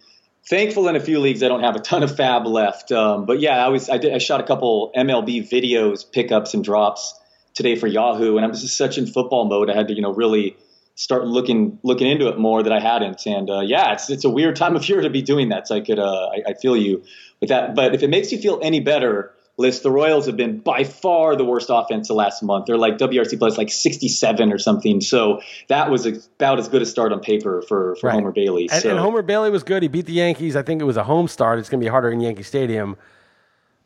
thankful 0.48 0.86
in 0.88 0.94
a 0.94 1.00
few 1.00 1.18
leagues 1.18 1.42
I 1.42 1.48
don't 1.48 1.62
have 1.62 1.74
a 1.74 1.80
ton 1.80 2.02
of 2.02 2.12
FAAB 2.12 2.46
left. 2.46 2.92
Um, 2.92 3.26
but 3.26 3.40
yeah, 3.40 3.64
I 3.64 3.68
was 3.68 3.90
I, 3.90 3.98
did, 3.98 4.14
I 4.14 4.18
shot 4.18 4.40
a 4.40 4.44
couple 4.44 4.92
MLB 4.96 5.50
videos, 5.50 6.10
pickups 6.10 6.54
and 6.54 6.62
drops 6.62 7.18
today 7.54 7.74
for 7.74 7.88
Yahoo, 7.88 8.36
and 8.36 8.46
I'm 8.46 8.52
just 8.52 8.76
such 8.76 8.96
in 8.96 9.06
football 9.06 9.46
mode. 9.46 9.70
I 9.70 9.74
had 9.74 9.88
to 9.88 9.94
you 9.94 10.02
know 10.02 10.12
really 10.12 10.56
start 10.98 11.26
looking 11.26 11.78
looking 11.84 12.08
into 12.08 12.26
it 12.28 12.38
more 12.38 12.62
that 12.62 12.72
I 12.72 12.80
hadn't. 12.80 13.24
And 13.24 13.48
uh, 13.48 13.60
yeah, 13.60 13.92
it's 13.92 14.10
it's 14.10 14.24
a 14.24 14.30
weird 14.30 14.56
time 14.56 14.74
of 14.74 14.86
year 14.88 15.00
to 15.00 15.08
be 15.08 15.22
doing 15.22 15.48
that. 15.50 15.68
So 15.68 15.76
I 15.76 15.80
could 15.80 15.98
uh, 15.98 16.26
I, 16.26 16.50
I, 16.50 16.54
feel 16.54 16.76
you 16.76 17.04
with 17.40 17.50
that. 17.50 17.76
But 17.76 17.94
if 17.94 18.02
it 18.02 18.10
makes 18.10 18.32
you 18.32 18.38
feel 18.38 18.58
any 18.62 18.80
better, 18.80 19.32
Liss 19.58 19.80
the 19.80 19.92
Royals 19.92 20.26
have 20.26 20.36
been 20.36 20.58
by 20.58 20.82
far 20.82 21.36
the 21.36 21.44
worst 21.44 21.68
offense 21.70 22.08
the 22.08 22.14
last 22.14 22.42
month. 22.42 22.66
They're 22.66 22.76
like 22.76 22.98
WRC 22.98 23.38
plus 23.38 23.56
like 23.56 23.70
67 23.70 24.52
or 24.52 24.58
something. 24.58 25.00
So 25.00 25.40
that 25.68 25.88
was 25.88 26.04
about 26.04 26.58
as 26.58 26.68
good 26.68 26.82
a 26.82 26.86
start 26.86 27.12
on 27.12 27.20
paper 27.20 27.62
for, 27.62 27.94
for 27.96 28.08
right. 28.08 28.14
Homer 28.14 28.32
Bailey. 28.32 28.68
And, 28.68 28.82
so. 28.82 28.90
and 28.90 28.98
Homer 28.98 29.22
Bailey 29.22 29.50
was 29.50 29.62
good. 29.62 29.82
He 29.82 29.88
beat 29.88 30.06
the 30.06 30.12
Yankees. 30.12 30.56
I 30.56 30.62
think 30.62 30.82
it 30.82 30.84
was 30.84 30.96
a 30.96 31.04
home 31.04 31.28
start. 31.28 31.60
It's 31.60 31.68
going 31.68 31.80
to 31.80 31.84
be 31.84 31.90
harder 31.90 32.10
in 32.10 32.20
Yankee 32.20 32.42
Stadium. 32.42 32.96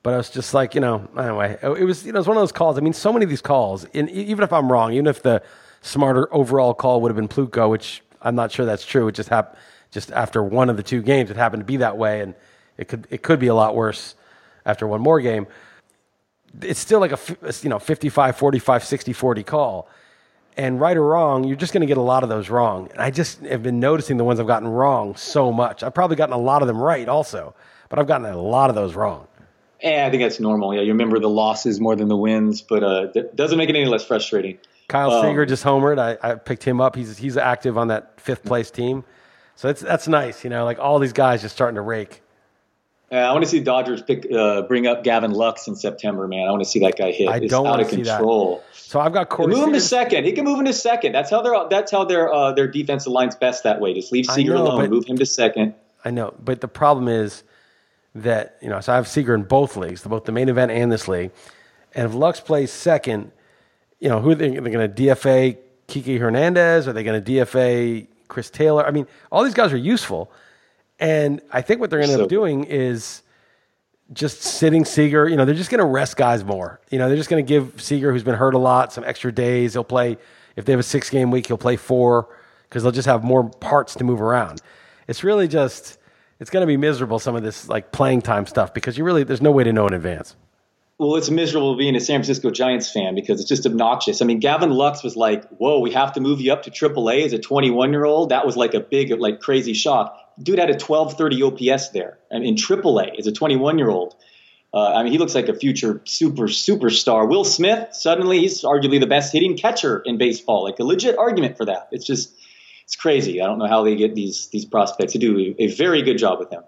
But 0.02 0.14
I 0.14 0.16
was 0.16 0.30
just 0.30 0.54
like, 0.54 0.74
you 0.74 0.80
know, 0.80 1.08
anyway, 1.16 1.58
it 1.62 1.84
was 1.84 2.04
you 2.06 2.12
know, 2.12 2.16
it 2.16 2.20
was 2.20 2.26
one 2.28 2.36
of 2.38 2.40
those 2.40 2.52
calls. 2.52 2.76
I 2.76 2.80
mean, 2.80 2.94
so 2.94 3.12
many 3.12 3.24
of 3.24 3.30
these 3.30 3.42
calls, 3.42 3.84
and 3.94 4.10
even 4.10 4.42
if 4.42 4.52
I'm 4.52 4.72
wrong, 4.72 4.92
even 4.94 5.06
if 5.06 5.22
the 5.22 5.42
smarter 5.82 6.32
overall 6.32 6.72
call 6.74 7.00
would 7.02 7.10
have 7.10 7.16
been 7.16 7.28
Plutko, 7.28 7.68
which 7.68 8.02
I'm 8.22 8.34
not 8.34 8.50
sure 8.50 8.64
that's 8.64 8.86
true. 8.86 9.08
It 9.08 9.14
just 9.14 9.28
happened 9.28 9.58
just 9.90 10.10
after 10.12 10.42
one 10.42 10.70
of 10.70 10.76
the 10.76 10.82
two 10.82 11.02
games. 11.02 11.30
It 11.30 11.36
happened 11.36 11.60
to 11.60 11.66
be 11.66 11.78
that 11.78 11.98
way, 11.98 12.20
and 12.20 12.34
it 12.78 12.88
could 12.88 13.06
it 13.10 13.22
could 13.22 13.38
be 13.38 13.48
a 13.48 13.54
lot 13.54 13.76
worse 13.76 14.14
after 14.64 14.86
one 14.86 15.00
more 15.00 15.20
game. 15.20 15.46
It's 16.60 16.80
still 16.80 17.00
like 17.00 17.12
a 17.12 17.18
you 17.62 17.68
know 17.68 17.78
55, 17.78 18.36
45, 18.36 18.84
60, 18.84 19.12
40 19.12 19.42
call. 19.42 19.88
And 20.54 20.78
right 20.78 20.96
or 20.98 21.06
wrong, 21.06 21.44
you're 21.44 21.56
just 21.56 21.72
going 21.72 21.80
to 21.80 21.86
get 21.86 21.96
a 21.96 22.02
lot 22.02 22.22
of 22.22 22.28
those 22.28 22.50
wrong. 22.50 22.90
And 22.92 23.00
I 23.00 23.10
just 23.10 23.40
have 23.40 23.62
been 23.62 23.80
noticing 23.80 24.18
the 24.18 24.24
ones 24.24 24.38
I've 24.38 24.46
gotten 24.46 24.68
wrong 24.68 25.16
so 25.16 25.50
much. 25.50 25.82
I've 25.82 25.94
probably 25.94 26.16
gotten 26.16 26.34
a 26.34 26.38
lot 26.38 26.60
of 26.60 26.68
them 26.68 26.76
right 26.76 27.08
also, 27.08 27.54
but 27.88 27.98
I've 27.98 28.06
gotten 28.06 28.26
a 28.26 28.36
lot 28.36 28.68
of 28.68 28.76
those 28.76 28.94
wrong. 28.94 29.26
Yeah, 29.82 30.06
I 30.06 30.10
think 30.10 30.22
that's 30.22 30.38
normal. 30.38 30.74
Yeah, 30.74 30.82
you 30.82 30.92
remember 30.92 31.18
the 31.18 31.28
losses 31.28 31.80
more 31.80 31.96
than 31.96 32.08
the 32.08 32.16
wins, 32.16 32.60
but 32.60 32.84
uh, 32.84 33.08
it 33.14 33.34
doesn't 33.34 33.56
make 33.56 33.70
it 33.70 33.76
any 33.76 33.86
less 33.86 34.04
frustrating. 34.04 34.58
Kyle 34.92 35.10
um, 35.10 35.24
Seager 35.24 35.46
just 35.46 35.64
homered. 35.64 35.98
I, 35.98 36.18
I 36.22 36.34
picked 36.34 36.64
him 36.64 36.80
up. 36.80 36.94
He's 36.94 37.16
he's 37.16 37.38
active 37.38 37.78
on 37.78 37.88
that 37.88 38.20
fifth 38.20 38.44
place 38.44 38.70
team, 38.70 39.04
so 39.56 39.68
that's 39.68 39.80
that's 39.80 40.06
nice. 40.06 40.44
You 40.44 40.50
know, 40.50 40.66
like 40.66 40.78
all 40.78 40.98
these 40.98 41.14
guys 41.14 41.40
just 41.40 41.54
starting 41.54 41.76
to 41.76 41.80
rake. 41.80 42.22
Yeah, 43.10 43.28
I 43.28 43.32
want 43.32 43.44
to 43.44 43.50
see 43.50 43.60
Dodgers 43.60 44.02
pick 44.02 44.30
uh, 44.30 44.62
bring 44.62 44.86
up 44.86 45.02
Gavin 45.02 45.32
Lux 45.32 45.66
in 45.66 45.76
September, 45.76 46.28
man. 46.28 46.46
I 46.46 46.50
want 46.50 46.62
to 46.62 46.68
see 46.68 46.80
that 46.80 46.98
guy 46.98 47.10
hit. 47.10 47.28
I 47.28 47.36
it's 47.38 47.50
don't 47.50 47.66
out 47.66 47.80
of 47.80 47.88
control. 47.88 48.56
That. 48.56 48.76
So 48.76 49.00
I've 49.00 49.14
got 49.14 49.30
Corey. 49.30 49.54
Move 49.54 49.68
him 49.68 49.72
to 49.72 49.80
second. 49.80 50.24
He 50.24 50.32
can 50.32 50.44
move 50.44 50.58
him 50.58 50.66
to 50.66 50.72
second. 50.74 51.12
That's 51.12 51.30
how 51.30 51.40
their 51.40 51.54
that's 51.70 51.90
how 51.90 52.04
their 52.04 52.30
uh, 52.30 52.52
their 52.52 52.68
defensive 52.68 53.12
line's 53.12 53.34
best 53.34 53.64
that 53.64 53.80
way. 53.80 53.94
Just 53.94 54.12
leave 54.12 54.26
Seager 54.26 54.54
know, 54.54 54.64
alone. 54.64 54.90
Move 54.90 55.06
him 55.06 55.16
to 55.16 55.26
second. 55.26 55.74
I 56.04 56.10
know, 56.10 56.34
but 56.38 56.60
the 56.60 56.68
problem 56.68 57.08
is 57.08 57.44
that 58.14 58.58
you 58.60 58.68
know. 58.68 58.80
So 58.80 58.92
I 58.92 58.96
have 58.96 59.08
Seager 59.08 59.34
in 59.34 59.44
both 59.44 59.74
leagues, 59.76 60.02
both 60.02 60.24
the 60.24 60.32
main 60.32 60.50
event 60.50 60.70
and 60.70 60.92
this 60.92 61.08
league. 61.08 61.30
And 61.94 62.06
if 62.06 62.14
Lux 62.14 62.40
plays 62.40 62.70
second, 62.70 63.32
you 64.02 64.08
know, 64.08 64.20
who 64.20 64.32
are 64.32 64.34
they, 64.34 64.48
they're 64.48 64.60
going 64.60 64.92
to 64.92 65.02
DFA 65.02 65.56
Kiki 65.86 66.18
Hernandez? 66.18 66.88
Are 66.88 66.92
they 66.92 67.04
going 67.04 67.22
to 67.22 67.32
DFA 67.32 68.08
Chris 68.26 68.50
Taylor? 68.50 68.84
I 68.84 68.90
mean, 68.90 69.06
all 69.30 69.44
these 69.44 69.54
guys 69.54 69.72
are 69.72 69.76
useful. 69.76 70.32
And 70.98 71.40
I 71.52 71.62
think 71.62 71.80
what 71.80 71.88
they're 71.88 72.00
going 72.00 72.08
to 72.08 72.14
so, 72.14 72.18
end 72.18 72.24
up 72.24 72.28
doing 72.28 72.64
is 72.64 73.22
just 74.12 74.42
sitting 74.42 74.84
Seager. 74.84 75.28
You 75.28 75.36
know, 75.36 75.44
they're 75.44 75.54
just 75.54 75.70
going 75.70 75.78
to 75.78 75.84
rest 75.84 76.16
guys 76.16 76.42
more. 76.42 76.80
You 76.90 76.98
know, 76.98 77.06
they're 77.06 77.16
just 77.16 77.30
going 77.30 77.46
to 77.46 77.48
give 77.48 77.80
Seager, 77.80 78.10
who's 78.12 78.24
been 78.24 78.34
hurt 78.34 78.54
a 78.54 78.58
lot, 78.58 78.92
some 78.92 79.04
extra 79.04 79.30
days. 79.30 79.74
He'll 79.74 79.84
play, 79.84 80.18
if 80.56 80.64
they 80.64 80.72
have 80.72 80.80
a 80.80 80.84
six 80.84 81.08
game 81.08 81.30
week, 81.30 81.46
he'll 81.46 81.56
play 81.56 81.76
four 81.76 82.28
because 82.68 82.82
they'll 82.82 82.90
just 82.90 83.06
have 83.06 83.22
more 83.22 83.48
parts 83.48 83.94
to 83.94 84.04
move 84.04 84.20
around. 84.20 84.60
It's 85.06 85.22
really 85.22 85.46
just, 85.46 85.98
it's 86.40 86.50
going 86.50 86.62
to 86.62 86.66
be 86.66 86.76
miserable, 86.76 87.20
some 87.20 87.36
of 87.36 87.44
this 87.44 87.68
like 87.68 87.92
playing 87.92 88.22
time 88.22 88.46
stuff 88.46 88.74
because 88.74 88.98
you 88.98 89.04
really, 89.04 89.22
there's 89.22 89.42
no 89.42 89.52
way 89.52 89.62
to 89.62 89.72
know 89.72 89.86
in 89.86 89.94
advance 89.94 90.34
well, 91.02 91.16
it's 91.16 91.30
miserable 91.30 91.76
being 91.76 91.96
a 91.96 92.00
San 92.00 92.18
Francisco 92.18 92.50
Giants 92.50 92.90
fan 92.90 93.16
because 93.16 93.40
it's 93.40 93.48
just 93.48 93.66
obnoxious. 93.66 94.22
I 94.22 94.24
mean, 94.24 94.38
Gavin 94.38 94.70
Lux 94.70 95.02
was 95.02 95.16
like, 95.16 95.44
"Whoa, 95.48 95.80
we 95.80 95.90
have 95.90 96.12
to 96.12 96.20
move 96.20 96.40
you 96.40 96.52
up 96.52 96.62
to 96.62 96.70
AAA 96.70 97.24
as 97.24 97.32
a 97.32 97.38
21 97.38 97.92
year 97.92 98.04
old." 98.04 98.28
That 98.28 98.46
was 98.46 98.56
like 98.56 98.74
a 98.74 98.80
big, 98.80 99.10
like 99.10 99.40
crazy 99.40 99.74
shock. 99.74 100.16
Dude 100.40 100.60
had 100.60 100.70
a 100.70 100.78
1230 100.78 101.42
OPS 101.42 101.88
there, 101.88 102.18
and 102.30 102.44
in 102.44 102.54
AAA 102.54 103.18
as 103.18 103.26
a 103.26 103.32
21 103.32 103.78
year 103.78 103.90
old. 103.90 104.14
Uh, 104.74 104.94
I 104.94 105.02
mean, 105.02 105.12
he 105.12 105.18
looks 105.18 105.34
like 105.34 105.48
a 105.48 105.54
future 105.54 106.00
super 106.04 106.44
superstar. 106.44 107.28
Will 107.28 107.44
Smith 107.44 107.94
suddenly 107.94 108.38
he's 108.38 108.62
arguably 108.62 109.00
the 109.00 109.06
best 109.06 109.32
hitting 109.32 109.56
catcher 109.56 110.00
in 110.06 110.18
baseball. 110.18 110.62
Like 110.62 110.78
a 110.78 110.84
legit 110.84 111.18
argument 111.18 111.56
for 111.56 111.66
that. 111.66 111.88
It's 111.90 112.06
just 112.06 112.32
it's 112.84 112.96
crazy. 112.96 113.42
I 113.42 113.46
don't 113.46 113.58
know 113.58 113.66
how 113.66 113.82
they 113.84 113.96
get 113.96 114.14
these 114.14 114.48
these 114.48 114.64
prospects 114.64 115.12
to 115.12 115.18
do 115.18 115.54
a, 115.58 115.66
very 115.66 116.02
good 116.02 116.16
job 116.16 116.38
with 116.38 116.50
him. 116.50 116.62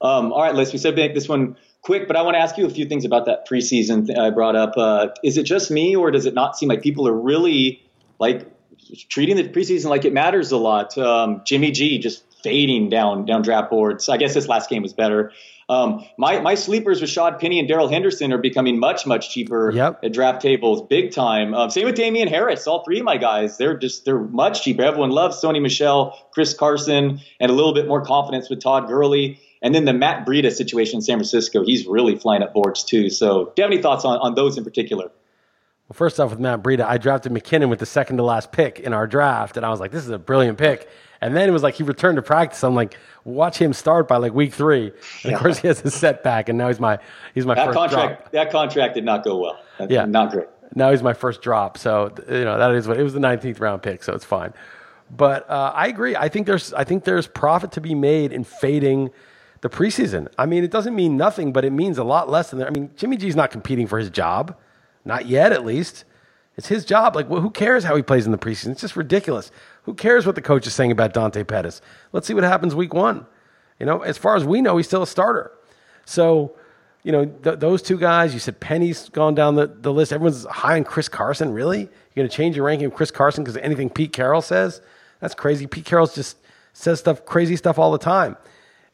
Um, 0.00 0.32
all 0.32 0.42
right, 0.42 0.54
let's 0.54 0.72
we 0.72 0.78
said 0.78 0.94
make 0.94 1.14
this 1.14 1.28
one 1.28 1.56
quick, 1.88 2.06
but 2.06 2.16
I 2.16 2.22
want 2.22 2.34
to 2.34 2.38
ask 2.38 2.58
you 2.58 2.66
a 2.66 2.68
few 2.68 2.84
things 2.84 3.06
about 3.06 3.24
that 3.24 3.48
preseason 3.48 4.06
th- 4.06 4.18
I 4.18 4.28
brought 4.28 4.54
up. 4.54 4.74
Uh, 4.76 5.08
is 5.24 5.38
it 5.38 5.44
just 5.44 5.70
me, 5.70 5.96
or 5.96 6.10
does 6.10 6.26
it 6.26 6.34
not 6.34 6.54
seem 6.54 6.68
like 6.68 6.82
people 6.82 7.08
are 7.08 7.18
really 7.18 7.82
like 8.18 8.46
treating 9.08 9.36
the 9.36 9.48
preseason 9.48 9.86
like 9.86 10.04
it 10.04 10.12
matters 10.12 10.52
a 10.52 10.58
lot? 10.58 10.98
Um, 10.98 11.40
Jimmy 11.46 11.70
G 11.70 11.98
just 11.98 12.24
fading 12.42 12.90
down 12.90 13.24
down 13.24 13.40
draft 13.40 13.70
boards. 13.70 14.10
I 14.10 14.18
guess 14.18 14.34
this 14.34 14.48
last 14.48 14.68
game 14.68 14.82
was 14.82 14.92
better. 14.92 15.32
Um, 15.70 16.04
my 16.18 16.40
my 16.40 16.56
sleepers, 16.56 17.00
Rashaad 17.00 17.40
Penny 17.40 17.58
and 17.58 17.66
Darrell 17.66 17.88
Henderson, 17.88 18.34
are 18.34 18.38
becoming 18.38 18.78
much 18.78 19.06
much 19.06 19.30
cheaper 19.30 19.70
yep. 19.70 20.04
at 20.04 20.12
draft 20.12 20.42
tables, 20.42 20.82
big 20.90 21.12
time. 21.12 21.54
Um, 21.54 21.70
same 21.70 21.86
with 21.86 21.94
Damien 21.94 22.28
Harris. 22.28 22.66
All 22.66 22.84
three 22.84 22.98
of 22.98 23.04
my 23.06 23.16
guys, 23.16 23.56
they're 23.56 23.78
just 23.78 24.04
they're 24.04 24.20
much 24.20 24.62
cheaper. 24.62 24.82
Everyone 24.82 25.10
loves 25.10 25.40
Sony 25.40 25.62
Michel, 25.62 26.18
Chris 26.32 26.52
Carson, 26.52 27.20
and 27.40 27.50
a 27.50 27.54
little 27.54 27.72
bit 27.72 27.88
more 27.88 28.02
confidence 28.02 28.50
with 28.50 28.60
Todd 28.60 28.88
Gurley. 28.88 29.40
And 29.62 29.74
then 29.74 29.84
the 29.84 29.92
Matt 29.92 30.26
Breida 30.26 30.52
situation 30.52 30.96
in 30.96 31.02
San 31.02 31.16
Francisco, 31.16 31.64
he's 31.64 31.86
really 31.86 32.16
flying 32.16 32.42
up 32.42 32.54
boards 32.54 32.84
too. 32.84 33.10
So, 33.10 33.46
do 33.46 33.52
you 33.56 33.62
have 33.64 33.72
any 33.72 33.82
thoughts 33.82 34.04
on, 34.04 34.18
on 34.18 34.34
those 34.34 34.56
in 34.56 34.64
particular? 34.64 35.04
Well, 35.88 35.94
first 35.94 36.20
off, 36.20 36.30
with 36.30 36.38
Matt 36.38 36.62
Breida, 36.62 36.84
I 36.84 36.98
drafted 36.98 37.32
McKinnon 37.32 37.68
with 37.70 37.78
the 37.78 37.86
second 37.86 38.18
to 38.18 38.22
last 38.22 38.52
pick 38.52 38.78
in 38.78 38.92
our 38.92 39.06
draft, 39.06 39.56
and 39.56 39.64
I 39.66 39.70
was 39.70 39.80
like, 39.80 39.90
"This 39.90 40.04
is 40.04 40.10
a 40.10 40.18
brilliant 40.18 40.58
pick." 40.58 40.88
And 41.20 41.34
then 41.34 41.48
it 41.48 41.52
was 41.52 41.62
like 41.64 41.74
he 41.74 41.82
returned 41.82 42.16
to 42.16 42.22
practice. 42.22 42.62
I'm 42.62 42.74
like, 42.76 42.96
watch 43.24 43.56
him 43.58 43.72
start 43.72 44.06
by 44.06 44.18
like 44.18 44.32
week 44.34 44.52
three, 44.52 44.92
and 45.24 45.34
of 45.34 45.40
course 45.40 45.58
he 45.58 45.66
has 45.66 45.82
a 45.84 45.90
setback, 45.90 46.48
and 46.48 46.56
now 46.58 46.68
he's 46.68 46.78
my 46.78 46.98
he's 47.34 47.46
my 47.46 47.54
that 47.54 47.66
first 47.66 47.76
contract. 47.78 48.20
drop. 48.20 48.32
That 48.32 48.50
contract 48.52 48.94
did 48.94 49.04
not 49.04 49.24
go 49.24 49.38
well. 49.38 49.58
That's 49.78 49.90
Yeah. 49.90 50.04
not 50.04 50.30
great. 50.30 50.46
Now 50.74 50.90
he's 50.90 51.02
my 51.02 51.14
first 51.14 51.40
drop, 51.42 51.78
so 51.78 52.12
you 52.28 52.44
know 52.44 52.58
that 52.58 52.70
is 52.72 52.86
what 52.86 52.98
it 52.98 53.02
was 53.02 53.14
the 53.14 53.20
19th 53.20 53.58
round 53.58 53.82
pick, 53.82 54.04
so 54.04 54.12
it's 54.12 54.24
fine. 54.26 54.52
But 55.10 55.48
uh, 55.48 55.72
I 55.74 55.86
agree. 55.88 56.14
I 56.14 56.28
think 56.28 56.46
there's 56.46 56.74
I 56.74 56.84
think 56.84 57.04
there's 57.04 57.26
profit 57.26 57.72
to 57.72 57.80
be 57.80 57.94
made 57.94 58.30
in 58.32 58.44
fading 58.44 59.10
the 59.60 59.68
preseason. 59.68 60.28
I 60.38 60.46
mean, 60.46 60.64
it 60.64 60.70
doesn't 60.70 60.94
mean 60.94 61.16
nothing, 61.16 61.52
but 61.52 61.64
it 61.64 61.70
means 61.72 61.98
a 61.98 62.04
lot 62.04 62.28
less 62.28 62.50
than 62.50 62.58
that. 62.60 62.68
I 62.68 62.70
mean, 62.70 62.90
Jimmy 62.96 63.16
G's 63.16 63.36
not 63.36 63.50
competing 63.50 63.86
for 63.86 63.98
his 63.98 64.10
job, 64.10 64.56
not 65.04 65.26
yet, 65.26 65.52
at 65.52 65.64
least. 65.64 66.04
It's 66.56 66.68
his 66.68 66.84
job. 66.84 67.14
Like, 67.14 67.28
well, 67.28 67.40
who 67.40 67.50
cares 67.50 67.84
how 67.84 67.94
he 67.94 68.02
plays 68.02 68.26
in 68.26 68.32
the 68.32 68.38
preseason? 68.38 68.72
It's 68.72 68.80
just 68.80 68.96
ridiculous. 68.96 69.50
Who 69.84 69.94
cares 69.94 70.26
what 70.26 70.34
the 70.34 70.42
coach 70.42 70.66
is 70.66 70.74
saying 70.74 70.90
about 70.90 71.14
Dante 71.14 71.44
Pettis? 71.44 71.80
Let's 72.12 72.26
see 72.26 72.34
what 72.34 72.44
happens 72.44 72.74
week 72.74 72.92
one. 72.92 73.26
You 73.78 73.86
know, 73.86 74.02
as 74.02 74.18
far 74.18 74.34
as 74.34 74.44
we 74.44 74.60
know, 74.60 74.76
he's 74.76 74.86
still 74.86 75.02
a 75.02 75.06
starter. 75.06 75.52
So, 76.04 76.56
you 77.04 77.12
know, 77.12 77.26
th- 77.26 77.60
those 77.60 77.80
two 77.80 77.96
guys, 77.96 78.34
you 78.34 78.40
said 78.40 78.58
Penny's 78.58 79.08
gone 79.10 79.36
down 79.36 79.54
the, 79.54 79.68
the 79.68 79.92
list. 79.92 80.12
Everyone's 80.12 80.44
high 80.46 80.76
on 80.76 80.84
Chris 80.84 81.08
Carson. 81.08 81.52
Really? 81.52 81.80
You're 81.80 81.88
going 82.16 82.28
to 82.28 82.36
change 82.36 82.56
your 82.56 82.64
ranking 82.66 82.86
of 82.86 82.94
Chris 82.94 83.12
Carson 83.12 83.44
because 83.44 83.56
anything 83.58 83.88
Pete 83.88 84.12
Carroll 84.12 84.42
says? 84.42 84.80
That's 85.20 85.34
crazy. 85.34 85.66
Pete 85.66 85.84
Carroll 85.84 86.08
just 86.08 86.38
says 86.72 86.98
stuff, 86.98 87.24
crazy 87.24 87.56
stuff 87.56 87.78
all 87.78 87.92
the 87.92 87.98
time. 87.98 88.36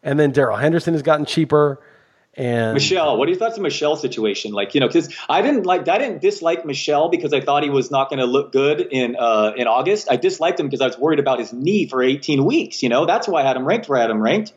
And 0.04 0.20
then 0.20 0.30
Darrell 0.30 0.56
Henderson 0.56 0.94
has 0.94 1.02
gotten 1.02 1.26
cheaper. 1.26 1.80
And 2.36 2.74
Michel, 2.74 3.16
what 3.16 3.28
are 3.28 3.30
your 3.30 3.38
thoughts 3.38 3.56
on 3.56 3.62
Michel's 3.62 4.00
situation? 4.00 4.52
Like, 4.52 4.74
you 4.74 4.80
know, 4.80 4.88
because 4.88 5.14
I 5.28 5.40
didn't 5.40 5.66
like, 5.66 5.88
I 5.88 5.98
didn't 5.98 6.20
dislike 6.20 6.66
Michel 6.66 7.08
because 7.08 7.32
I 7.32 7.40
thought 7.40 7.62
he 7.62 7.70
was 7.70 7.90
not 7.90 8.10
going 8.10 8.18
to 8.18 8.26
look 8.26 8.52
good 8.52 8.80
in 8.80 9.16
uh, 9.16 9.52
in 9.56 9.66
August. 9.66 10.08
I 10.10 10.16
disliked 10.16 10.60
him 10.60 10.66
because 10.66 10.80
I 10.80 10.86
was 10.86 10.98
worried 10.98 11.20
about 11.20 11.38
his 11.38 11.52
knee 11.52 11.88
for 11.88 12.02
18 12.02 12.44
weeks. 12.44 12.82
You 12.82 12.88
know, 12.88 13.06
that's 13.06 13.28
why 13.28 13.42
I 13.42 13.46
had 13.46 13.56
him 13.56 13.64
ranked 13.64 13.88
where 13.88 13.98
I 13.98 14.02
had 14.02 14.10
him 14.10 14.20
ranked. 14.20 14.52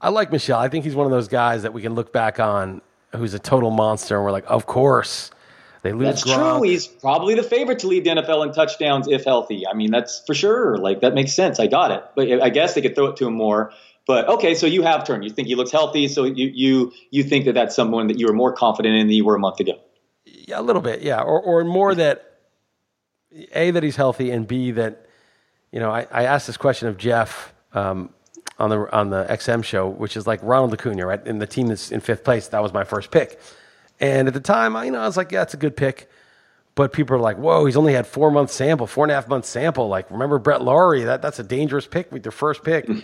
I 0.00 0.10
like 0.10 0.30
Michel. 0.30 0.58
I 0.58 0.68
think 0.68 0.84
he's 0.84 0.94
one 0.94 1.06
of 1.06 1.10
those 1.10 1.28
guys 1.28 1.62
that 1.62 1.72
we 1.72 1.82
can 1.82 1.94
look 1.94 2.12
back 2.12 2.38
on 2.38 2.82
who's 3.16 3.34
a 3.34 3.38
total 3.38 3.70
monster. 3.70 4.16
And 4.16 4.24
we're 4.24 4.30
like, 4.30 4.44
of 4.46 4.66
course. 4.66 5.30
They 5.82 5.92
lose 5.92 6.06
That's 6.06 6.24
Gronk. 6.24 6.58
true. 6.58 6.62
He's 6.68 6.86
probably 6.86 7.34
the 7.34 7.42
favorite 7.42 7.78
to 7.80 7.86
lead 7.86 8.04
the 8.04 8.10
NFL 8.10 8.46
in 8.46 8.52
touchdowns 8.52 9.06
if 9.08 9.24
healthy. 9.24 9.66
I 9.66 9.74
mean, 9.74 9.90
that's 9.92 10.22
for 10.26 10.34
sure. 10.34 10.76
Like 10.76 11.00
that 11.00 11.14
makes 11.14 11.32
sense. 11.32 11.60
I 11.60 11.68
got 11.68 11.92
it. 11.92 12.04
But 12.16 12.42
I 12.42 12.50
guess 12.50 12.74
they 12.74 12.82
could 12.82 12.96
throw 12.96 13.06
it 13.06 13.16
to 13.18 13.28
him 13.28 13.34
more. 13.34 13.72
But 14.08 14.26
okay, 14.26 14.54
so 14.54 14.66
you 14.66 14.80
have 14.82 15.06
turned. 15.06 15.22
You 15.22 15.28
think 15.30 15.48
he 15.48 15.54
looks 15.54 15.70
healthy, 15.70 16.08
so 16.08 16.24
you 16.24 16.50
you 16.54 16.92
you 17.10 17.22
think 17.22 17.44
that 17.44 17.52
that's 17.52 17.76
someone 17.76 18.06
that 18.06 18.18
you 18.18 18.26
were 18.26 18.32
more 18.32 18.54
confident 18.54 18.96
in 18.96 19.06
than 19.06 19.14
you 19.14 19.24
were 19.26 19.36
a 19.36 19.38
month 19.38 19.60
ago. 19.60 19.78
Yeah, 20.24 20.60
a 20.60 20.62
little 20.62 20.80
bit, 20.80 21.02
yeah, 21.02 21.20
or 21.20 21.38
or 21.38 21.62
more 21.62 21.94
that 21.94 22.38
a 23.52 23.70
that 23.70 23.82
he's 23.82 23.96
healthy, 23.96 24.30
and 24.30 24.48
b 24.48 24.70
that 24.70 25.04
you 25.70 25.78
know 25.78 25.90
I, 25.90 26.06
I 26.10 26.24
asked 26.24 26.46
this 26.46 26.56
question 26.56 26.88
of 26.88 26.96
Jeff 26.96 27.52
um, 27.74 28.08
on 28.58 28.70
the 28.70 28.96
on 28.96 29.10
the 29.10 29.26
XM 29.26 29.62
show, 29.62 29.86
which 29.86 30.16
is 30.16 30.26
like 30.26 30.40
Ronald 30.42 30.72
Acuna, 30.72 31.04
right? 31.04 31.24
In 31.26 31.38
the 31.38 31.46
team 31.46 31.66
that's 31.66 31.92
in 31.92 32.00
fifth 32.00 32.24
place, 32.24 32.48
that 32.48 32.62
was 32.62 32.72
my 32.72 32.84
first 32.84 33.10
pick, 33.10 33.38
and 34.00 34.26
at 34.26 34.32
the 34.32 34.40
time, 34.40 34.74
I, 34.74 34.86
you 34.86 34.90
know, 34.90 35.00
I 35.00 35.06
was 35.06 35.18
like, 35.18 35.32
yeah, 35.32 35.42
it's 35.42 35.54
a 35.54 35.58
good 35.58 35.76
pick. 35.76 36.08
But 36.74 36.94
people 36.94 37.16
are 37.16 37.20
like, 37.20 37.36
whoa, 37.36 37.66
he's 37.66 37.76
only 37.76 37.92
had 37.92 38.06
four 38.06 38.30
months 38.30 38.54
sample, 38.54 38.86
four 38.86 39.04
and 39.04 39.10
a 39.10 39.14
half 39.16 39.28
months 39.28 39.48
sample. 39.48 39.88
Like, 39.88 40.10
remember 40.10 40.38
Brett 40.38 40.62
Lawrie? 40.62 41.04
That 41.04 41.20
that's 41.20 41.38
a 41.38 41.42
dangerous 41.42 41.86
pick 41.86 42.10
with 42.10 42.24
your 42.24 42.32
first 42.32 42.64
pick. 42.64 42.88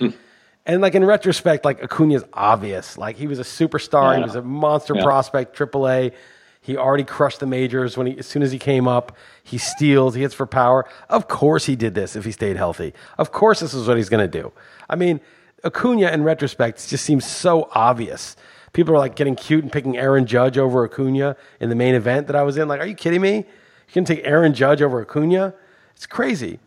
and 0.67 0.81
like 0.81 0.95
in 0.95 1.05
retrospect, 1.05 1.65
like 1.65 1.83
Acuna's 1.83 2.25
obvious. 2.33 2.97
Like 2.99 3.17
he 3.17 3.27
was 3.27 3.39
a 3.39 3.43
superstar. 3.45 4.17
He 4.17 4.23
was 4.23 4.35
a 4.35 4.43
monster 4.43 4.95
Yeah. 4.97 5.03
prospect, 5.03 5.55
AAA. 5.57 6.13
He 6.61 6.79
already 6.79 7.05
crushed 7.05 7.41
the 7.41 7.47
majors 7.47 7.97
when 7.99 8.07
he 8.07 8.19
as 8.19 8.27
soon 8.27 8.43
as 8.43 8.51
he 8.51 8.59
came 8.59 8.89
up. 8.89 9.15
He 9.43 9.59
steals, 9.59 10.15
he 10.15 10.23
hits 10.23 10.33
for 10.35 10.47
power. 10.47 10.87
Of 11.11 11.29
course 11.29 11.67
he 11.67 11.77
did 11.77 11.95
this 11.95 12.17
if 12.17 12.25
he 12.25 12.33
stayed 12.33 12.57
healthy. 12.57 12.95
Of 13.19 13.33
course 13.33 13.61
this 13.61 13.75
is 13.75 13.87
what 13.87 13.99
he's 13.99 14.09
going 14.09 14.29
to 14.29 14.41
do. 14.43 14.53
I 14.89 14.97
mean, 14.97 15.21
Acuna 15.65 16.11
in 16.11 16.23
retrospect 16.25 16.89
just 16.89 17.05
seems 17.05 17.27
so 17.27 17.69
obvious. 17.73 18.37
People 18.73 18.95
are 18.95 18.99
like 18.99 19.15
getting 19.17 19.37
cute 19.37 19.63
and 19.63 19.71
picking 19.73 19.97
Aaron 19.99 20.27
Judge 20.27 20.57
over 20.59 20.85
Acuna 20.85 21.37
in 21.61 21.69
the 21.69 21.75
main 21.77 21.95
event 21.95 22.27
that 22.27 22.37
I 22.37 22.43
was 22.43 22.57
in. 22.57 22.67
Like, 22.69 22.81
are 22.81 22.87
you 22.87 22.95
kidding 22.95 23.21
me? 23.21 23.37
You 23.37 23.93
can 23.93 24.05
take 24.05 24.23
Aaron 24.25 24.53
Judge 24.55 24.81
over 24.83 25.01
Acuna? 25.03 25.55
It's 25.95 26.07
crazy. 26.07 26.59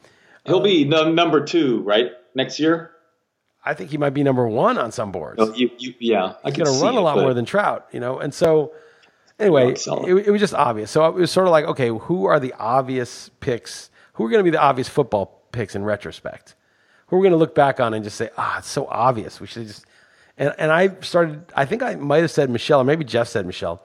He'll 0.45 0.61
be 0.61 0.83
um, 0.83 0.89
num- 0.89 1.15
number 1.15 1.43
two, 1.43 1.81
right, 1.81 2.11
next 2.33 2.59
year. 2.59 2.91
I 3.67 3.73
think 3.73 3.89
he 3.91 3.97
might 3.97 4.11
be 4.11 4.23
number 4.23 4.47
one 4.47 4.77
on 4.77 4.91
some 4.91 5.11
boards. 5.11 5.39
Oh, 5.39 5.53
you, 5.53 5.69
you, 5.77 5.93
yeah, 5.99 6.33
I 6.43 6.49
He's 6.49 6.57
going 6.57 6.73
to 6.73 6.83
run 6.83 6.95
a 6.95 7.01
lot 7.01 7.15
but- 7.15 7.21
more 7.21 7.33
than 7.33 7.45
Trout, 7.45 7.87
you 7.91 7.99
know. 7.99 8.19
And 8.19 8.33
so, 8.33 8.73
anyway, 9.39 9.73
it, 9.73 10.27
it 10.27 10.31
was 10.31 10.39
just 10.39 10.53
obvious. 10.53 10.89
So 10.91 11.05
it 11.05 11.15
was 11.15 11.31
sort 11.31 11.47
of 11.47 11.51
like, 11.51 11.65
okay, 11.65 11.89
who 11.89 12.25
are 12.25 12.39
the 12.39 12.53
obvious 12.53 13.29
picks? 13.39 13.89
Who 14.13 14.25
are 14.25 14.29
going 14.29 14.39
to 14.39 14.43
be 14.43 14.51
the 14.51 14.61
obvious 14.61 14.89
football 14.89 15.43
picks 15.51 15.75
in 15.75 15.83
retrospect? 15.83 16.55
Who 17.07 17.15
are 17.15 17.19
we 17.19 17.23
going 17.23 17.31
to 17.33 17.37
look 17.37 17.55
back 17.55 17.79
on 17.79 17.93
and 17.93 18.03
just 18.03 18.17
say, 18.17 18.29
ah, 18.37 18.59
it's 18.59 18.69
so 18.69 18.87
obvious. 18.87 19.39
We 19.39 19.47
should 19.47 19.67
just. 19.67 19.85
And 20.37 20.53
and 20.57 20.71
I 20.71 20.99
started. 21.01 21.45
I 21.55 21.65
think 21.65 21.81
I 21.83 21.95
might 21.95 22.19
have 22.21 22.31
said 22.31 22.49
Michel, 22.49 22.81
or 22.81 22.83
maybe 22.83 23.03
Jeff 23.03 23.27
said 23.27 23.45
Michel, 23.45 23.81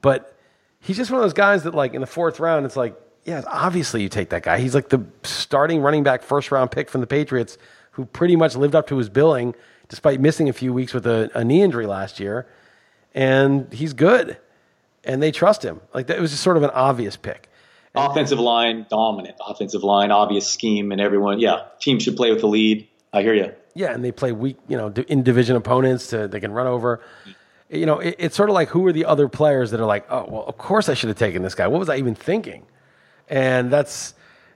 but 0.00 0.36
he's 0.80 0.96
just 0.96 1.10
one 1.10 1.20
of 1.20 1.24
those 1.24 1.32
guys 1.34 1.64
that, 1.64 1.74
like, 1.74 1.94
in 1.94 2.00
the 2.00 2.06
fourth 2.06 2.40
round, 2.40 2.64
it's 2.66 2.76
like, 2.76 2.96
yeah, 3.24 3.42
obviously 3.46 4.02
you 4.02 4.08
take 4.08 4.30
that 4.30 4.42
guy. 4.42 4.58
He's 4.58 4.74
like 4.74 4.88
the 4.88 5.04
starting 5.22 5.80
running 5.80 6.02
back, 6.02 6.22
first 6.22 6.50
round 6.50 6.70
pick 6.70 6.88
from 6.88 7.02
the 7.02 7.06
Patriots, 7.06 7.58
who 7.92 8.04
pretty 8.06 8.36
much 8.36 8.56
lived 8.56 8.74
up 8.74 8.86
to 8.88 8.98
his 8.98 9.08
billing 9.08 9.54
despite 9.88 10.20
missing 10.20 10.48
a 10.48 10.52
few 10.52 10.72
weeks 10.72 10.94
with 10.94 11.06
a, 11.06 11.30
a 11.34 11.44
knee 11.44 11.62
injury 11.62 11.86
last 11.86 12.18
year 12.18 12.46
and 13.14 13.72
he's 13.72 13.92
good, 13.92 14.36
and 15.04 15.22
they 15.22 15.30
trust 15.30 15.64
him. 15.64 15.80
Like 15.94 16.06
that, 16.06 16.18
it 16.18 16.20
was 16.20 16.30
just 16.30 16.42
sort 16.42 16.56
of 16.56 16.62
an 16.62 16.70
obvious 16.70 17.16
pick. 17.16 17.48
Offensive 17.94 18.40
line, 18.40 18.86
dominant 18.88 19.36
offensive 19.46 19.84
line, 19.84 20.10
obvious 20.10 20.48
scheme, 20.50 20.92
and 20.92 21.00
everyone, 21.00 21.40
yeah, 21.40 21.64
team 21.78 21.98
should 21.98 22.16
play 22.16 22.30
with 22.30 22.40
the 22.40 22.46
lead. 22.46 22.88
I 23.12 23.20
hear 23.20 23.34
you. 23.34 23.52
Yeah, 23.74 23.92
and 23.92 24.02
they 24.02 24.12
play 24.12 24.32
weak, 24.32 24.56
you 24.66 24.78
know, 24.78 24.88
in 25.08 25.22
division 25.22 25.56
opponents. 25.56 26.08
To, 26.08 26.26
they 26.26 26.40
can 26.40 26.52
run 26.52 26.66
over. 26.66 27.00
You 27.68 27.84
know, 27.84 27.98
it, 27.98 28.16
it's 28.18 28.34
sort 28.34 28.48
of 28.48 28.54
like 28.54 28.68
who 28.68 28.86
are 28.86 28.92
the 28.92 29.04
other 29.04 29.28
players 29.28 29.72
that 29.72 29.80
are 29.80 29.86
like, 29.86 30.06
oh, 30.10 30.26
well, 30.26 30.44
of 30.46 30.56
course 30.56 30.88
I 30.88 30.94
should 30.94 31.08
have 31.08 31.18
taken 31.18 31.42
this 31.42 31.54
guy. 31.54 31.66
What 31.68 31.78
was 31.78 31.90
I 31.90 31.96
even 31.96 32.14
thinking? 32.14 32.64
And 33.28 33.70
that's 33.70 34.14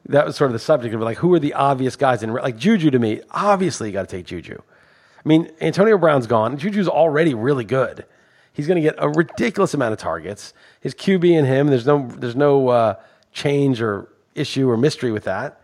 that 0.09 0.25
was 0.25 0.37
sort 0.37 0.51
of 0.51 0.53
the 0.53 0.59
subject 0.59 0.95
of 0.95 1.01
like 1.01 1.19
who 1.19 1.33
are 1.35 1.39
the 1.39 1.55
obvious 1.55 1.97
guys 1.97 2.23
in 2.23 2.33
like 2.33 2.57
Juju 2.57 2.91
to 2.91 2.99
me. 2.99 3.21
Obviously, 3.31 3.89
you 3.89 3.93
got 3.93 4.09
to 4.09 4.17
take 4.17 4.27
Juju. 4.27 4.57
I 4.59 5.29
mean, 5.29 5.51
Antonio 5.61 5.99
Brown's 5.99 6.27
gone. 6.27 6.57
Juju's 6.57 6.89
already 6.89 7.35
really 7.35 7.65
good. 7.65 8.05
He's 8.53 8.67
going 8.67 8.77
to 8.77 8.83
get 8.83 8.95
a 8.99 9.09
ridiculous 9.09 9.75
amount 9.75 9.93
of 9.93 9.99
targets. 9.99 10.55
His 10.81 10.95
QB 10.95 11.37
and 11.37 11.47
him, 11.47 11.67
there's 11.67 11.87
no 11.87 12.09
there's 12.09 12.37
no 12.37 12.69
uh, 12.69 12.95
change 13.33 13.83
or 13.83 14.09
issue 14.35 14.71
or 14.71 14.77
mystery 14.77 15.13
with 15.13 15.25
that. 15.25 15.61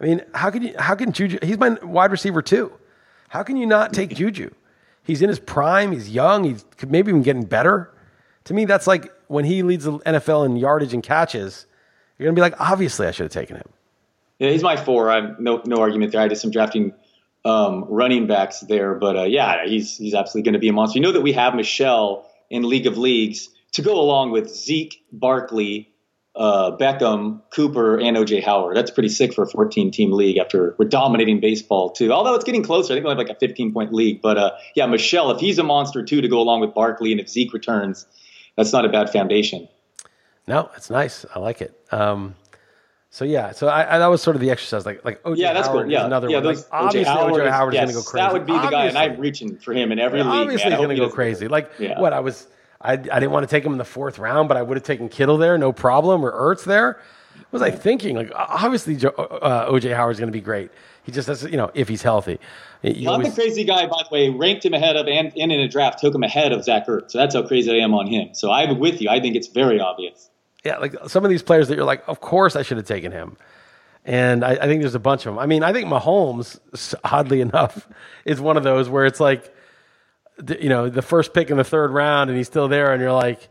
I 0.00 0.04
mean, 0.04 0.22
how 0.34 0.50
can 0.50 0.62
you 0.62 0.74
how 0.78 0.94
can 0.94 1.12
Juju? 1.12 1.38
He's 1.42 1.58
my 1.58 1.70
wide 1.82 2.10
receiver 2.10 2.42
too. 2.42 2.72
How 3.28 3.42
can 3.42 3.56
you 3.56 3.66
not 3.66 3.92
take 3.92 4.14
Juju? 4.14 4.50
He's 5.02 5.20
in 5.20 5.28
his 5.28 5.38
prime. 5.38 5.92
He's 5.92 6.08
young. 6.08 6.44
He's 6.44 6.64
maybe 6.86 7.10
even 7.10 7.22
getting 7.22 7.44
better. 7.44 7.92
To 8.44 8.54
me, 8.54 8.64
that's 8.64 8.86
like 8.86 9.12
when 9.28 9.44
he 9.44 9.62
leads 9.62 9.84
the 9.84 9.98
NFL 10.00 10.46
in 10.46 10.56
yardage 10.56 10.94
and 10.94 11.02
catches. 11.02 11.66
You're 12.18 12.26
gonna 12.26 12.34
be 12.34 12.40
like, 12.40 12.60
obviously, 12.60 13.06
I 13.06 13.10
should 13.10 13.24
have 13.24 13.32
taken 13.32 13.56
him. 13.56 13.68
Yeah, 14.38 14.50
he's 14.50 14.62
my 14.62 14.76
four. 14.76 15.10
I'm 15.10 15.36
no 15.38 15.62
no 15.64 15.76
argument 15.76 16.12
there. 16.12 16.20
I 16.20 16.28
did 16.28 16.36
some 16.36 16.50
drafting 16.50 16.92
um, 17.44 17.84
running 17.88 18.26
backs 18.26 18.60
there, 18.60 18.94
but 18.94 19.16
uh, 19.16 19.24
yeah, 19.24 19.66
he's 19.66 19.96
he's 19.96 20.14
absolutely 20.14 20.48
going 20.48 20.54
to 20.54 20.58
be 20.58 20.68
a 20.68 20.72
monster. 20.72 20.98
You 20.98 21.02
know 21.02 21.12
that 21.12 21.22
we 21.22 21.32
have 21.32 21.54
Michel 21.54 22.28
in 22.50 22.68
League 22.68 22.86
of 22.86 22.98
Leagues 22.98 23.48
to 23.72 23.82
go 23.82 24.00
along 24.00 24.30
with 24.30 24.48
Zeke, 24.48 25.04
Barkley, 25.12 25.92
uh, 26.36 26.76
Beckham, 26.76 27.42
Cooper, 27.50 27.98
and 27.98 28.16
OJ 28.16 28.42
Howard. 28.42 28.76
That's 28.76 28.90
pretty 28.90 29.08
sick 29.08 29.34
for 29.34 29.42
a 29.42 29.46
14 29.46 29.90
team 29.90 30.12
league 30.12 30.38
after 30.38 30.74
we're 30.78 30.88
dominating 30.88 31.40
baseball 31.40 31.90
too. 31.90 32.12
Although 32.12 32.34
it's 32.34 32.44
getting 32.44 32.62
closer, 32.62 32.92
I 32.92 32.96
think 32.96 33.04
we'll 33.04 33.16
have 33.16 33.26
like 33.26 33.34
a 33.34 33.38
15 33.38 33.72
point 33.72 33.92
league. 33.92 34.20
But 34.22 34.38
uh, 34.38 34.50
yeah, 34.74 34.86
Michel, 34.86 35.30
if 35.30 35.40
he's 35.40 35.58
a 35.58 35.64
monster 35.64 36.04
too 36.04 36.20
to 36.20 36.28
go 36.28 36.40
along 36.40 36.60
with 36.60 36.74
Barkley, 36.74 37.12
and 37.12 37.20
if 37.20 37.28
Zeke 37.28 37.52
returns, 37.52 38.06
that's 38.56 38.72
not 38.72 38.84
a 38.84 38.88
bad 38.88 39.10
foundation. 39.10 39.68
No, 40.46 40.70
it's 40.76 40.90
nice. 40.90 41.24
I 41.34 41.38
like 41.38 41.60
it. 41.62 41.74
Um, 41.90 42.34
so 43.10 43.24
yeah, 43.24 43.52
so 43.52 43.68
I, 43.68 43.94
I, 43.94 43.98
that 43.98 44.06
was 44.08 44.20
sort 44.22 44.34
of 44.36 44.42
the 44.42 44.50
exercise. 44.50 44.84
Like 44.84 45.04
like 45.04 45.22
OJ 45.22 45.36
Yeah, 45.38 45.52
that's 45.52 45.68
Howard 45.68 45.84
cool. 45.84 45.92
Yeah, 45.92 46.04
another 46.04 46.28
yeah, 46.28 46.36
one. 46.38 46.44
those, 46.44 46.62
like, 46.64 46.68
obviously, 46.72 47.14
OJ 47.14 47.50
Howard 47.50 47.74
is- 47.74 47.78
yes, 47.78 47.84
going 47.84 47.88
to 47.88 47.94
go 47.94 48.02
crazy. 48.02 48.24
That 48.26 48.32
would 48.32 48.46
be 48.46 48.52
the 48.52 48.68
guy, 48.70 48.86
and 48.86 48.98
I'm 48.98 49.18
reaching 49.20 49.56
for 49.56 49.72
him 49.72 49.92
in 49.92 49.98
every 49.98 50.18
Yeah, 50.20 50.30
league. 50.30 50.40
Obviously, 50.42 50.70
man. 50.70 50.78
He's 50.78 50.86
going 50.86 50.96
to 50.96 51.06
go 51.06 51.10
crazy. 51.10 51.48
Like 51.48 51.70
Yeah. 51.78 52.00
what 52.00 52.12
I 52.12 52.20
was, 52.20 52.46
I, 52.80 52.92
I 52.92 52.96
didn't 52.96 53.30
want 53.30 53.44
to 53.44 53.50
take 53.50 53.64
him 53.64 53.72
in 53.72 53.78
the 53.78 53.84
fourth 53.84 54.18
round, 54.18 54.48
but 54.48 54.56
I 54.56 54.62
would 54.62 54.76
have 54.76 54.84
taken 54.84 55.08
Kittle 55.08 55.38
there, 55.38 55.56
no 55.56 55.72
problem, 55.72 56.24
or 56.24 56.32
Ertz 56.32 56.64
there. 56.64 57.00
What 57.50 57.60
was 57.60 57.62
I 57.62 57.70
thinking? 57.70 58.16
Like 58.16 58.32
obviously, 58.34 58.96
uh, 58.96 59.70
OJ 59.70 59.94
Howard's 59.94 60.18
going 60.18 60.28
to 60.32 60.36
be 60.36 60.40
great. 60.40 60.70
He 61.04 61.12
just 61.12 61.28
has, 61.28 61.42
you 61.44 61.56
know, 61.56 61.70
if 61.74 61.88
he's 61.88 62.02
healthy. 62.02 62.40
You 62.82 63.04
Not 63.04 63.12
always- 63.14 63.34
the 63.34 63.40
crazy 63.42 63.62
guy, 63.64 63.86
by 63.86 64.02
the 64.02 64.12
way, 64.12 64.28
ranked 64.30 64.64
him 64.64 64.74
ahead 64.74 64.96
of 64.96 65.06
and, 65.06 65.32
and 65.38 65.52
in 65.52 65.60
a 65.60 65.68
draft 65.68 66.00
took 66.00 66.14
him 66.14 66.22
ahead 66.24 66.50
of 66.52 66.64
Zach 66.64 66.86
Ertz. 66.88 67.12
So 67.12 67.18
that's 67.18 67.34
how 67.34 67.42
crazy 67.46 67.70
I 67.70 67.84
am 67.84 67.94
on 67.94 68.06
him. 68.08 68.34
So 68.34 68.50
I'm 68.50 68.78
with 68.80 69.00
you. 69.00 69.08
I 69.08 69.20
think 69.20 69.36
it's 69.36 69.48
very 69.48 69.78
obvious. 69.80 70.30
Yeah, 70.64 70.78
like 70.78 70.94
some 71.08 71.24
of 71.24 71.30
these 71.30 71.42
players 71.42 71.68
that 71.68 71.76
you're 71.76 71.84
like, 71.84 72.02
of 72.08 72.20
course 72.20 72.56
I 72.56 72.62
should 72.62 72.78
have 72.78 72.86
taken 72.86 73.12
him. 73.12 73.36
And 74.04 74.44
I, 74.44 74.52
I 74.52 74.66
think 74.66 74.82
there's 74.82 74.94
a 74.94 75.00
bunch 75.00 75.26
of 75.26 75.34
them. 75.34 75.38
I 75.38 75.46
mean, 75.46 75.62
I 75.62 75.72
think 75.72 75.88
Mahomes, 75.88 76.94
oddly 77.04 77.40
enough, 77.42 77.88
is 78.24 78.40
one 78.40 78.56
of 78.56 78.62
those 78.62 78.88
where 78.88 79.06
it's 79.06 79.20
like, 79.20 79.54
you 80.58 80.68
know, 80.68 80.88
the 80.88 81.02
first 81.02 81.32
pick 81.32 81.50
in 81.50 81.56
the 81.56 81.64
third 81.64 81.90
round 81.90 82.28
and 82.28 82.36
he's 82.36 82.48
still 82.48 82.68
there, 82.68 82.92
and 82.92 83.00
you're 83.00 83.12
like, 83.12 83.48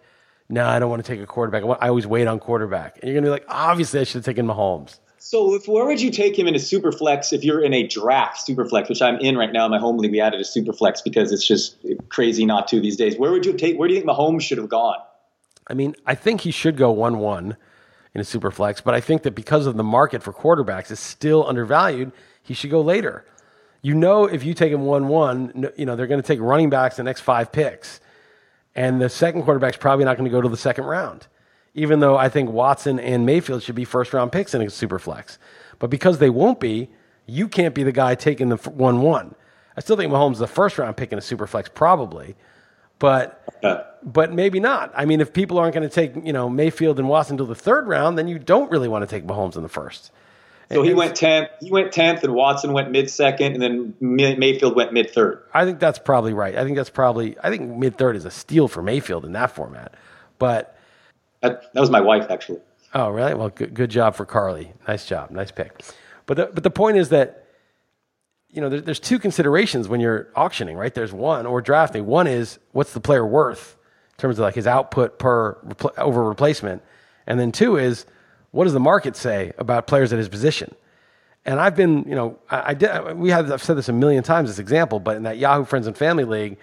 no, 0.49 0.67
I 0.67 0.79
don't 0.79 0.89
want 0.89 1.03
to 1.03 1.09
take 1.09 1.21
a 1.21 1.25
quarterback. 1.25 1.63
I, 1.63 1.85
I 1.85 1.89
always 1.89 2.05
wait 2.05 2.27
on 2.27 2.39
quarterback. 2.39 2.95
And 2.95 3.05
you're 3.05 3.13
going 3.13 3.23
to 3.23 3.27
be 3.27 3.31
like, 3.31 3.45
obviously, 3.47 4.01
I 4.01 4.03
should 4.03 4.15
have 4.15 4.25
taken 4.25 4.45
Mahomes. 4.45 4.99
So, 5.17 5.55
if 5.55 5.69
where 5.69 5.85
would 5.85 6.01
you 6.01 6.11
take 6.11 6.37
him 6.37 6.47
in 6.47 6.55
a 6.55 6.59
super 6.59 6.91
flex 6.91 7.31
if 7.31 7.45
you're 7.45 7.63
in 7.63 7.73
a 7.73 7.87
draft 7.87 8.41
super 8.41 8.65
flex, 8.65 8.89
which 8.89 9.01
I'm 9.01 9.17
in 9.19 9.37
right 9.37 9.53
now 9.53 9.63
in 9.63 9.71
my 9.71 9.79
home 9.79 9.97
league? 9.97 10.11
We 10.11 10.19
added 10.19 10.41
a 10.41 10.43
super 10.43 10.73
flex 10.73 11.01
because 11.01 11.31
it's 11.31 11.47
just 11.47 11.77
crazy 12.09 12.45
not 12.45 12.67
to 12.67 12.81
these 12.81 12.97
days. 12.97 13.17
Where 13.17 13.31
would 13.31 13.45
you 13.45 13.53
take? 13.53 13.79
Where 13.79 13.87
do 13.87 13.93
you 13.93 14.01
think 14.01 14.11
Mahomes 14.11 14.41
should 14.41 14.57
have 14.57 14.67
gone? 14.67 14.97
I 15.67 15.73
mean, 15.73 15.95
I 16.05 16.15
think 16.15 16.41
he 16.41 16.51
should 16.51 16.77
go 16.77 16.91
one 16.91 17.19
one 17.19 17.57
in 18.13 18.21
a 18.21 18.23
super 18.23 18.51
flex, 18.51 18.81
but 18.81 18.93
I 18.93 19.01
think 19.01 19.23
that 19.23 19.31
because 19.31 19.65
of 19.65 19.75
the 19.75 19.83
market 19.83 20.21
for 20.21 20.33
quarterbacks 20.33 20.91
is 20.91 20.99
still 20.99 21.47
undervalued, 21.47 22.11
he 22.41 22.53
should 22.53 22.69
go 22.69 22.81
later. 22.81 23.25
You 23.81 23.95
know, 23.95 24.25
if 24.25 24.43
you 24.43 24.53
take 24.53 24.71
him 24.71 24.85
one 24.85 25.07
one, 25.07 25.69
you 25.77 25.85
know 25.85 25.95
they're 25.95 26.07
going 26.07 26.21
to 26.21 26.27
take 26.27 26.39
running 26.39 26.69
backs 26.69 26.97
the 26.97 27.03
next 27.03 27.21
five 27.21 27.51
picks, 27.51 27.99
and 28.75 29.01
the 29.01 29.09
second 29.09 29.43
quarterback's 29.43 29.77
probably 29.77 30.05
not 30.05 30.17
going 30.17 30.29
to 30.29 30.35
go 30.35 30.41
to 30.41 30.49
the 30.49 30.57
second 30.57 30.85
round 30.85 31.27
even 31.73 31.99
though 31.99 32.17
I 32.17 32.29
think 32.29 32.49
Watson 32.49 32.99
and 32.99 33.25
Mayfield 33.25 33.63
should 33.63 33.75
be 33.75 33.85
first 33.85 34.13
round 34.13 34.31
picks 34.31 34.53
in 34.53 34.61
a 34.61 34.69
super 34.69 34.99
flex. 34.99 35.39
But 35.79 35.89
because 35.89 36.19
they 36.19 36.29
won't 36.29 36.59
be, 36.59 36.89
you 37.25 37.47
can't 37.47 37.73
be 37.73 37.83
the 37.83 37.91
guy 37.91 38.15
taking 38.15 38.49
the 38.49 38.57
1 38.57 39.01
1. 39.01 39.35
I 39.75 39.81
still 39.81 39.97
think 39.97 40.11
Mahomes 40.11 40.33
is 40.33 40.39
the 40.39 40.47
first 40.47 40.77
round 40.77 40.97
pick 40.97 41.11
in 41.11 41.17
a 41.17 41.21
super 41.21 41.47
flex, 41.47 41.69
probably. 41.73 42.35
But 43.03 43.99
but 44.01 44.31
maybe 44.31 44.61
not. 44.61 44.93
I 44.95 45.03
mean, 45.03 45.19
if 45.19 45.33
people 45.33 45.57
aren't 45.57 45.73
going 45.73 45.87
to 45.87 45.93
take 45.93 46.25
you 46.25 46.31
know 46.31 46.49
Mayfield 46.49 46.99
and 46.99 47.09
Watson 47.09 47.35
to 47.35 47.43
the 47.43 47.53
third 47.53 47.85
round, 47.85 48.17
then 48.17 48.29
you 48.29 48.39
don't 48.39 48.71
really 48.71 48.87
want 48.87 49.01
to 49.01 49.13
take 49.13 49.27
Mahomes 49.27 49.57
in 49.57 49.61
the 49.61 49.67
first. 49.67 50.09
So 50.71 50.83
he 50.83 50.93
went 50.93 51.13
tenth. 51.13 51.49
He 51.59 51.69
went 51.69 51.91
tenth, 51.91 52.23
and 52.23 52.33
Watson 52.33 52.71
went 52.71 52.91
mid 52.91 53.09
second, 53.09 53.61
and 53.61 53.61
then 53.61 53.93
Mayfield 53.99 54.77
went 54.77 54.93
mid 54.93 55.09
third. 55.09 55.43
I 55.53 55.65
think 55.65 55.81
that's 55.81 55.99
probably 55.99 56.31
right. 56.31 56.55
I 56.55 56.63
think 56.63 56.77
that's 56.77 56.89
probably. 56.89 57.35
I 57.43 57.49
think 57.49 57.77
mid 57.77 57.97
third 57.97 58.15
is 58.15 58.23
a 58.23 58.31
steal 58.31 58.69
for 58.69 58.81
Mayfield 58.81 59.25
in 59.25 59.33
that 59.33 59.51
format. 59.51 59.93
But 60.39 60.77
that, 61.41 61.73
that 61.73 61.81
was 61.81 61.89
my 61.89 61.99
wife, 61.99 62.27
actually. 62.29 62.61
Oh, 62.93 63.09
really? 63.09 63.33
Well, 63.33 63.49
good, 63.49 63.73
good 63.73 63.91
job 63.91 64.15
for 64.15 64.25
Carly. 64.25 64.71
Nice 64.87 65.05
job. 65.05 65.29
Nice 65.29 65.51
pick. 65.51 65.83
But 66.25 66.37
the, 66.37 66.45
but 66.45 66.63
the 66.63 66.71
point 66.71 66.95
is 66.95 67.09
that, 67.09 67.42
you 68.53 68.61
know, 68.61 68.69
there's 68.69 68.99
two 68.99 69.19
considerations 69.19 69.87
when 69.87 69.99
you're 69.99 70.29
auctioning, 70.35 70.77
right? 70.77 70.93
There's 70.93 71.11
one, 71.11 71.45
or 71.45 71.61
drafting. 71.61 72.05
One 72.05 72.27
is 72.27 72.59
what's 72.71 72.93
the 72.93 72.99
player 72.99 73.25
worth 73.25 73.75
in 74.11 74.21
terms 74.21 74.37
of 74.37 74.43
like 74.43 74.55
his 74.55 74.67
output 74.67 75.17
per 75.17 75.57
over 75.97 76.23
replacement. 76.23 76.83
And 77.25 77.39
then 77.39 77.51
two 77.51 77.77
is 77.77 78.05
what 78.51 78.65
does 78.65 78.73
the 78.73 78.79
market 78.79 79.15
say 79.15 79.53
about 79.57 79.87
players 79.87 80.13
at 80.13 80.19
his 80.19 80.29
position? 80.29 80.75
And 81.45 81.59
I've 81.59 81.75
been, 81.75 82.03
you 82.07 82.15
know, 82.15 82.39
I, 82.49 82.69
I 82.69 82.73
did, 82.75 83.17
we 83.17 83.31
have, 83.31 83.51
I've 83.51 83.63
said 83.63 83.75
this 83.75 83.89
a 83.89 83.93
million 83.93 84.23
times, 84.23 84.49
this 84.49 84.59
example, 84.59 84.99
but 84.99 85.17
in 85.17 85.23
that 85.23 85.37
Yahoo 85.37 85.65
Friends 85.65 85.87
and 85.87 85.97
Family 85.97 86.23
League, 86.23 86.57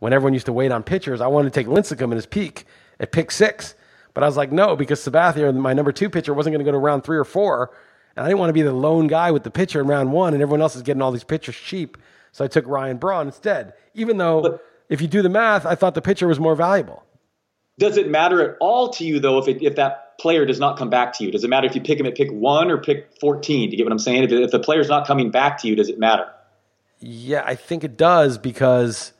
when 0.00 0.12
everyone 0.12 0.34
used 0.34 0.46
to 0.46 0.52
wait 0.52 0.72
on 0.72 0.82
pitchers, 0.82 1.20
I 1.20 1.28
wanted 1.28 1.52
to 1.52 1.58
take 1.58 1.68
Lincecum 1.68 2.04
in 2.04 2.10
his 2.12 2.26
peak 2.26 2.66
at 2.98 3.12
pick 3.12 3.30
six 3.30 3.74
but 4.16 4.22
I 4.22 4.26
was 4.28 4.36
like, 4.38 4.50
no, 4.50 4.76
because 4.76 4.98
Sabathia, 5.00 5.54
my 5.54 5.74
number 5.74 5.92
two 5.92 6.08
pitcher, 6.08 6.32
wasn't 6.32 6.54
going 6.54 6.64
to 6.64 6.64
go 6.64 6.72
to 6.72 6.78
round 6.78 7.04
three 7.04 7.18
or 7.18 7.24
four. 7.24 7.70
And 8.16 8.24
I 8.24 8.28
didn't 8.28 8.38
want 8.40 8.48
to 8.48 8.54
be 8.54 8.62
the 8.62 8.72
lone 8.72 9.06
guy 9.06 9.30
with 9.30 9.44
the 9.44 9.50
pitcher 9.50 9.80
in 9.80 9.86
round 9.86 10.12
one, 10.12 10.32
and 10.32 10.42
everyone 10.42 10.62
else 10.62 10.74
is 10.74 10.82
getting 10.82 11.02
all 11.02 11.12
these 11.12 11.24
pitchers 11.24 11.56
cheap. 11.56 11.98
So 12.32 12.44
I 12.44 12.48
took 12.48 12.66
Ryan 12.66 12.96
Braun 12.96 13.26
instead, 13.26 13.74
even 13.94 14.16
though 14.16 14.42
but, 14.42 14.64
if 14.88 15.00
you 15.00 15.08
do 15.08 15.22
the 15.22 15.28
math, 15.28 15.66
I 15.66 15.74
thought 15.74 15.94
the 15.94 16.02
pitcher 16.02 16.26
was 16.26 16.40
more 16.40 16.54
valuable. 16.54 17.02
Does 17.78 17.96
it 17.96 18.08
matter 18.08 18.42
at 18.42 18.56
all 18.60 18.88
to 18.90 19.04
you, 19.04 19.20
though, 19.20 19.38
if, 19.38 19.48
it, 19.48 19.62
if 19.62 19.76
that 19.76 20.18
player 20.18 20.46
does 20.46 20.58
not 20.58 20.78
come 20.78 20.88
back 20.88 21.12
to 21.18 21.24
you? 21.24 21.30
Does 21.30 21.44
it 21.44 21.48
matter 21.48 21.66
if 21.66 21.74
you 21.74 21.80
pick 21.80 22.00
him 22.00 22.06
at 22.06 22.14
pick 22.14 22.30
one 22.30 22.70
or 22.70 22.78
pick 22.78 23.10
14? 23.20 23.68
Do 23.68 23.72
you 23.72 23.76
get 23.76 23.84
what 23.84 23.92
I'm 23.92 23.98
saying? 23.98 24.24
If, 24.24 24.32
if 24.32 24.50
the 24.50 24.58
player's 24.58 24.88
not 24.88 25.06
coming 25.06 25.30
back 25.30 25.58
to 25.62 25.68
you, 25.68 25.76
does 25.76 25.88
it 25.88 25.98
matter? 25.98 26.26
Yeah, 27.00 27.42
I 27.44 27.54
think 27.54 27.84
it 27.84 27.98
does 27.98 28.38
because 28.38 29.12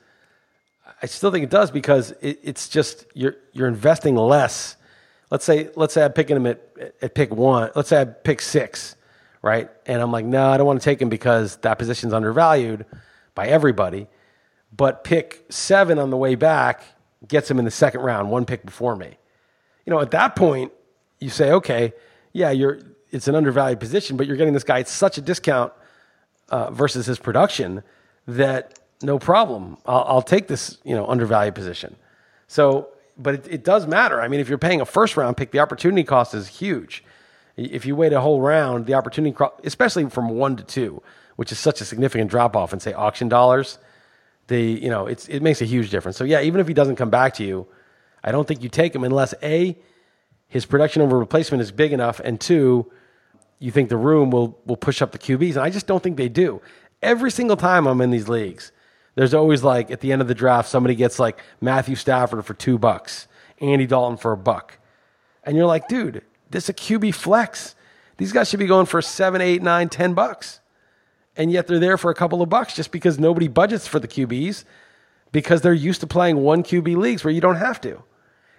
I 1.03 1.07
still 1.07 1.31
think 1.31 1.45
it 1.45 1.51
does 1.51 1.71
because 1.71 2.13
it, 2.23 2.41
it's 2.43 2.69
just 2.69 3.05
you're 3.13 3.37
you're 3.53 3.69
investing 3.69 4.17
less 4.17 4.77
let's 5.31 5.45
say 5.45 5.71
let's 5.77 5.95
say 5.95 6.05
I'm 6.05 6.13
picking 6.13 6.37
him 6.37 6.47
at, 6.47 6.61
at 7.03 7.15
pick 7.15 7.35
one. 7.35 7.71
Let's 7.75 7.89
say 7.89 8.01
I 8.01 8.05
pick 8.05 8.41
six, 8.41 8.97
right? 9.43 9.71
And 9.87 10.01
I'm 10.01 10.13
like, 10.13 10.25
no, 10.25 10.49
I 10.49 10.57
don't 10.57 10.67
want 10.67 10.81
to 10.81 10.85
take 10.85 11.01
him 11.01 11.09
because 11.09 11.57
that 11.59 11.79
position's 11.79 12.13
undervalued 12.13 12.87
by 13.35 13.47
everybody. 13.49 14.07
But 14.77 15.05
pick 15.05 15.45
seven 15.49 15.99
on 15.99 16.11
the 16.11 16.17
way 16.17 16.35
back 16.35 16.83
gets 17.27 17.51
him 17.51 17.59
in 17.59 17.65
the 17.65 17.71
second 17.71 18.01
round, 18.03 18.31
one 18.31 18.45
pick 18.45 18.65
before 18.65 18.97
me. 18.97 19.17
You 19.85 19.93
know, 19.93 20.01
at 20.01 20.11
that 20.11 20.37
point, 20.37 20.73
you 21.21 21.31
say, 21.31 21.53
okay, 21.53 21.93
yeah, 22.33 22.51
you're 22.51 22.81
it's 23.11 23.29
an 23.29 23.35
undervalued 23.35 23.81
position, 23.81 24.17
but 24.17 24.27
you're 24.27 24.37
getting 24.37 24.53
this 24.55 24.65
guy 24.65 24.81
at 24.81 24.89
such 24.89 25.17
a 25.17 25.21
discount 25.21 25.73
uh, 26.49 26.71
versus 26.71 27.07
his 27.07 27.19
production 27.19 27.83
that 28.27 28.79
no 29.03 29.19
problem. 29.19 29.79
I'll, 29.87 30.05
I'll 30.09 30.23
take 30.23 30.49
this, 30.49 30.79
you 30.85 30.95
know, 30.95 31.07
undervalued 31.07 31.55
position. 31.55 31.97
So 32.49 32.89
but 33.19 33.35
it, 33.35 33.47
it 33.49 33.65
does 33.65 33.87
matter. 33.87 34.21
I 34.21 34.29
mean, 34.29 34.41
if 34.41 34.49
you're 34.49 34.59
paying 34.59 34.81
a 34.81 34.87
first 34.87 35.17
round 35.17 35.37
pick, 35.37 35.51
the 35.51 35.61
opportunity 35.61 36.05
cost 36.05 36.35
is 36.35 36.49
huge. 36.49 37.05
If 37.57 37.87
you 37.87 37.97
wait 37.97 38.13
a 38.13 38.21
whole 38.21 38.41
round, 38.41 38.87
the 38.87 38.95
opportunity, 38.95 39.37
especially 39.65 40.09
from 40.11 40.29
one 40.31 40.57
to 40.57 40.65
two, 40.65 41.03
which 41.37 41.53
is 41.53 41.59
such 41.59 41.81
a 41.81 41.85
significant 41.85 42.31
drop 42.31 42.55
off 42.55 42.73
in 42.73 42.81
say 42.81 42.93
auction 42.93 43.29
dollars, 43.29 43.79
the 44.49 44.61
you 44.61 44.91
know 44.91 45.07
it's 45.07 45.27
it 45.29 45.41
makes 45.41 45.63
a 45.63 45.65
huge 45.65 45.91
difference. 45.91 46.17
So 46.17 46.25
yeah, 46.25 46.43
even 46.43 46.61
if 46.61 46.69
he 46.69 46.75
doesn't 46.75 46.97
come 46.97 47.11
back 47.11 47.35
to 47.35 47.45
you, 47.45 47.67
I 48.23 48.33
don't 48.33 48.47
think 48.47 48.63
you 48.63 48.69
take 48.69 48.95
him 48.95 49.05
unless 49.05 49.35
a 49.43 49.77
his 50.49 50.67
production 50.67 51.03
over 51.03 51.19
replacement 51.19 51.63
is 51.63 51.73
big 51.73 51.93
enough, 51.93 52.21
and 52.21 52.41
two, 52.41 52.91
you 53.59 53.71
think 53.71 53.89
the 53.89 53.97
room 53.97 54.31
will 54.31 54.61
will 54.67 54.77
push 54.77 55.01
up 55.01 55.13
the 55.13 55.19
QBs, 55.19 55.51
and 55.51 55.61
I 55.61 55.71
just 55.71 55.87
don't 55.87 56.03
think 56.03 56.17
they 56.17 56.29
do. 56.29 56.61
Every 57.03 57.31
single 57.31 57.57
time 57.57 57.87
I'm 57.87 58.01
in 58.01 58.11
these 58.11 58.29
leagues, 58.29 58.73
there's 59.17 59.35
always 59.35 59.65
like 59.65 59.91
at 59.91 60.01
the 60.01 60.13
end 60.13 60.23
of 60.23 60.29
the 60.29 60.35
draft, 60.35 60.69
somebody 60.69 60.95
gets 60.95 61.19
like 61.19 61.41
Matthew 61.61 61.97
Stafford 61.97 62.45
for 62.45 62.55
two 62.55 62.79
bucks, 62.79 63.27
Andy 63.61 63.87
Dalton 63.87 64.19
for 64.19 64.33
a 64.33 64.37
buck. 64.37 64.79
And 65.43 65.57
you're 65.57 65.67
like, 65.67 65.89
dude, 65.89 66.23
this 66.51 66.65
is 66.65 66.69
a 66.71 66.75
QB 66.75 67.15
flex. 67.15 67.75
These 68.19 68.33
guys 68.33 68.49
should 68.49 68.61
be 68.61 68.67
going 68.67 68.87
for 68.87 69.01
seven, 69.03 69.41
eight, 69.41 69.63
nine, 69.63 69.89
ten 69.89 70.15
bucks. 70.15 70.61
And 71.35 71.51
yet 71.51 71.67
they're 71.67 71.79
there 71.79 71.99
for 71.99 72.11
a 72.11 72.15
couple 72.15 72.43
of 72.43 72.49
bucks 72.49 72.75
just 72.75 72.93
because 72.93 73.19
nobody 73.19 73.49
budgets 73.49 73.87
for 73.87 73.99
the 73.99 74.09
QBs 74.09 74.65
because 75.33 75.63
they're 75.63 75.75
used 75.75 76.01
to 76.01 76.07
playing 76.07 76.37
one 76.37 76.63
QB 76.63 76.97
leagues 76.97 77.25
where 77.25 77.33
you 77.33 77.41
don't 77.41 77.57
have 77.57 77.81
to. 77.83 78.03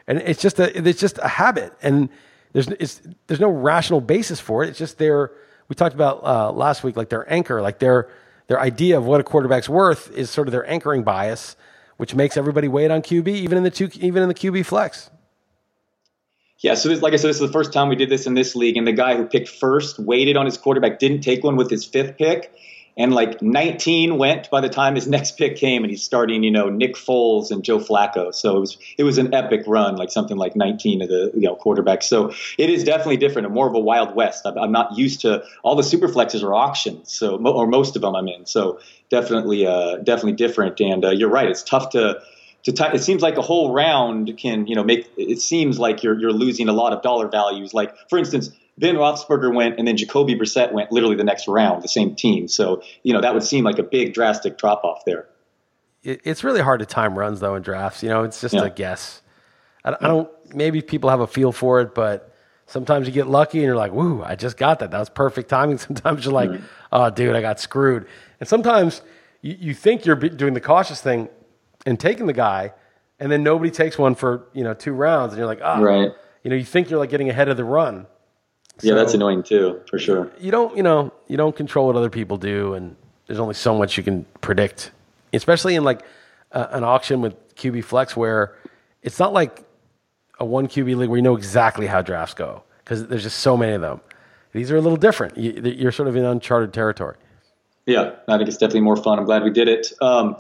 And 0.08 0.20
it's 0.20 0.42
just 0.42 0.60
a, 0.60 0.88
it's 0.88 1.00
just 1.00 1.20
a 1.20 1.28
habit. 1.28 1.74
And 1.82 2.10
there's, 2.54 3.02
there's 3.28 3.40
no 3.40 3.50
rational 3.50 4.02
basis 4.02 4.40
for 4.40 4.64
it. 4.64 4.70
It's 4.70 4.80
just 4.80 4.98
their, 4.98 5.32
we 5.68 5.76
talked 5.76 5.96
about 5.96 6.24
uh, 6.24 6.52
last 6.52 6.84
week, 6.84 6.96
like 6.96 7.10
their 7.10 7.32
anchor, 7.32 7.62
like 7.62 7.80
their, 7.80 8.10
their 8.48 8.60
idea 8.60 8.98
of 8.98 9.06
what 9.06 9.20
a 9.20 9.24
quarterback's 9.24 9.70
worth 9.70 10.12
is 10.12 10.30
sort 10.30 10.48
of 10.48 10.52
their 10.52 10.68
anchoring 10.70 11.04
bias, 11.04 11.56
which 11.98 12.16
makes 12.16 12.38
everybody 12.38 12.68
wait 12.68 12.92
on 12.92 13.02
QB, 13.02 13.28
even 13.28 13.58
in 13.58 13.64
the 13.64 13.72
two, 13.72 13.90
even 13.96 14.24
in 14.24 14.30
the 14.30 14.36
QB 14.36 14.66
flex. 14.66 15.10
Yeah, 16.60 16.74
so 16.74 16.90
this, 16.90 17.02
like 17.02 17.14
I 17.14 17.18
said, 17.18 17.30
this 17.30 17.40
is 17.40 17.48
the 17.48 17.54
first 17.54 17.72
time 17.72 17.88
we 17.88 17.96
did 17.96 18.10
this 18.10 18.26
in 18.26 18.34
this 18.34 18.56
league, 18.56 18.78
and 18.78 18.88
the 18.88 18.94
guy 18.94 19.16
who 19.16 19.26
picked 19.26 19.48
first 19.48 20.00
waited 20.00 20.38
on 20.38 20.46
his 20.46 20.58
quarterback, 20.58 20.98
didn't 20.98 21.22
take 21.22 21.44
one 21.44 21.56
with 21.56 21.70
his 21.70 21.86
fifth 21.86 22.18
pick, 22.18 22.52
and 22.98 23.14
like 23.14 23.42
19 23.42 24.18
went 24.18 24.50
by 24.50 24.60
the 24.60 24.70
time 24.70 24.96
his 24.96 25.08
next 25.18 25.38
pick 25.38 25.56
came, 25.56 25.84
and 25.84 25.92
he's 25.92 26.04
starting, 26.04 26.44
you 26.44 26.52
know, 26.52 26.70
Nick 26.70 26.96
Foles 26.96 27.52
and 27.52 27.64
Joe 27.64 27.78
Flacco. 27.78 28.34
So 28.34 28.58
it 28.58 28.60
was 28.60 28.78
it 28.98 29.04
was 29.04 29.18
an 29.18 29.34
epic 29.34 29.64
run, 29.68 29.96
like 29.96 30.10
something 30.10 30.38
like 30.38 30.56
19 30.56 31.04
of 31.04 31.10
the 31.10 31.32
you 31.36 31.42
know 31.42 31.56
quarterbacks. 31.56 32.04
So 32.04 32.34
it 32.58 32.70
is 32.70 32.84
definitely 32.84 33.18
different 33.18 33.46
and 33.46 33.54
more 33.54 33.68
of 33.68 33.76
a 33.76 33.80
wild 33.80 34.16
west. 34.16 34.46
I'm, 34.46 34.58
I'm 34.58 34.72
not 34.72 34.98
used 34.98 35.22
to 35.22 35.44
all 35.64 35.76
the 35.76 35.84
super 35.84 36.08
flexes 36.08 36.44
are 36.44 36.54
auctions, 36.54 37.14
so 37.14 37.38
or 37.38 37.68
most 37.68 37.96
of 37.96 38.02
them 38.02 38.16
I'm 38.16 38.28
in. 38.28 38.46
So 38.46 38.80
definitely, 39.10 39.68
uh, 39.68 39.98
definitely 39.98 40.34
different. 40.34 40.80
And 40.80 41.06
uh, 41.06 41.12
you're 41.12 41.30
right, 41.30 41.48
it's 41.48 41.64
tough 41.64 41.92
to. 41.92 42.22
To 42.64 42.74
t- 42.74 42.84
it 42.94 43.02
seems 43.02 43.22
like 43.22 43.38
a 43.38 43.42
whole 43.42 43.72
round 43.72 44.36
can, 44.38 44.68
you 44.68 44.76
know, 44.76 44.84
make 44.84 45.10
it 45.16 45.40
seems 45.40 45.80
like 45.80 46.04
you're 46.04 46.20
you're 46.20 46.34
losing 46.34 46.68
a 46.68 46.74
lot 46.74 46.92
of 46.92 47.02
dollar 47.02 47.30
values. 47.30 47.74
Like, 47.74 47.96
for 48.10 48.18
instance, 48.18 48.50
Ben 48.78 48.96
Roethlisberger 48.96 49.54
went, 49.54 49.80
and 49.80 49.88
then 49.88 49.98
Jacoby 49.98 50.36
Brissett 50.36 50.72
went 50.72 50.92
literally 50.92 51.16
the 51.16 51.24
next 51.24 51.48
round, 51.48 51.84
the 51.84 51.88
same 51.88 52.16
team. 52.16 52.48
So 52.48 52.84
you 53.04 53.14
know 53.14 53.22
that 53.22 53.34
would 53.34 53.44
seem 53.44 53.64
like 53.64 53.80
a 53.80 53.84
big 53.84 54.14
drastic 54.14 54.58
drop 54.58 54.84
off 54.84 55.04
there. 55.06 55.28
It's 56.04 56.44
really 56.44 56.62
hard 56.62 56.80
to 56.80 56.86
time 56.86 57.18
runs 57.18 57.40
though 57.40 57.56
in 57.56 57.64
drafts. 57.64 58.04
You 58.04 58.10
know, 58.10 58.24
it's 58.24 58.40
just 58.40 58.54
yeah. 58.54 58.66
a 58.66 58.70
guess. 58.70 59.22
I, 59.84 59.96
I 60.00 60.08
don't. 60.08 60.30
Maybe 60.54 60.82
people 60.82 61.10
have 61.10 61.20
a 61.20 61.28
feel 61.28 61.52
for 61.52 61.82
it, 61.82 61.96
but 61.96 62.34
sometimes 62.68 63.08
you 63.08 63.14
get 63.14 63.28
lucky 63.28 63.58
and 63.58 63.66
you're 63.66 63.76
like, 63.76 63.92
"Woo, 63.92 64.24
I 64.24 64.36
just 64.36 64.58
got 64.58 64.80
that. 64.80 64.92
That 64.92 65.00
was 65.00 65.10
perfect 65.10 65.50
timing." 65.50 65.78
Sometimes 65.80 66.24
you're 66.24 66.34
like, 66.34 66.52
mm-hmm. 66.52 66.66
"Oh, 66.92 67.10
dude, 67.10 67.36
I 67.36 67.42
got 67.42 67.60
screwed." 67.60 68.08
And 68.40 68.48
sometimes 68.48 69.02
you, 69.42 69.56
you 69.60 69.74
think 69.74 70.06
you're 70.06 70.16
doing 70.16 70.54
the 70.54 70.62
cautious 70.62 71.02
thing 71.02 71.30
and 71.86 72.00
taking 72.00 72.28
the 72.28 72.34
guy, 72.34 72.74
and 73.20 73.32
then 73.32 73.42
nobody 73.44 73.72
takes 73.72 73.98
one 73.98 74.14
for 74.14 74.48
you 74.54 74.64
know 74.64 74.74
two 74.74 74.94
rounds, 74.94 75.34
and 75.34 75.40
you're 75.40 75.48
like, 75.48 75.62
"Ah." 75.64 75.78
Oh. 75.80 75.84
Right. 75.84 76.12
You 76.44 76.52
know, 76.52 76.56
you 76.56 76.64
think 76.64 76.90
you're 76.90 77.00
like 77.00 77.10
getting 77.10 77.30
ahead 77.30 77.50
of 77.50 77.58
the 77.58 77.66
run, 77.66 78.06
yeah, 78.82 78.94
that's 78.94 79.14
annoying 79.14 79.44
too, 79.44 79.82
for 79.90 80.00
sure. 80.00 80.32
You 80.40 80.52
don't, 80.52 80.76
you 80.76 80.84
know, 80.84 81.12
you 81.28 81.38
don't 81.38 81.56
control 81.56 81.88
what 81.88 81.96
other 81.96 82.10
people 82.10 82.38
do, 82.38 82.74
and 82.74 82.96
there's 83.28 83.40
only 83.40 83.54
so 83.54 83.78
much 83.78 83.98
you 83.98 84.04
can 84.04 84.26
predict, 84.42 84.92
especially 85.34 85.76
in 85.76 85.84
like 85.84 86.04
uh, 86.52 86.68
an 86.72 86.84
auction 86.84 87.22
with 87.22 87.56
QB 87.56 87.84
Flex, 87.84 88.16
where 88.16 88.56
it's 89.02 89.20
not 89.20 89.34
like 89.34 89.64
a 90.40 90.46
one 90.46 90.68
QB 90.68 90.96
league 90.98 91.10
where 91.10 91.18
you 91.18 91.24
know 91.24 91.36
exactly 91.36 91.88
how 91.88 92.02
drafts 92.02 92.34
go 92.34 92.64
because 92.84 93.08
there's 93.08 93.24
just 93.24 93.40
so 93.40 93.58
many 93.58 93.74
of 93.74 93.82
them. 93.82 94.02
These 94.54 94.72
are 94.72 94.78
a 94.78 94.82
little 94.82 94.98
different. 94.98 95.38
You, 95.38 95.88
are 95.88 95.92
sort 95.92 96.08
of 96.08 96.16
in 96.16 96.24
uncharted 96.24 96.74
territory. 96.74 97.16
Yeah, 97.86 98.16
I 98.28 98.38
think 98.38 98.48
it's 98.48 98.58
definitely 98.58 98.82
more 98.82 98.96
fun. 98.96 99.20
I'm 99.20 99.26
glad 99.26 99.44
we 99.44 99.50
did 99.50 99.68
it. 99.68 99.94
Um, 100.02 100.38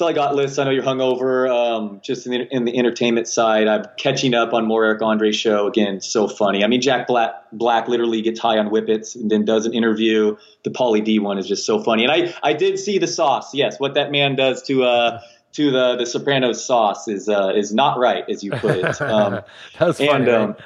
All 0.00 0.08
I 0.08 0.12
got, 0.12 0.34
Liss. 0.34 0.58
I 0.58 0.64
know 0.64 0.70
you're 0.70 0.82
hungover. 0.82 1.48
Um, 1.48 2.00
just 2.02 2.26
in 2.26 2.32
the, 2.32 2.48
in 2.50 2.64
the 2.64 2.76
entertainment 2.76 3.28
side, 3.28 3.68
I'm 3.68 3.84
catching 3.96 4.34
up 4.34 4.52
on 4.52 4.66
more 4.66 4.84
Eric 4.84 5.02
Andre 5.02 5.32
show. 5.32 5.66
Again, 5.68 6.00
so 6.00 6.26
funny. 6.26 6.64
I 6.64 6.66
mean, 6.66 6.80
Jack 6.80 7.06
Black, 7.06 7.32
Black 7.52 7.88
literally 7.88 8.22
gets 8.22 8.40
high 8.40 8.58
on 8.58 8.68
whippets 8.68 9.14
and 9.14 9.30
then 9.30 9.44
does 9.44 9.66
an 9.66 9.74
interview. 9.74 10.36
The 10.64 10.70
Pauly 10.70 11.04
D 11.04 11.18
one 11.18 11.38
is 11.38 11.46
just 11.46 11.66
so 11.66 11.82
funny. 11.82 12.04
And 12.04 12.12
I, 12.12 12.34
I 12.42 12.52
did 12.52 12.78
see 12.78 12.98
the 12.98 13.06
sauce. 13.06 13.54
Yes, 13.54 13.78
what 13.78 13.94
that 13.94 14.10
man 14.10 14.34
does 14.34 14.62
to 14.64 14.84
uh, 14.84 15.20
to 15.52 15.70
the 15.70 15.96
the 15.96 16.06
Sopranos 16.06 16.64
sauce 16.64 17.06
is 17.08 17.28
uh, 17.28 17.52
is 17.54 17.72
not 17.72 17.98
right, 17.98 18.24
as 18.28 18.42
you 18.42 18.52
put 18.52 18.76
it. 18.78 19.00
Um, 19.02 19.42
That's 19.78 19.98
funny. 19.98 20.08
and 20.10 20.28
um, 20.28 20.56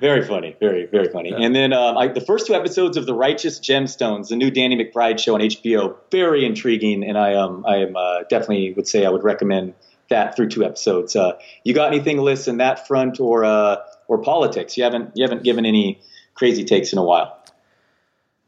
very 0.00 0.24
funny, 0.24 0.56
very 0.58 0.86
very 0.86 1.08
funny. 1.08 1.32
And 1.32 1.54
then 1.54 1.72
um, 1.72 1.96
I, 1.96 2.08
the 2.08 2.20
first 2.20 2.46
two 2.46 2.54
episodes 2.54 2.96
of 2.96 3.06
The 3.06 3.14
Righteous 3.14 3.60
Gemstones, 3.60 4.28
the 4.28 4.36
new 4.36 4.50
Danny 4.50 4.76
McBride 4.76 5.18
show 5.18 5.34
on 5.34 5.40
HBO, 5.40 5.96
very 6.10 6.44
intriguing, 6.44 7.04
and 7.04 7.16
I 7.18 7.34
um 7.34 7.64
I 7.66 7.76
am 7.76 7.96
uh, 7.96 8.22
definitely 8.28 8.72
would 8.72 8.88
say 8.88 9.04
I 9.04 9.10
would 9.10 9.24
recommend 9.24 9.74
that 10.08 10.36
through 10.36 10.48
two 10.48 10.64
episodes. 10.64 11.16
Uh, 11.16 11.38
you 11.64 11.72
got 11.72 11.92
anything, 11.92 12.18
Liss, 12.18 12.48
in 12.48 12.58
that 12.58 12.86
front 12.86 13.20
or 13.20 13.44
uh, 13.44 13.76
or 14.08 14.18
politics? 14.18 14.76
You 14.76 14.84
haven't 14.84 15.12
you 15.14 15.24
haven't 15.24 15.42
given 15.42 15.64
any 15.64 16.00
crazy 16.34 16.64
takes 16.64 16.92
in 16.92 16.98
a 16.98 17.04
while. 17.04 17.36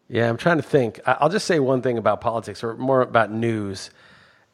Yeah, 0.09 0.28
I'm 0.28 0.36
trying 0.36 0.59
to 0.59 0.62
think. 0.62 1.00
I'll 1.07 1.30
just 1.30 1.46
say 1.46 1.59
one 1.59 1.80
thing 1.80 1.96
about 1.96 2.20
politics, 2.20 2.62
or 2.62 2.76
more 2.76 3.00
about 3.00 3.32
news. 3.32 3.90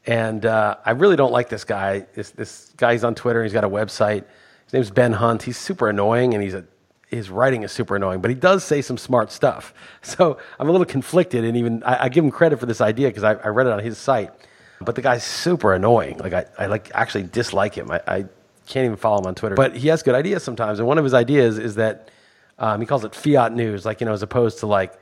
And 0.07 0.47
uh, 0.47 0.77
I 0.85 0.93
really 0.93 1.17
don't 1.17 1.33
like 1.33 1.49
this 1.49 1.65
guy. 1.65 2.07
This 2.15 2.31
this 2.31 2.73
guy, 2.77 2.93
he's 2.93 3.05
on 3.05 3.15
Twitter. 3.15 3.43
He's 3.43 3.53
got 3.53 3.65
a 3.65 3.69
website. 3.69 4.25
His 4.65 4.73
name's 4.73 4.91
Ben 4.91 5.13
Hunt. 5.13 5.43
He's 5.43 5.59
super 5.59 5.89
annoying, 5.89 6.35
and 6.35 6.43
he's 6.43 6.55
a 6.55 6.65
his 7.09 7.31
writing 7.31 7.63
is 7.63 7.73
super 7.73 7.97
annoying. 7.97 8.21
But 8.21 8.31
he 8.31 8.35
does 8.35 8.65
say 8.65 8.83
some 8.83 8.99
smart 8.99 9.33
stuff. 9.33 9.75
So 10.03 10.39
I'm 10.59 10.69
a 10.69 10.73
little 10.73 10.87
conflicted, 10.87 11.45
and 11.45 11.57
even 11.57 11.83
I, 11.83 12.05
I 12.05 12.09
give 12.09 12.25
him 12.25 12.31
credit 12.31 12.59
for 12.59 12.67
this 12.67 12.81
idea 12.81 13.09
because 13.09 13.25
I, 13.25 13.33
I 13.35 13.49
read 13.49 13.67
it 13.67 13.73
on 13.73 13.81
his 13.81 13.99
site. 13.99 14.33
But 14.81 14.95
the 14.95 15.03
guy's 15.03 15.25
super 15.25 15.75
annoying. 15.75 16.19
Like 16.19 16.33
I, 16.33 16.47
I 16.59 16.67
like 16.67 16.91
actually 16.95 17.25
dislike 17.25 17.75
him. 17.75 17.91
I, 17.91 18.01
I 18.07 18.25
can't 18.67 18.87
even 18.87 18.97
follow 18.97 19.19
him 19.19 19.27
on 19.27 19.35
Twitter. 19.35 19.55
But 19.55 19.77
he 19.77 19.89
has 19.89 20.03
good 20.03 20.15
ideas 20.15 20.43
sometimes. 20.45 20.79
And 20.79 20.89
one 20.89 20.99
of 20.99 21.05
his 21.05 21.15
ideas 21.15 21.59
is 21.59 21.75
that 21.75 22.11
um, 22.59 22.81
he 22.81 22.87
calls 22.87 23.05
it 23.05 23.15
fiat 23.15 23.53
news, 23.53 23.85
like 23.85 24.01
you 24.01 24.07
know, 24.07 24.13
as 24.13 24.23
opposed 24.23 24.61
to 24.61 24.67
like 24.67 24.99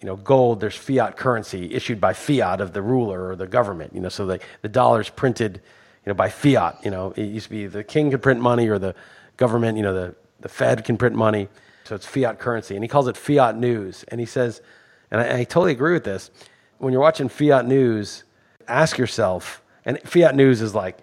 you 0.00 0.06
know, 0.06 0.16
gold, 0.16 0.60
there's 0.60 0.76
fiat 0.76 1.16
currency 1.16 1.74
issued 1.74 2.00
by 2.00 2.14
fiat 2.14 2.60
of 2.60 2.72
the 2.72 2.80
ruler 2.80 3.28
or 3.28 3.36
the 3.36 3.46
government, 3.46 3.94
you 3.94 4.00
know, 4.00 4.08
so 4.08 4.24
the, 4.24 4.40
the 4.62 4.68
dollar's 4.68 5.10
printed, 5.10 5.60
you 6.04 6.10
know, 6.10 6.14
by 6.14 6.30
fiat, 6.30 6.78
you 6.82 6.90
know, 6.90 7.12
it 7.16 7.24
used 7.26 7.44
to 7.46 7.50
be 7.50 7.66
the 7.66 7.84
king 7.84 8.10
could 8.10 8.22
print 8.22 8.40
money 8.40 8.68
or 8.68 8.78
the 8.78 8.94
government, 9.36 9.76
you 9.76 9.82
know, 9.82 9.92
the, 9.92 10.14
the 10.40 10.48
Fed 10.48 10.84
can 10.84 10.96
print 10.96 11.14
money. 11.14 11.48
So 11.84 11.94
it's 11.94 12.06
fiat 12.06 12.38
currency. 12.38 12.74
And 12.74 12.84
he 12.84 12.88
calls 12.88 13.08
it 13.08 13.16
fiat 13.16 13.56
news. 13.56 14.04
And 14.08 14.20
he 14.20 14.26
says, 14.26 14.62
and 15.10 15.20
I, 15.20 15.24
and 15.24 15.38
I 15.38 15.44
totally 15.44 15.72
agree 15.72 15.92
with 15.92 16.04
this. 16.04 16.30
When 16.78 16.92
you're 16.92 17.02
watching 17.02 17.28
fiat 17.28 17.66
news, 17.66 18.24
ask 18.68 18.96
yourself, 18.96 19.62
and 19.84 20.00
fiat 20.02 20.34
news 20.34 20.60
is 20.60 20.74
like 20.74 20.98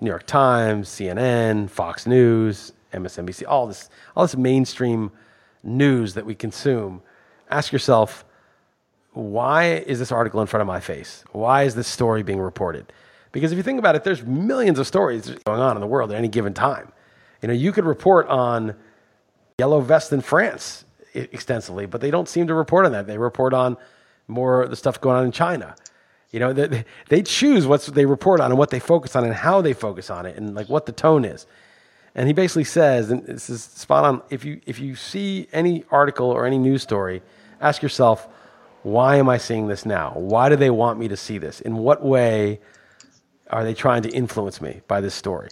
New 0.00 0.10
York 0.10 0.26
Times, 0.26 0.88
CNN, 0.88 1.70
Fox 1.70 2.06
News, 2.06 2.72
MSNBC, 2.92 3.44
all 3.46 3.66
this, 3.66 3.88
all 4.14 4.24
this 4.24 4.36
mainstream 4.36 5.10
news 5.62 6.14
that 6.14 6.26
we 6.26 6.34
consume. 6.34 7.02
Ask 7.50 7.72
yourself, 7.72 8.24
why 9.12 9.74
is 9.86 9.98
this 9.98 10.12
article 10.12 10.40
in 10.40 10.46
front 10.46 10.60
of 10.60 10.66
my 10.66 10.80
face? 10.80 11.24
Why 11.32 11.62
is 11.62 11.74
this 11.74 11.88
story 11.88 12.22
being 12.22 12.40
reported? 12.40 12.92
Because 13.32 13.52
if 13.52 13.56
you 13.56 13.62
think 13.62 13.78
about 13.78 13.94
it, 13.96 14.04
there's 14.04 14.22
millions 14.22 14.78
of 14.78 14.86
stories 14.86 15.30
going 15.44 15.60
on 15.60 15.76
in 15.76 15.80
the 15.80 15.86
world 15.86 16.12
at 16.12 16.18
any 16.18 16.28
given 16.28 16.52
time. 16.52 16.92
You 17.42 17.48
know, 17.48 17.54
you 17.54 17.72
could 17.72 17.84
report 17.84 18.28
on 18.28 18.74
yellow 19.58 19.80
vest 19.80 20.12
in 20.12 20.20
France 20.20 20.84
extensively, 21.14 21.86
but 21.86 22.00
they 22.00 22.10
don't 22.10 22.28
seem 22.28 22.46
to 22.46 22.54
report 22.54 22.86
on 22.86 22.92
that. 22.92 23.06
They 23.06 23.18
report 23.18 23.54
on 23.54 23.76
more 24.28 24.66
the 24.68 24.76
stuff 24.76 25.00
going 25.00 25.16
on 25.16 25.24
in 25.24 25.32
China. 25.32 25.74
You 26.30 26.40
know, 26.40 26.52
they, 26.52 26.84
they 27.08 27.22
choose 27.22 27.66
what 27.66 27.82
they 27.82 28.04
report 28.04 28.40
on 28.40 28.50
and 28.50 28.58
what 28.58 28.70
they 28.70 28.80
focus 28.80 29.16
on 29.16 29.24
and 29.24 29.32
how 29.32 29.62
they 29.62 29.72
focus 29.72 30.10
on 30.10 30.26
it 30.26 30.36
and 30.36 30.54
like 30.54 30.68
what 30.68 30.86
the 30.86 30.92
tone 30.92 31.24
is. 31.24 31.46
And 32.14 32.26
he 32.26 32.32
basically 32.32 32.64
says, 32.64 33.10
and 33.10 33.24
this 33.26 33.50
is 33.50 33.62
spot 33.62 34.04
on. 34.04 34.22
If 34.30 34.44
you 34.44 34.60
if 34.66 34.78
you 34.78 34.96
see 34.96 35.48
any 35.52 35.84
article 35.90 36.30
or 36.30 36.46
any 36.46 36.58
news 36.58 36.82
story, 36.82 37.22
ask 37.60 37.82
yourself, 37.82 38.26
why 38.82 39.16
am 39.16 39.28
I 39.28 39.36
seeing 39.36 39.68
this 39.68 39.84
now? 39.84 40.12
Why 40.14 40.48
do 40.48 40.56
they 40.56 40.70
want 40.70 40.98
me 40.98 41.08
to 41.08 41.16
see 41.16 41.38
this? 41.38 41.60
In 41.60 41.76
what 41.76 42.02
way 42.02 42.60
are 43.50 43.64
they 43.64 43.74
trying 43.74 44.02
to 44.02 44.10
influence 44.10 44.60
me 44.60 44.80
by 44.88 45.00
this 45.00 45.14
story? 45.14 45.50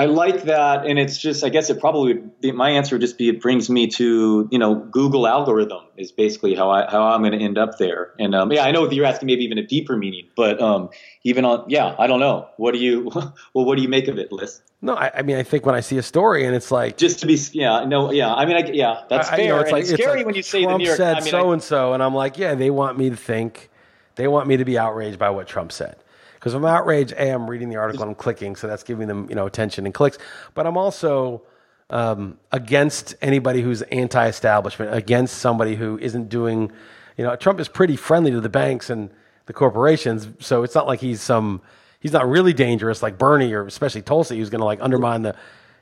I 0.00 0.06
like 0.06 0.44
that, 0.44 0.86
and 0.86 0.98
it's 0.98 1.18
just 1.18 1.44
I 1.44 1.50
guess 1.50 1.68
it 1.68 1.78
probably 1.78 2.14
would 2.14 2.40
be, 2.40 2.52
my 2.52 2.70
answer 2.70 2.94
would 2.94 3.02
just 3.02 3.18
be 3.18 3.28
it 3.28 3.42
brings 3.42 3.68
me 3.68 3.86
to 3.88 4.48
you 4.50 4.58
know 4.58 4.74
Google 4.74 5.26
algorithm 5.26 5.82
is 5.98 6.10
basically 6.10 6.54
how 6.54 6.70
I 6.70 6.90
how 6.90 7.02
I'm 7.02 7.20
going 7.20 7.38
to 7.38 7.44
end 7.44 7.58
up 7.58 7.76
there. 7.76 8.12
And 8.18 8.34
um, 8.34 8.50
yeah, 8.50 8.64
I 8.64 8.70
know 8.70 8.86
that 8.86 8.94
you're 8.94 9.04
asking 9.04 9.26
maybe 9.26 9.44
even 9.44 9.58
a 9.58 9.66
deeper 9.66 9.98
meaning, 9.98 10.26
but 10.34 10.58
um, 10.58 10.88
even 11.22 11.44
on 11.44 11.66
yeah, 11.68 11.94
I 11.98 12.06
don't 12.06 12.18
know. 12.20 12.48
What 12.56 12.72
do 12.72 12.78
you 12.80 13.10
well 13.14 13.66
what 13.66 13.76
do 13.76 13.82
you 13.82 13.90
make 13.90 14.08
of 14.08 14.16
it, 14.16 14.32
Liss? 14.32 14.62
No, 14.80 14.94
I, 14.94 15.10
I 15.16 15.22
mean 15.22 15.36
I 15.36 15.42
think 15.42 15.66
when 15.66 15.74
I 15.74 15.80
see 15.80 15.98
a 15.98 16.02
story 16.02 16.46
and 16.46 16.56
it's 16.56 16.70
like 16.70 16.96
Just 16.96 17.20
to 17.20 17.26
be 17.26 17.38
yeah 17.52 17.84
no 17.84 18.10
yeah 18.10 18.32
I 18.32 18.46
mean 18.46 18.56
I, 18.56 18.70
yeah 18.70 19.02
that's 19.10 19.28
I- 19.28 19.36
fair. 19.36 19.44
you 19.44 19.50
know, 19.50 19.58
and 19.58 19.76
it's, 19.76 19.90
scary 19.90 20.16
like 20.16 20.26
when 20.26 20.34
you 20.34 20.42
say 20.42 20.60
the 20.60 20.64
Trump 20.64 20.78
New 20.78 20.86
York. 20.86 20.96
said 20.96 21.16
I 21.16 21.20
mean, 21.20 21.30
so 21.30 21.50
and 21.52 21.62
so, 21.62 21.92
and 21.92 22.02
I'm 22.02 22.14
like, 22.14 22.38
yeah, 22.38 22.54
they 22.54 22.70
want 22.70 22.96
me 22.96 23.10
to 23.10 23.16
think, 23.16 23.68
they 24.14 24.28
want 24.28 24.48
me 24.48 24.56
to 24.56 24.64
be 24.64 24.78
outraged 24.78 25.18
by 25.18 25.28
what 25.28 25.46
Trump 25.46 25.72
said. 25.72 25.96
Because 26.40 26.54
I'm 26.54 26.64
outraged, 26.64 27.12
a, 27.12 27.30
I'm 27.30 27.48
reading 27.48 27.68
the 27.68 27.76
article, 27.76 28.02
and 28.02 28.10
I'm 28.10 28.14
clicking, 28.16 28.56
so 28.56 28.66
that's 28.66 28.82
giving 28.82 29.06
them 29.06 29.28
you 29.28 29.36
know 29.36 29.46
attention 29.46 29.84
and 29.84 29.94
clicks. 29.94 30.16
But 30.54 30.66
I'm 30.66 30.78
also 30.78 31.42
um, 31.90 32.38
against 32.50 33.14
anybody 33.20 33.60
who's 33.60 33.82
anti-establishment, 33.82 34.94
against 34.94 35.38
somebody 35.38 35.74
who 35.74 35.98
isn't 35.98 36.28
doing, 36.28 36.72
you 37.16 37.24
know, 37.24 37.36
Trump 37.36 37.60
is 37.60 37.68
pretty 37.68 37.96
friendly 37.96 38.30
to 38.30 38.40
the 38.40 38.48
banks 38.48 38.88
and 38.88 39.10
the 39.46 39.52
corporations, 39.52 40.28
so 40.38 40.62
it's 40.62 40.74
not 40.74 40.86
like 40.86 41.00
he's 41.00 41.20
some, 41.20 41.60
he's 41.98 42.12
not 42.12 42.28
really 42.28 42.52
dangerous 42.52 43.02
like 43.02 43.18
Bernie 43.18 43.52
or 43.52 43.66
especially 43.66 44.02
Tulsi, 44.02 44.38
who's 44.38 44.48
going 44.50 44.60
to 44.60 44.64
like 44.64 44.80
undermine 44.80 45.22
the, 45.22 45.34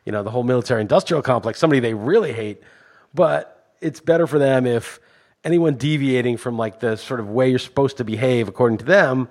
you 0.05 0.13
know, 0.13 0.23
the 0.23 0.31
whole 0.31 0.43
military-industrial 0.43 1.23
complex. 1.23 1.59
Somebody 1.59 1.81
they 1.81 1.95
really 1.95 2.33
hate, 2.33 2.63
but 3.15 3.75
it's 3.81 4.01
better 4.01 4.27
for 4.27 4.39
them 4.39 4.67
if 4.67 4.99
anyone 5.45 5.77
deviating 5.77 6.37
from 6.37 6.57
like 6.57 6.81
the 6.81 6.97
sort 6.97 7.21
of 7.21 7.29
way 7.29 7.49
you're 7.51 7.59
supposed 7.59 7.99
to 7.99 8.05
behave 8.05 8.49
according 8.49 8.79
to 8.79 8.85
them, 8.85 9.29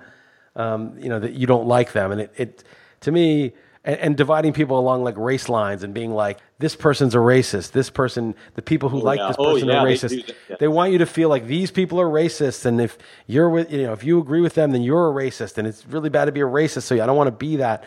um, 0.58 0.98
you 0.98 1.08
know, 1.08 1.18
that 1.20 1.32
you 1.32 1.46
don't 1.46 1.66
like 1.66 1.92
them. 1.92 2.12
And 2.12 2.20
it, 2.20 2.32
it 2.36 2.64
to 3.00 3.12
me, 3.12 3.52
and, 3.84 3.96
and 4.00 4.16
dividing 4.16 4.52
people 4.52 4.78
along 4.78 5.04
like 5.04 5.16
race 5.16 5.48
lines 5.48 5.82
and 5.82 5.94
being 5.94 6.12
like, 6.12 6.38
this 6.58 6.76
person's 6.76 7.14
a 7.14 7.18
racist. 7.18 7.72
This 7.72 7.88
person, 7.88 8.34
the 8.54 8.62
people 8.62 8.88
who 8.88 9.00
like 9.00 9.18
yeah. 9.18 9.28
this 9.28 9.36
Oh, 9.38 9.54
person 9.54 9.68
yeah, 9.68 9.80
are 9.80 9.86
racist. 9.86 10.26
that, 10.26 10.36
yeah. 10.50 10.56
They 10.58 10.68
want 10.68 10.92
you 10.92 10.98
to 10.98 11.06
feel 11.06 11.28
like 11.28 11.46
these 11.46 11.70
people 11.70 12.00
are 12.00 12.08
racist. 12.08 12.66
And 12.66 12.80
if 12.80 12.98
you're 13.26 13.48
with, 13.48 13.72
you 13.72 13.84
know, 13.84 13.92
if 13.92 14.04
you 14.04 14.18
agree 14.18 14.40
with 14.40 14.54
them, 14.54 14.72
then 14.72 14.82
you're 14.82 15.08
a 15.08 15.12
racist. 15.14 15.56
And 15.56 15.66
it's 15.66 15.86
really 15.86 16.10
bad 16.10 16.26
to 16.26 16.32
be 16.32 16.40
a 16.40 16.44
racist. 16.44 16.82
So 16.82 17.00
I 17.00 17.06
don't 17.06 17.16
want 17.16 17.28
to 17.28 17.32
be 17.46 17.56
that. 17.56 17.84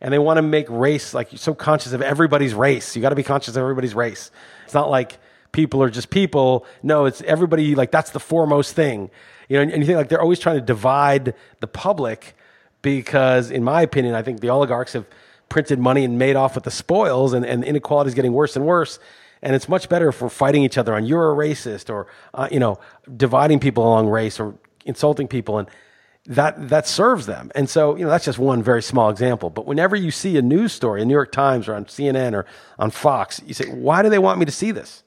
And 0.00 0.12
they 0.12 0.18
want 0.18 0.38
to 0.38 0.42
make 0.42 0.66
race 0.68 1.14
like 1.14 1.32
you're 1.32 1.38
so 1.38 1.54
conscious 1.54 1.92
of 1.92 2.02
everybody's 2.02 2.54
race. 2.54 2.96
You 2.96 3.02
got 3.02 3.10
to 3.10 3.14
be 3.14 3.22
conscious 3.22 3.56
of 3.56 3.62
everybody's 3.62 3.94
race. 3.94 4.30
It's 4.64 4.74
not 4.74 4.90
like 4.90 5.18
people 5.54 5.82
are 5.82 5.88
just 5.88 6.10
people. 6.10 6.66
No, 6.82 7.06
it's 7.06 7.22
everybody. 7.22 7.74
Like 7.74 7.90
that's 7.90 8.10
the 8.10 8.20
foremost 8.20 8.74
thing. 8.74 9.10
You 9.48 9.56
know, 9.56 9.62
and, 9.62 9.72
and 9.72 9.82
you 9.82 9.86
think 9.86 9.96
like 9.96 10.10
they're 10.10 10.20
always 10.20 10.38
trying 10.38 10.56
to 10.56 10.62
divide 10.62 11.34
the 11.60 11.66
public 11.66 12.36
because, 12.82 13.50
in 13.50 13.64
my 13.64 13.80
opinion, 13.80 14.14
I 14.14 14.22
think 14.22 14.40
the 14.40 14.50
oligarchs 14.50 14.92
have 14.92 15.06
printed 15.48 15.78
money 15.78 16.04
and 16.04 16.18
made 16.18 16.36
off 16.36 16.54
with 16.54 16.64
the 16.64 16.70
spoils, 16.70 17.32
and, 17.32 17.46
and 17.46 17.64
inequality 17.64 18.08
is 18.08 18.14
getting 18.14 18.32
worse 18.34 18.56
and 18.56 18.66
worse. 18.66 18.98
And 19.40 19.54
it's 19.54 19.68
much 19.68 19.88
better 19.88 20.08
if 20.08 20.20
we're 20.20 20.28
fighting 20.28 20.62
each 20.62 20.76
other 20.76 20.94
on 20.94 21.06
you're 21.06 21.32
a 21.32 21.34
racist 21.34 21.88
or 21.88 22.06
uh, 22.34 22.48
you 22.50 22.60
know 22.60 22.78
dividing 23.16 23.60
people 23.60 23.84
along 23.84 24.08
race 24.08 24.40
or 24.40 24.54
insulting 24.84 25.28
people 25.28 25.58
and 25.58 25.68
that 26.26 26.70
that 26.70 26.88
serves 26.88 27.26
them. 27.26 27.52
And 27.54 27.68
so, 27.68 27.96
you 27.96 28.04
know, 28.04 28.10
that's 28.10 28.24
just 28.24 28.38
one 28.38 28.62
very 28.62 28.82
small 28.82 29.10
example. 29.10 29.50
But 29.50 29.66
whenever 29.66 29.94
you 29.94 30.10
see 30.10 30.36
a 30.38 30.42
news 30.42 30.72
story 30.72 31.02
in 31.02 31.08
New 31.08 31.14
York 31.14 31.32
Times 31.32 31.68
or 31.68 31.74
on 31.74 31.84
CNN 31.84 32.32
or 32.32 32.46
on 32.78 32.90
Fox, 32.90 33.42
you 33.46 33.54
say, 33.54 33.66
why 33.68 34.02
do 34.02 34.08
they 34.08 34.18
want 34.18 34.38
me 34.38 34.46
to 34.46 34.52
see 34.52 34.72
this? 34.72 35.03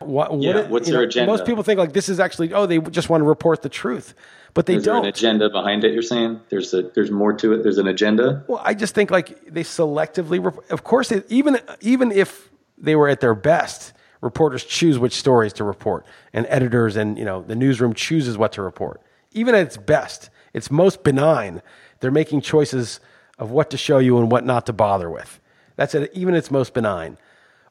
What, 0.00 0.30
what 0.32 0.40
Yeah, 0.40 0.68
what's 0.68 0.88
their 0.88 0.98
know, 0.98 1.04
agenda? 1.04 1.32
Most 1.32 1.44
people 1.44 1.62
think 1.62 1.78
like 1.78 1.92
this 1.92 2.08
is 2.08 2.20
actually, 2.20 2.52
oh, 2.52 2.66
they 2.66 2.78
just 2.78 3.08
want 3.08 3.20
to 3.20 3.24
report 3.26 3.62
the 3.62 3.68
truth, 3.68 4.14
but 4.54 4.66
they 4.66 4.76
is 4.76 4.84
don't. 4.84 5.04
an 5.04 5.06
agenda 5.06 5.50
behind 5.50 5.84
it? 5.84 5.92
You're 5.92 6.02
saying 6.02 6.40
there's 6.50 6.72
a 6.72 6.82
there's 6.82 7.10
more 7.10 7.32
to 7.32 7.52
it. 7.52 7.62
There's 7.62 7.78
an 7.78 7.88
agenda. 7.88 8.44
Well, 8.46 8.60
I 8.64 8.74
just 8.74 8.94
think 8.94 9.10
like 9.10 9.44
they 9.46 9.64
selectively, 9.64 10.44
rep- 10.44 10.70
of 10.70 10.84
course, 10.84 11.08
they, 11.08 11.22
even 11.28 11.58
even 11.80 12.12
if 12.12 12.48
they 12.76 12.94
were 12.94 13.08
at 13.08 13.20
their 13.20 13.34
best, 13.34 13.92
reporters 14.20 14.64
choose 14.64 14.98
which 14.98 15.14
stories 15.14 15.52
to 15.54 15.64
report, 15.64 16.06
and 16.32 16.46
editors 16.48 16.96
and 16.96 17.18
you 17.18 17.24
know 17.24 17.42
the 17.42 17.56
newsroom 17.56 17.92
chooses 17.92 18.38
what 18.38 18.52
to 18.52 18.62
report. 18.62 19.02
Even 19.32 19.54
at 19.54 19.62
its 19.62 19.76
best, 19.76 20.30
its 20.54 20.70
most 20.70 21.02
benign, 21.02 21.60
they're 22.00 22.10
making 22.10 22.40
choices 22.40 23.00
of 23.38 23.50
what 23.50 23.70
to 23.70 23.76
show 23.76 23.98
you 23.98 24.18
and 24.18 24.30
what 24.30 24.44
not 24.44 24.66
to 24.66 24.72
bother 24.72 25.10
with. 25.10 25.40
That's 25.76 25.94
at 25.94 26.14
even 26.14 26.34
its 26.34 26.50
most 26.50 26.74
benign. 26.74 27.18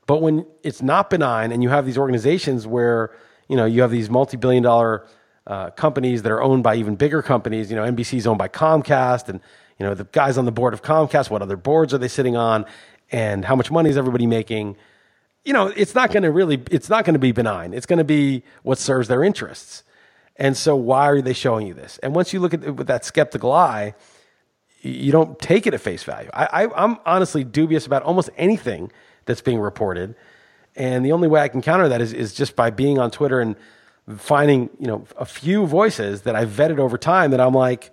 But 0.08 0.22
when 0.22 0.45
it's 0.64 0.82
not 0.82 1.10
benign, 1.10 1.51
and 1.51 1.62
you 1.62 1.70
have 1.70 1.86
these 1.86 1.97
organizations 1.97 2.66
where 2.66 3.12
you 3.47 3.55
know 3.55 3.66
you 3.66 3.82
have 3.82 3.91
these 3.91 4.10
multi-billion-dollar 4.10 5.05
uh, 5.45 5.70
companies 5.72 6.24
that 6.24 6.32
are 6.32 6.41
owned 6.41 6.64
by 6.64 6.76
even 6.76 6.95
bigger 6.95 7.22
companies. 7.22 7.70
You 7.70 7.76
know, 7.76 7.84
NBC 7.84 8.18
is 8.18 8.26
owned 8.26 8.39
by 8.39 8.47
Comcast, 8.47 9.30
and 9.30 9.41
you 9.78 9.86
know 9.86 9.93
the 9.93 10.05
guys 10.05 10.38
on 10.38 10.45
the 10.45 10.51
board 10.51 10.74
of 10.74 10.82
Comcast. 10.82 11.30
What 11.30 11.41
other 11.41 11.58
boards 11.58 11.93
are 11.93 11.97
they 11.97 12.08
sitting 12.08 12.36
on, 12.36 12.66
and 13.12 13.45
how 13.45 13.55
much 13.55 13.70
money 13.70 13.89
is 13.89 13.97
everybody 13.97 14.26
making? 14.26 14.78
You 15.43 15.53
know, 15.53 15.68
it's 15.68 15.93
not 15.93 16.12
going 16.12 16.24
to 16.24 16.32
really. 16.32 16.64
It's 16.72 16.89
not 16.89 17.03
going 17.03 17.14
to 17.14 17.20
be 17.20 17.34
benign. 17.34 17.74
It's 17.74 17.86
going 17.86 17.99
to 17.99 18.05
be 18.05 18.43
what 18.64 18.78
serves 18.78 19.10
their 19.10 19.24
interests. 19.24 19.84
And 20.38 20.55
so, 20.55 20.76
why 20.76 21.08
are 21.10 21.22
they 21.22 21.34
showing 21.34 21.68
you 21.68 21.74
this? 21.74 21.99
And 22.01 22.16
once 22.16 22.32
you 22.32 22.39
look 22.39 22.53
at 22.53 22.64
it 22.64 22.72
with 22.72 22.88
that 22.88 23.03
skeptical 23.03 23.51
eye, 23.51 23.93
you 24.82 25.12
don't 25.12 25.38
take 25.39 25.68
it 25.68 25.74
at 25.74 25.82
face 25.82 26.03
value. 26.03 26.30
I, 26.34 26.45
I, 26.66 26.84
I'm 26.84 26.97
honestly 27.05 27.43
dubious 27.43 27.86
about 27.86 28.03
almost 28.03 28.30
anything 28.38 28.91
that's 29.28 29.41
being 29.41 29.59
reported. 29.59 30.15
And 30.75 31.05
the 31.05 31.11
only 31.11 31.28
way 31.28 31.41
I 31.41 31.47
can 31.47 31.61
counter 31.61 31.88
that 31.89 32.01
is, 32.01 32.13
is 32.13 32.34
just 32.34 32.55
by 32.55 32.69
being 32.69 32.99
on 32.99 33.11
Twitter 33.11 33.39
and 33.39 33.55
finding, 34.17 34.69
you 34.80 34.88
know, 34.88 35.05
a 35.17 35.25
few 35.25 35.65
voices 35.65 36.21
that 36.23 36.36
I've 36.36 36.49
vetted 36.49 36.80
over 36.80 36.97
time 36.97 37.32
that 37.32 37.41
I'm 37.41 37.53
like, 37.53 37.91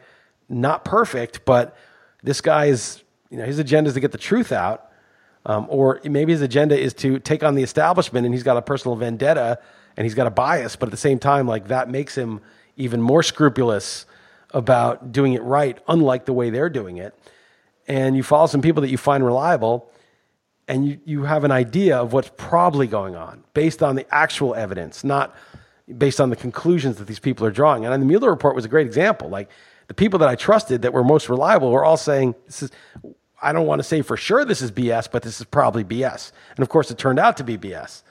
not 0.49 0.85
perfect, 0.85 1.45
but 1.45 1.76
this 2.22 2.41
guy 2.41 2.66
is, 2.66 3.03
you 3.30 3.39
know, 3.39 3.45
his 3.45 3.59
agenda 3.59 3.89
is 3.89 3.95
to 3.95 4.01
get 4.01 4.12
the 4.12 4.18
truth 4.18 4.53
out. 4.53 4.91
Um, 5.47 5.66
or 5.68 6.01
maybe 6.05 6.32
his 6.32 6.41
agenda 6.41 6.78
is 6.78 6.95
to 6.95 7.18
take 7.18 7.43
on 7.43 7.55
the 7.55 7.62
establishment 7.62 8.24
and 8.24 8.35
he's 8.35 8.43
got 8.43 8.57
a 8.57 8.62
personal 8.62 8.97
vendetta 8.97 9.59
and 9.97 10.05
he's 10.05 10.14
got 10.14 10.26
a 10.26 10.30
bias, 10.30 10.76
but 10.76 10.89
at 10.89 10.91
the 10.91 10.97
same 10.97 11.18
time, 11.18 11.47
like 11.47 11.68
that 11.68 11.91
makes 11.91 12.16
him 12.16 12.41
even 12.76 13.01
more 13.03 13.22
scrupulous 13.22 14.07
about 14.53 15.12
doing 15.12 15.35
it 15.35 15.43
right, 15.43 15.78
unlike 15.87 16.24
the 16.24 16.32
way 16.32 16.51
they're 16.51 16.70
doing 16.70 16.97
it. 16.97 17.14
And 17.87 18.16
you 18.16 18.22
follow 18.22 18.47
some 18.47 18.62
people 18.62 18.80
that 18.82 18.89
you 18.89 18.97
find 18.97 19.24
reliable 19.24 19.91
and 20.69 20.87
you, 20.87 21.01
you 21.05 21.23
have 21.25 21.45
an 21.45 21.51
idea 21.51 21.97
of 21.99 22.12
what's 22.12 22.31
probably 22.37 22.87
going 22.87 23.15
on 23.17 23.45
based 23.53 23.83
on 23.83 23.97
the 23.97 24.07
actual 24.15 24.55
evidence, 24.55 25.05
not 25.05 25.35
based 25.99 26.21
on 26.21 26.31
the 26.31 26.37
conclusions 26.37 26.97
that 26.97 27.07
these 27.07 27.19
people 27.19 27.47
are 27.47 27.51
drawing. 27.51 27.85
And 27.85 28.03
the 28.03 28.07
Mueller 28.07 28.31
report 28.31 28.55
was 28.55 28.65
a 28.65 28.69
great 28.69 28.87
example. 28.87 29.29
Like 29.29 29.51
the 29.89 29.95
people 29.95 30.19
that 30.21 30.29
I 30.29 30.35
trusted 30.35 30.83
that 30.83 30.93
were 30.93 31.05
most 31.05 31.29
reliable 31.29 31.71
were 31.71 31.85
all 31.85 31.99
saying, 31.99 32.35
this 32.47 32.62
is, 32.62 32.71
I 33.43 33.53
don't 33.53 33.67
want 33.67 33.81
to 33.81 33.85
say 33.85 34.01
for 34.01 34.17
sure 34.17 34.45
this 34.45 34.62
is 34.62 34.73
BS, 34.73 35.11
but 35.11 35.23
this 35.23 35.41
is 35.41 35.47
probably 35.47 35.85
BS. 35.85 36.33
And 36.57 36.62
of 36.62 36.69
course, 36.71 36.91
it 36.91 36.97
turned 36.97 37.19
out 37.19 37.37
to 37.37 37.45
be 37.45 37.59
BS. 37.59 38.03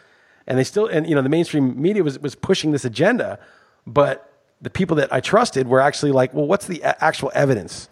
And 0.46 0.60
they 0.60 0.64
still, 0.64 0.86
and 0.86 1.08
you 1.08 1.16
know, 1.16 1.22
the 1.22 1.30
mainstream 1.30 1.82
media 1.82 2.04
was, 2.04 2.20
was 2.20 2.36
pushing 2.36 2.72
this 2.72 2.86
agenda, 2.86 3.40
but 3.88 4.30
the 4.62 4.70
people 4.70 4.96
that 4.98 5.12
I 5.12 5.20
trusted 5.20 5.68
were 5.68 5.80
actually 5.80 6.12
like, 6.12 6.34
well, 6.34 6.46
what's 6.46 6.68
the 6.68 6.84
actual 6.84 7.32
evidence? 7.34 7.90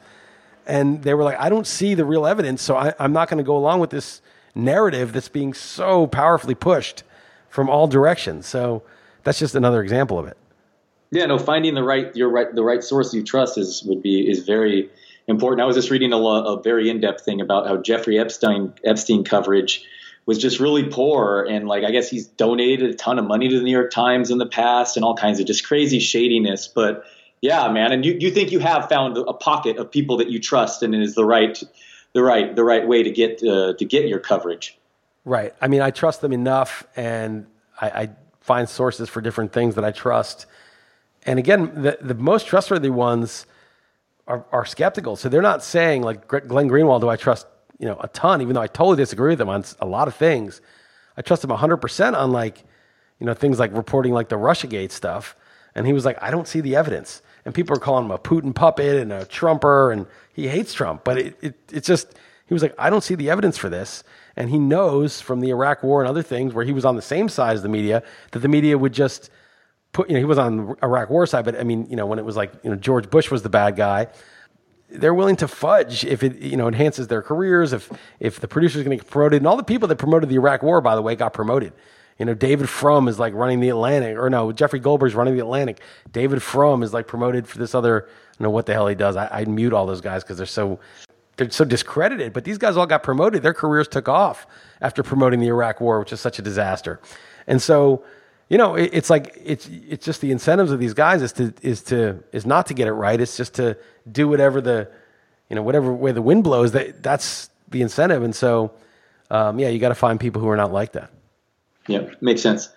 And 0.67 1.01
they 1.01 1.13
were 1.13 1.23
like, 1.23 1.39
I 1.39 1.49
don't 1.49 1.65
see 1.65 1.95
the 1.95 2.05
real 2.05 2.27
evidence, 2.27 2.61
so 2.61 2.75
I, 2.75 2.93
I'm 2.99 3.13
not 3.13 3.29
going 3.29 3.39
to 3.39 3.43
go 3.43 3.57
along 3.57 3.79
with 3.79 3.89
this 3.89 4.21
narrative 4.55 5.13
that's 5.13 5.29
being 5.29 5.53
so 5.53 6.07
powerfully 6.07 6.55
pushed 6.55 7.03
from 7.49 7.69
all 7.69 7.87
directions. 7.87 8.45
So 8.45 8.83
that's 9.23 9.39
just 9.39 9.55
another 9.55 9.81
example 9.81 10.17
of 10.17 10.27
it. 10.27 10.37
Yeah, 11.11 11.25
no, 11.25 11.37
finding 11.37 11.75
the 11.75 11.83
right 11.83 12.15
your 12.15 12.29
right 12.29 12.53
the 12.53 12.63
right 12.63 12.83
source 12.83 13.13
you 13.13 13.23
trust 13.23 13.57
is 13.57 13.83
would 13.83 14.01
be 14.01 14.29
is 14.29 14.45
very 14.45 14.89
important. 15.27 15.61
I 15.61 15.65
was 15.65 15.75
just 15.75 15.89
reading 15.89 16.13
a, 16.13 16.17
a 16.17 16.61
very 16.61 16.89
in 16.89 17.01
depth 17.01 17.25
thing 17.25 17.41
about 17.41 17.67
how 17.67 17.77
Jeffrey 17.77 18.17
Epstein 18.17 18.73
Epstein 18.85 19.25
coverage 19.25 19.85
was 20.25 20.37
just 20.37 20.61
really 20.61 20.87
poor, 20.87 21.45
and 21.49 21.67
like 21.67 21.83
I 21.83 21.91
guess 21.91 22.09
he's 22.09 22.27
donated 22.27 22.89
a 22.91 22.93
ton 22.93 23.19
of 23.19 23.25
money 23.25 23.49
to 23.49 23.57
the 23.57 23.63
New 23.63 23.71
York 23.71 23.91
Times 23.91 24.31
in 24.31 24.37
the 24.37 24.45
past, 24.45 24.95
and 24.95 25.03
all 25.03 25.15
kinds 25.15 25.41
of 25.41 25.45
just 25.45 25.67
crazy 25.67 25.99
shadiness. 25.99 26.67
But 26.67 27.03
yeah, 27.41 27.69
man, 27.69 27.91
and 27.91 28.05
you 28.05 28.15
you 28.19 28.31
think 28.31 28.51
you 28.51 28.59
have 28.59 28.87
found 28.87 29.17
a 29.17 29.33
pocket 29.33 29.77
of 29.77 29.91
people 29.91 30.17
that 30.17 30.29
you 30.29 30.39
trust, 30.39 30.81
and 30.81 30.95
it 30.95 31.01
is 31.01 31.15
the 31.15 31.25
right 31.25 31.61
the 32.13 32.23
right 32.23 32.55
the 32.55 32.63
right 32.63 32.87
way 32.87 33.03
to 33.03 33.11
get 33.11 33.43
uh, 33.43 33.73
to 33.73 33.85
get 33.85 34.07
your 34.07 34.19
coverage. 34.19 34.77
Right. 35.23 35.53
I 35.61 35.67
mean, 35.67 35.81
I 35.81 35.91
trust 35.91 36.21
them 36.21 36.33
enough, 36.33 36.85
and 36.95 37.45
I, 37.79 37.89
I 37.89 38.09
find 38.39 38.67
sources 38.67 39.07
for 39.07 39.21
different 39.21 39.53
things 39.53 39.75
that 39.75 39.85
I 39.85 39.91
trust. 39.91 40.45
And 41.25 41.37
again, 41.39 41.71
the 41.81 41.97
the 42.01 42.15
most 42.15 42.47
trustworthy 42.47 42.89
ones 42.89 43.45
are, 44.27 44.45
are 44.51 44.65
skeptical. 44.65 45.15
So 45.15 45.29
they're 45.29 45.41
not 45.41 45.63
saying 45.63 46.03
like 46.03 46.27
Glenn 46.27 46.69
Greenwald, 46.69 47.01
do 47.01 47.09
I 47.09 47.15
trust 47.15 47.47
you 47.79 47.85
know 47.85 47.97
a 47.99 48.07
ton, 48.09 48.41
even 48.41 48.55
though 48.55 48.61
I 48.61 48.67
totally 48.67 48.97
disagree 48.97 49.31
with 49.31 49.41
him 49.41 49.49
on 49.49 49.63
a 49.79 49.85
lot 49.85 50.07
of 50.07 50.15
things. 50.15 50.61
I 51.17 51.21
trust 51.21 51.43
him 51.43 51.49
100% 51.49 52.17
on 52.17 52.31
like 52.31 52.63
you 53.19 53.25
know 53.25 53.33
things 53.33 53.59
like 53.59 53.75
reporting 53.75 54.13
like 54.13 54.29
the 54.29 54.37
RussiaGate 54.37 54.91
stuff. 54.91 55.35
And 55.75 55.87
he 55.87 55.93
was 55.93 56.05
like, 56.05 56.17
I 56.21 56.31
don't 56.31 56.47
see 56.47 56.61
the 56.61 56.75
evidence. 56.75 57.21
And 57.45 57.55
people 57.55 57.75
are 57.75 57.79
calling 57.79 58.05
him 58.05 58.11
a 58.11 58.19
Putin 58.19 58.53
puppet 58.53 59.01
and 59.01 59.11
a 59.11 59.25
Trumper, 59.25 59.91
and 59.91 60.05
he 60.33 60.47
hates 60.47 60.73
Trump. 60.73 61.03
But 61.03 61.17
it, 61.17 61.37
it, 61.41 61.55
it's 61.71 61.87
just, 61.87 62.13
he 62.45 62.53
was 62.53 62.61
like, 62.61 62.75
I 62.77 62.89
don't 62.89 63.03
see 63.03 63.15
the 63.15 63.29
evidence 63.29 63.57
for 63.57 63.69
this. 63.69 64.03
And 64.35 64.49
he 64.49 64.59
knows 64.59 65.21
from 65.21 65.39
the 65.39 65.49
Iraq 65.49 65.83
war 65.83 66.01
and 66.01 66.09
other 66.09 66.21
things 66.21 66.53
where 66.53 66.65
he 66.65 66.71
was 66.71 66.85
on 66.85 66.95
the 66.95 67.01
same 67.01 67.29
side 67.29 67.55
as 67.55 67.63
the 67.63 67.69
media 67.69 68.03
that 68.31 68.39
the 68.39 68.47
media 68.47 68.77
would 68.77 68.93
just 68.93 69.29
put, 69.91 70.09
you 70.09 70.13
know, 70.13 70.19
he 70.19 70.25
was 70.25 70.37
on 70.37 70.57
the 70.57 70.75
Iraq 70.83 71.09
war 71.09 71.25
side, 71.25 71.45
but 71.45 71.59
I 71.59 71.63
mean, 71.63 71.87
you 71.89 71.95
know, 71.95 72.05
when 72.05 72.19
it 72.19 72.25
was 72.25 72.37
like, 72.37 72.53
you 72.63 72.69
know, 72.69 72.75
George 72.75 73.09
Bush 73.09 73.29
was 73.29 73.43
the 73.43 73.49
bad 73.49 73.75
guy, 73.75 74.07
they're 74.89 75.13
willing 75.13 75.37
to 75.37 75.47
fudge 75.47 76.05
if 76.05 76.23
it, 76.23 76.39
you 76.39 76.57
know, 76.57 76.67
enhances 76.67 77.07
their 77.07 77.21
careers, 77.21 77.73
if, 77.73 77.91
if 78.19 78.39
the 78.39 78.47
producer's 78.47 78.83
going 78.83 78.97
to 78.97 79.03
get 79.03 79.09
promoted. 79.09 79.41
And 79.41 79.47
all 79.47 79.57
the 79.57 79.63
people 79.63 79.87
that 79.87 79.97
promoted 79.97 80.29
the 80.29 80.35
Iraq 80.35 80.63
war, 80.63 80.81
by 80.81 80.95
the 80.95 81.01
way, 81.01 81.15
got 81.15 81.33
promoted. 81.33 81.73
You 82.21 82.25
know, 82.25 82.35
David 82.35 82.69
Frum 82.69 83.07
is 83.07 83.17
like 83.17 83.33
running 83.33 83.61
the 83.61 83.69
Atlantic, 83.69 84.15
or 84.15 84.29
no, 84.29 84.51
Jeffrey 84.51 84.77
Goldberg's 84.77 85.15
running 85.15 85.33
the 85.33 85.39
Atlantic. 85.39 85.81
David 86.11 86.43
Frum 86.43 86.83
is 86.83 86.93
like 86.93 87.07
promoted 87.07 87.47
for 87.47 87.57
this 87.57 87.73
other, 87.73 88.05
I 88.05 88.33
don't 88.33 88.43
know 88.43 88.51
what 88.51 88.67
the 88.67 88.73
hell 88.73 88.85
he 88.85 88.93
does. 88.93 89.15
I, 89.15 89.27
I 89.27 89.45
mute 89.45 89.73
all 89.73 89.87
those 89.87 90.01
guys 90.01 90.23
because 90.23 90.37
they're 90.37 90.45
so 90.45 90.79
they're 91.37 91.49
so 91.49 91.65
discredited. 91.65 92.31
But 92.31 92.43
these 92.43 92.59
guys 92.59 92.77
all 92.77 92.85
got 92.85 93.01
promoted. 93.01 93.41
Their 93.41 93.55
careers 93.55 93.87
took 93.87 94.07
off 94.07 94.45
after 94.81 95.01
promoting 95.01 95.39
the 95.39 95.47
Iraq 95.47 95.81
War, 95.81 95.97
which 95.97 96.13
is 96.13 96.21
such 96.21 96.37
a 96.37 96.43
disaster. 96.43 97.01
And 97.47 97.59
so, 97.59 98.03
you 98.49 98.57
know, 98.59 98.75
it, 98.75 98.91
it's 98.93 99.09
like 99.09 99.35
it's 99.43 99.67
it's 99.67 100.05
just 100.05 100.21
the 100.21 100.29
incentives 100.29 100.71
of 100.71 100.79
these 100.79 100.93
guys 100.93 101.23
is 101.23 101.33
to 101.33 101.55
is 101.63 101.81
to 101.85 102.23
is 102.31 102.45
not 102.45 102.67
to 102.67 102.75
get 102.75 102.87
it 102.87 102.93
right. 102.93 103.19
It's 103.19 103.35
just 103.35 103.55
to 103.55 103.75
do 104.11 104.27
whatever 104.27 104.61
the 104.61 104.91
you 105.49 105.55
know 105.55 105.63
whatever 105.63 105.91
way 105.91 106.11
the 106.11 106.21
wind 106.21 106.43
blows. 106.43 106.71
That 106.73 107.01
that's 107.01 107.49
the 107.69 107.81
incentive. 107.81 108.21
And 108.21 108.35
so, 108.35 108.73
um, 109.31 109.57
yeah, 109.57 109.69
you 109.69 109.79
got 109.79 109.89
to 109.89 109.95
find 109.95 110.19
people 110.19 110.39
who 110.39 110.49
are 110.49 110.55
not 110.55 110.71
like 110.71 110.91
that. 110.91 111.09
Yeah, 111.91 112.09
makes 112.21 112.41
sense. 112.41 112.69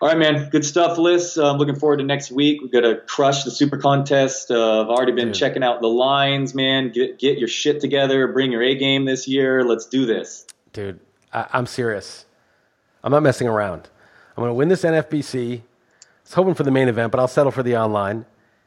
All 0.00 0.08
right, 0.08 0.16
man. 0.16 0.48
Good 0.48 0.64
stuff. 0.64 0.98
I'm 0.98 1.04
uh, 1.04 1.52
looking 1.58 1.74
forward 1.74 1.98
to 1.98 2.04
next 2.04 2.32
week. 2.32 2.62
We've 2.62 2.72
got 2.72 2.80
to 2.80 2.96
crush 3.06 3.44
the 3.44 3.50
super 3.50 3.76
contest. 3.76 4.50
Uh, 4.50 4.80
I've 4.80 4.88
already 4.88 5.12
been 5.12 5.34
checking 5.34 5.62
out 5.62 5.82
the 5.82 5.88
lines, 5.88 6.54
man. 6.54 6.90
Get, 6.90 7.18
get 7.18 7.38
your 7.38 7.48
shit 7.48 7.82
together. 7.82 8.26
Bring 8.28 8.50
your 8.50 8.62
A 8.62 8.74
game 8.76 9.04
this 9.04 9.28
year. 9.28 9.62
Let's 9.62 9.84
do 9.84 10.06
this. 10.06 10.46
Dude, 10.72 11.00
I, 11.34 11.48
am 11.52 11.66
serious. 11.66 12.24
I'm 13.04 13.12
not 13.12 13.22
messing 13.22 13.46
around. 13.46 13.90
I'm 14.36 14.42
going 14.42 14.48
to 14.48 14.54
win 14.54 14.68
this 14.68 14.84
NFBC. 14.84 15.58
I 15.58 15.62
was 16.24 16.32
hoping 16.32 16.54
for 16.54 16.62
the 16.62 16.70
main 16.70 16.88
event, 16.88 17.12
but 17.12 17.20
I'll 17.20 17.28
settle 17.28 17.52
for 17.52 17.62
the 17.62 17.76
online. 17.76 18.24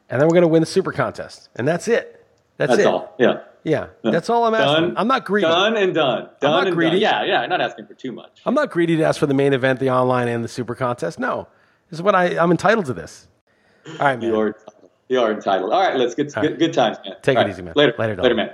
And 0.08 0.20
then 0.20 0.28
we're 0.28 0.34
going 0.34 0.42
to 0.42 0.48
win 0.48 0.60
the 0.62 0.66
super 0.66 0.92
contest. 0.92 1.48
And 1.56 1.66
that's 1.66 1.88
it. 1.88 2.23
That's, 2.56 2.70
that's 2.70 2.80
it. 2.82 2.86
all. 2.86 3.14
Yeah. 3.18 3.40
Yeah, 3.64 3.86
that's 4.02 4.28
all 4.28 4.44
I'm 4.44 4.54
asking. 4.54 4.88
Done, 4.88 4.98
I'm 4.98 5.08
not 5.08 5.24
greedy. 5.24 5.46
Done 5.46 5.78
and 5.78 5.94
done. 5.94 6.24
Done 6.24 6.34
I'm 6.42 6.50
not 6.50 6.66
and 6.66 6.76
greedy. 6.76 7.00
Done. 7.00 7.00
Yeah, 7.00 7.24
yeah. 7.24 7.40
I'm 7.40 7.48
not 7.48 7.62
asking 7.62 7.86
for 7.86 7.94
too 7.94 8.12
much. 8.12 8.42
I'm 8.44 8.52
not 8.52 8.70
greedy 8.70 8.96
to 8.98 9.02
ask 9.04 9.18
for 9.18 9.24
the 9.24 9.32
main 9.32 9.54
event, 9.54 9.80
the 9.80 9.88
online, 9.88 10.28
and 10.28 10.44
the 10.44 10.48
super 10.48 10.74
contest. 10.74 11.18
No, 11.18 11.48
this 11.88 11.96
is 11.96 12.02
what 12.02 12.14
I 12.14 12.36
I'm 12.38 12.50
entitled 12.50 12.84
to. 12.86 12.92
This. 12.92 13.26
All 13.86 13.92
right, 14.00 14.18
man. 14.18 14.28
You 14.28 14.38
are, 14.38 14.56
you 15.08 15.18
are 15.18 15.32
entitled. 15.32 15.72
All 15.72 15.80
right, 15.80 15.96
let's 15.96 16.14
get 16.14 16.26
good, 16.34 16.36
right. 16.36 16.58
good 16.58 16.74
times, 16.74 16.98
man. 17.06 17.14
Take 17.22 17.38
all 17.38 17.42
it 17.42 17.46
right. 17.46 17.54
easy, 17.54 17.62
man. 17.62 17.72
Later, 17.74 17.94
later, 17.98 18.16
later, 18.22 18.34
man. 18.34 18.50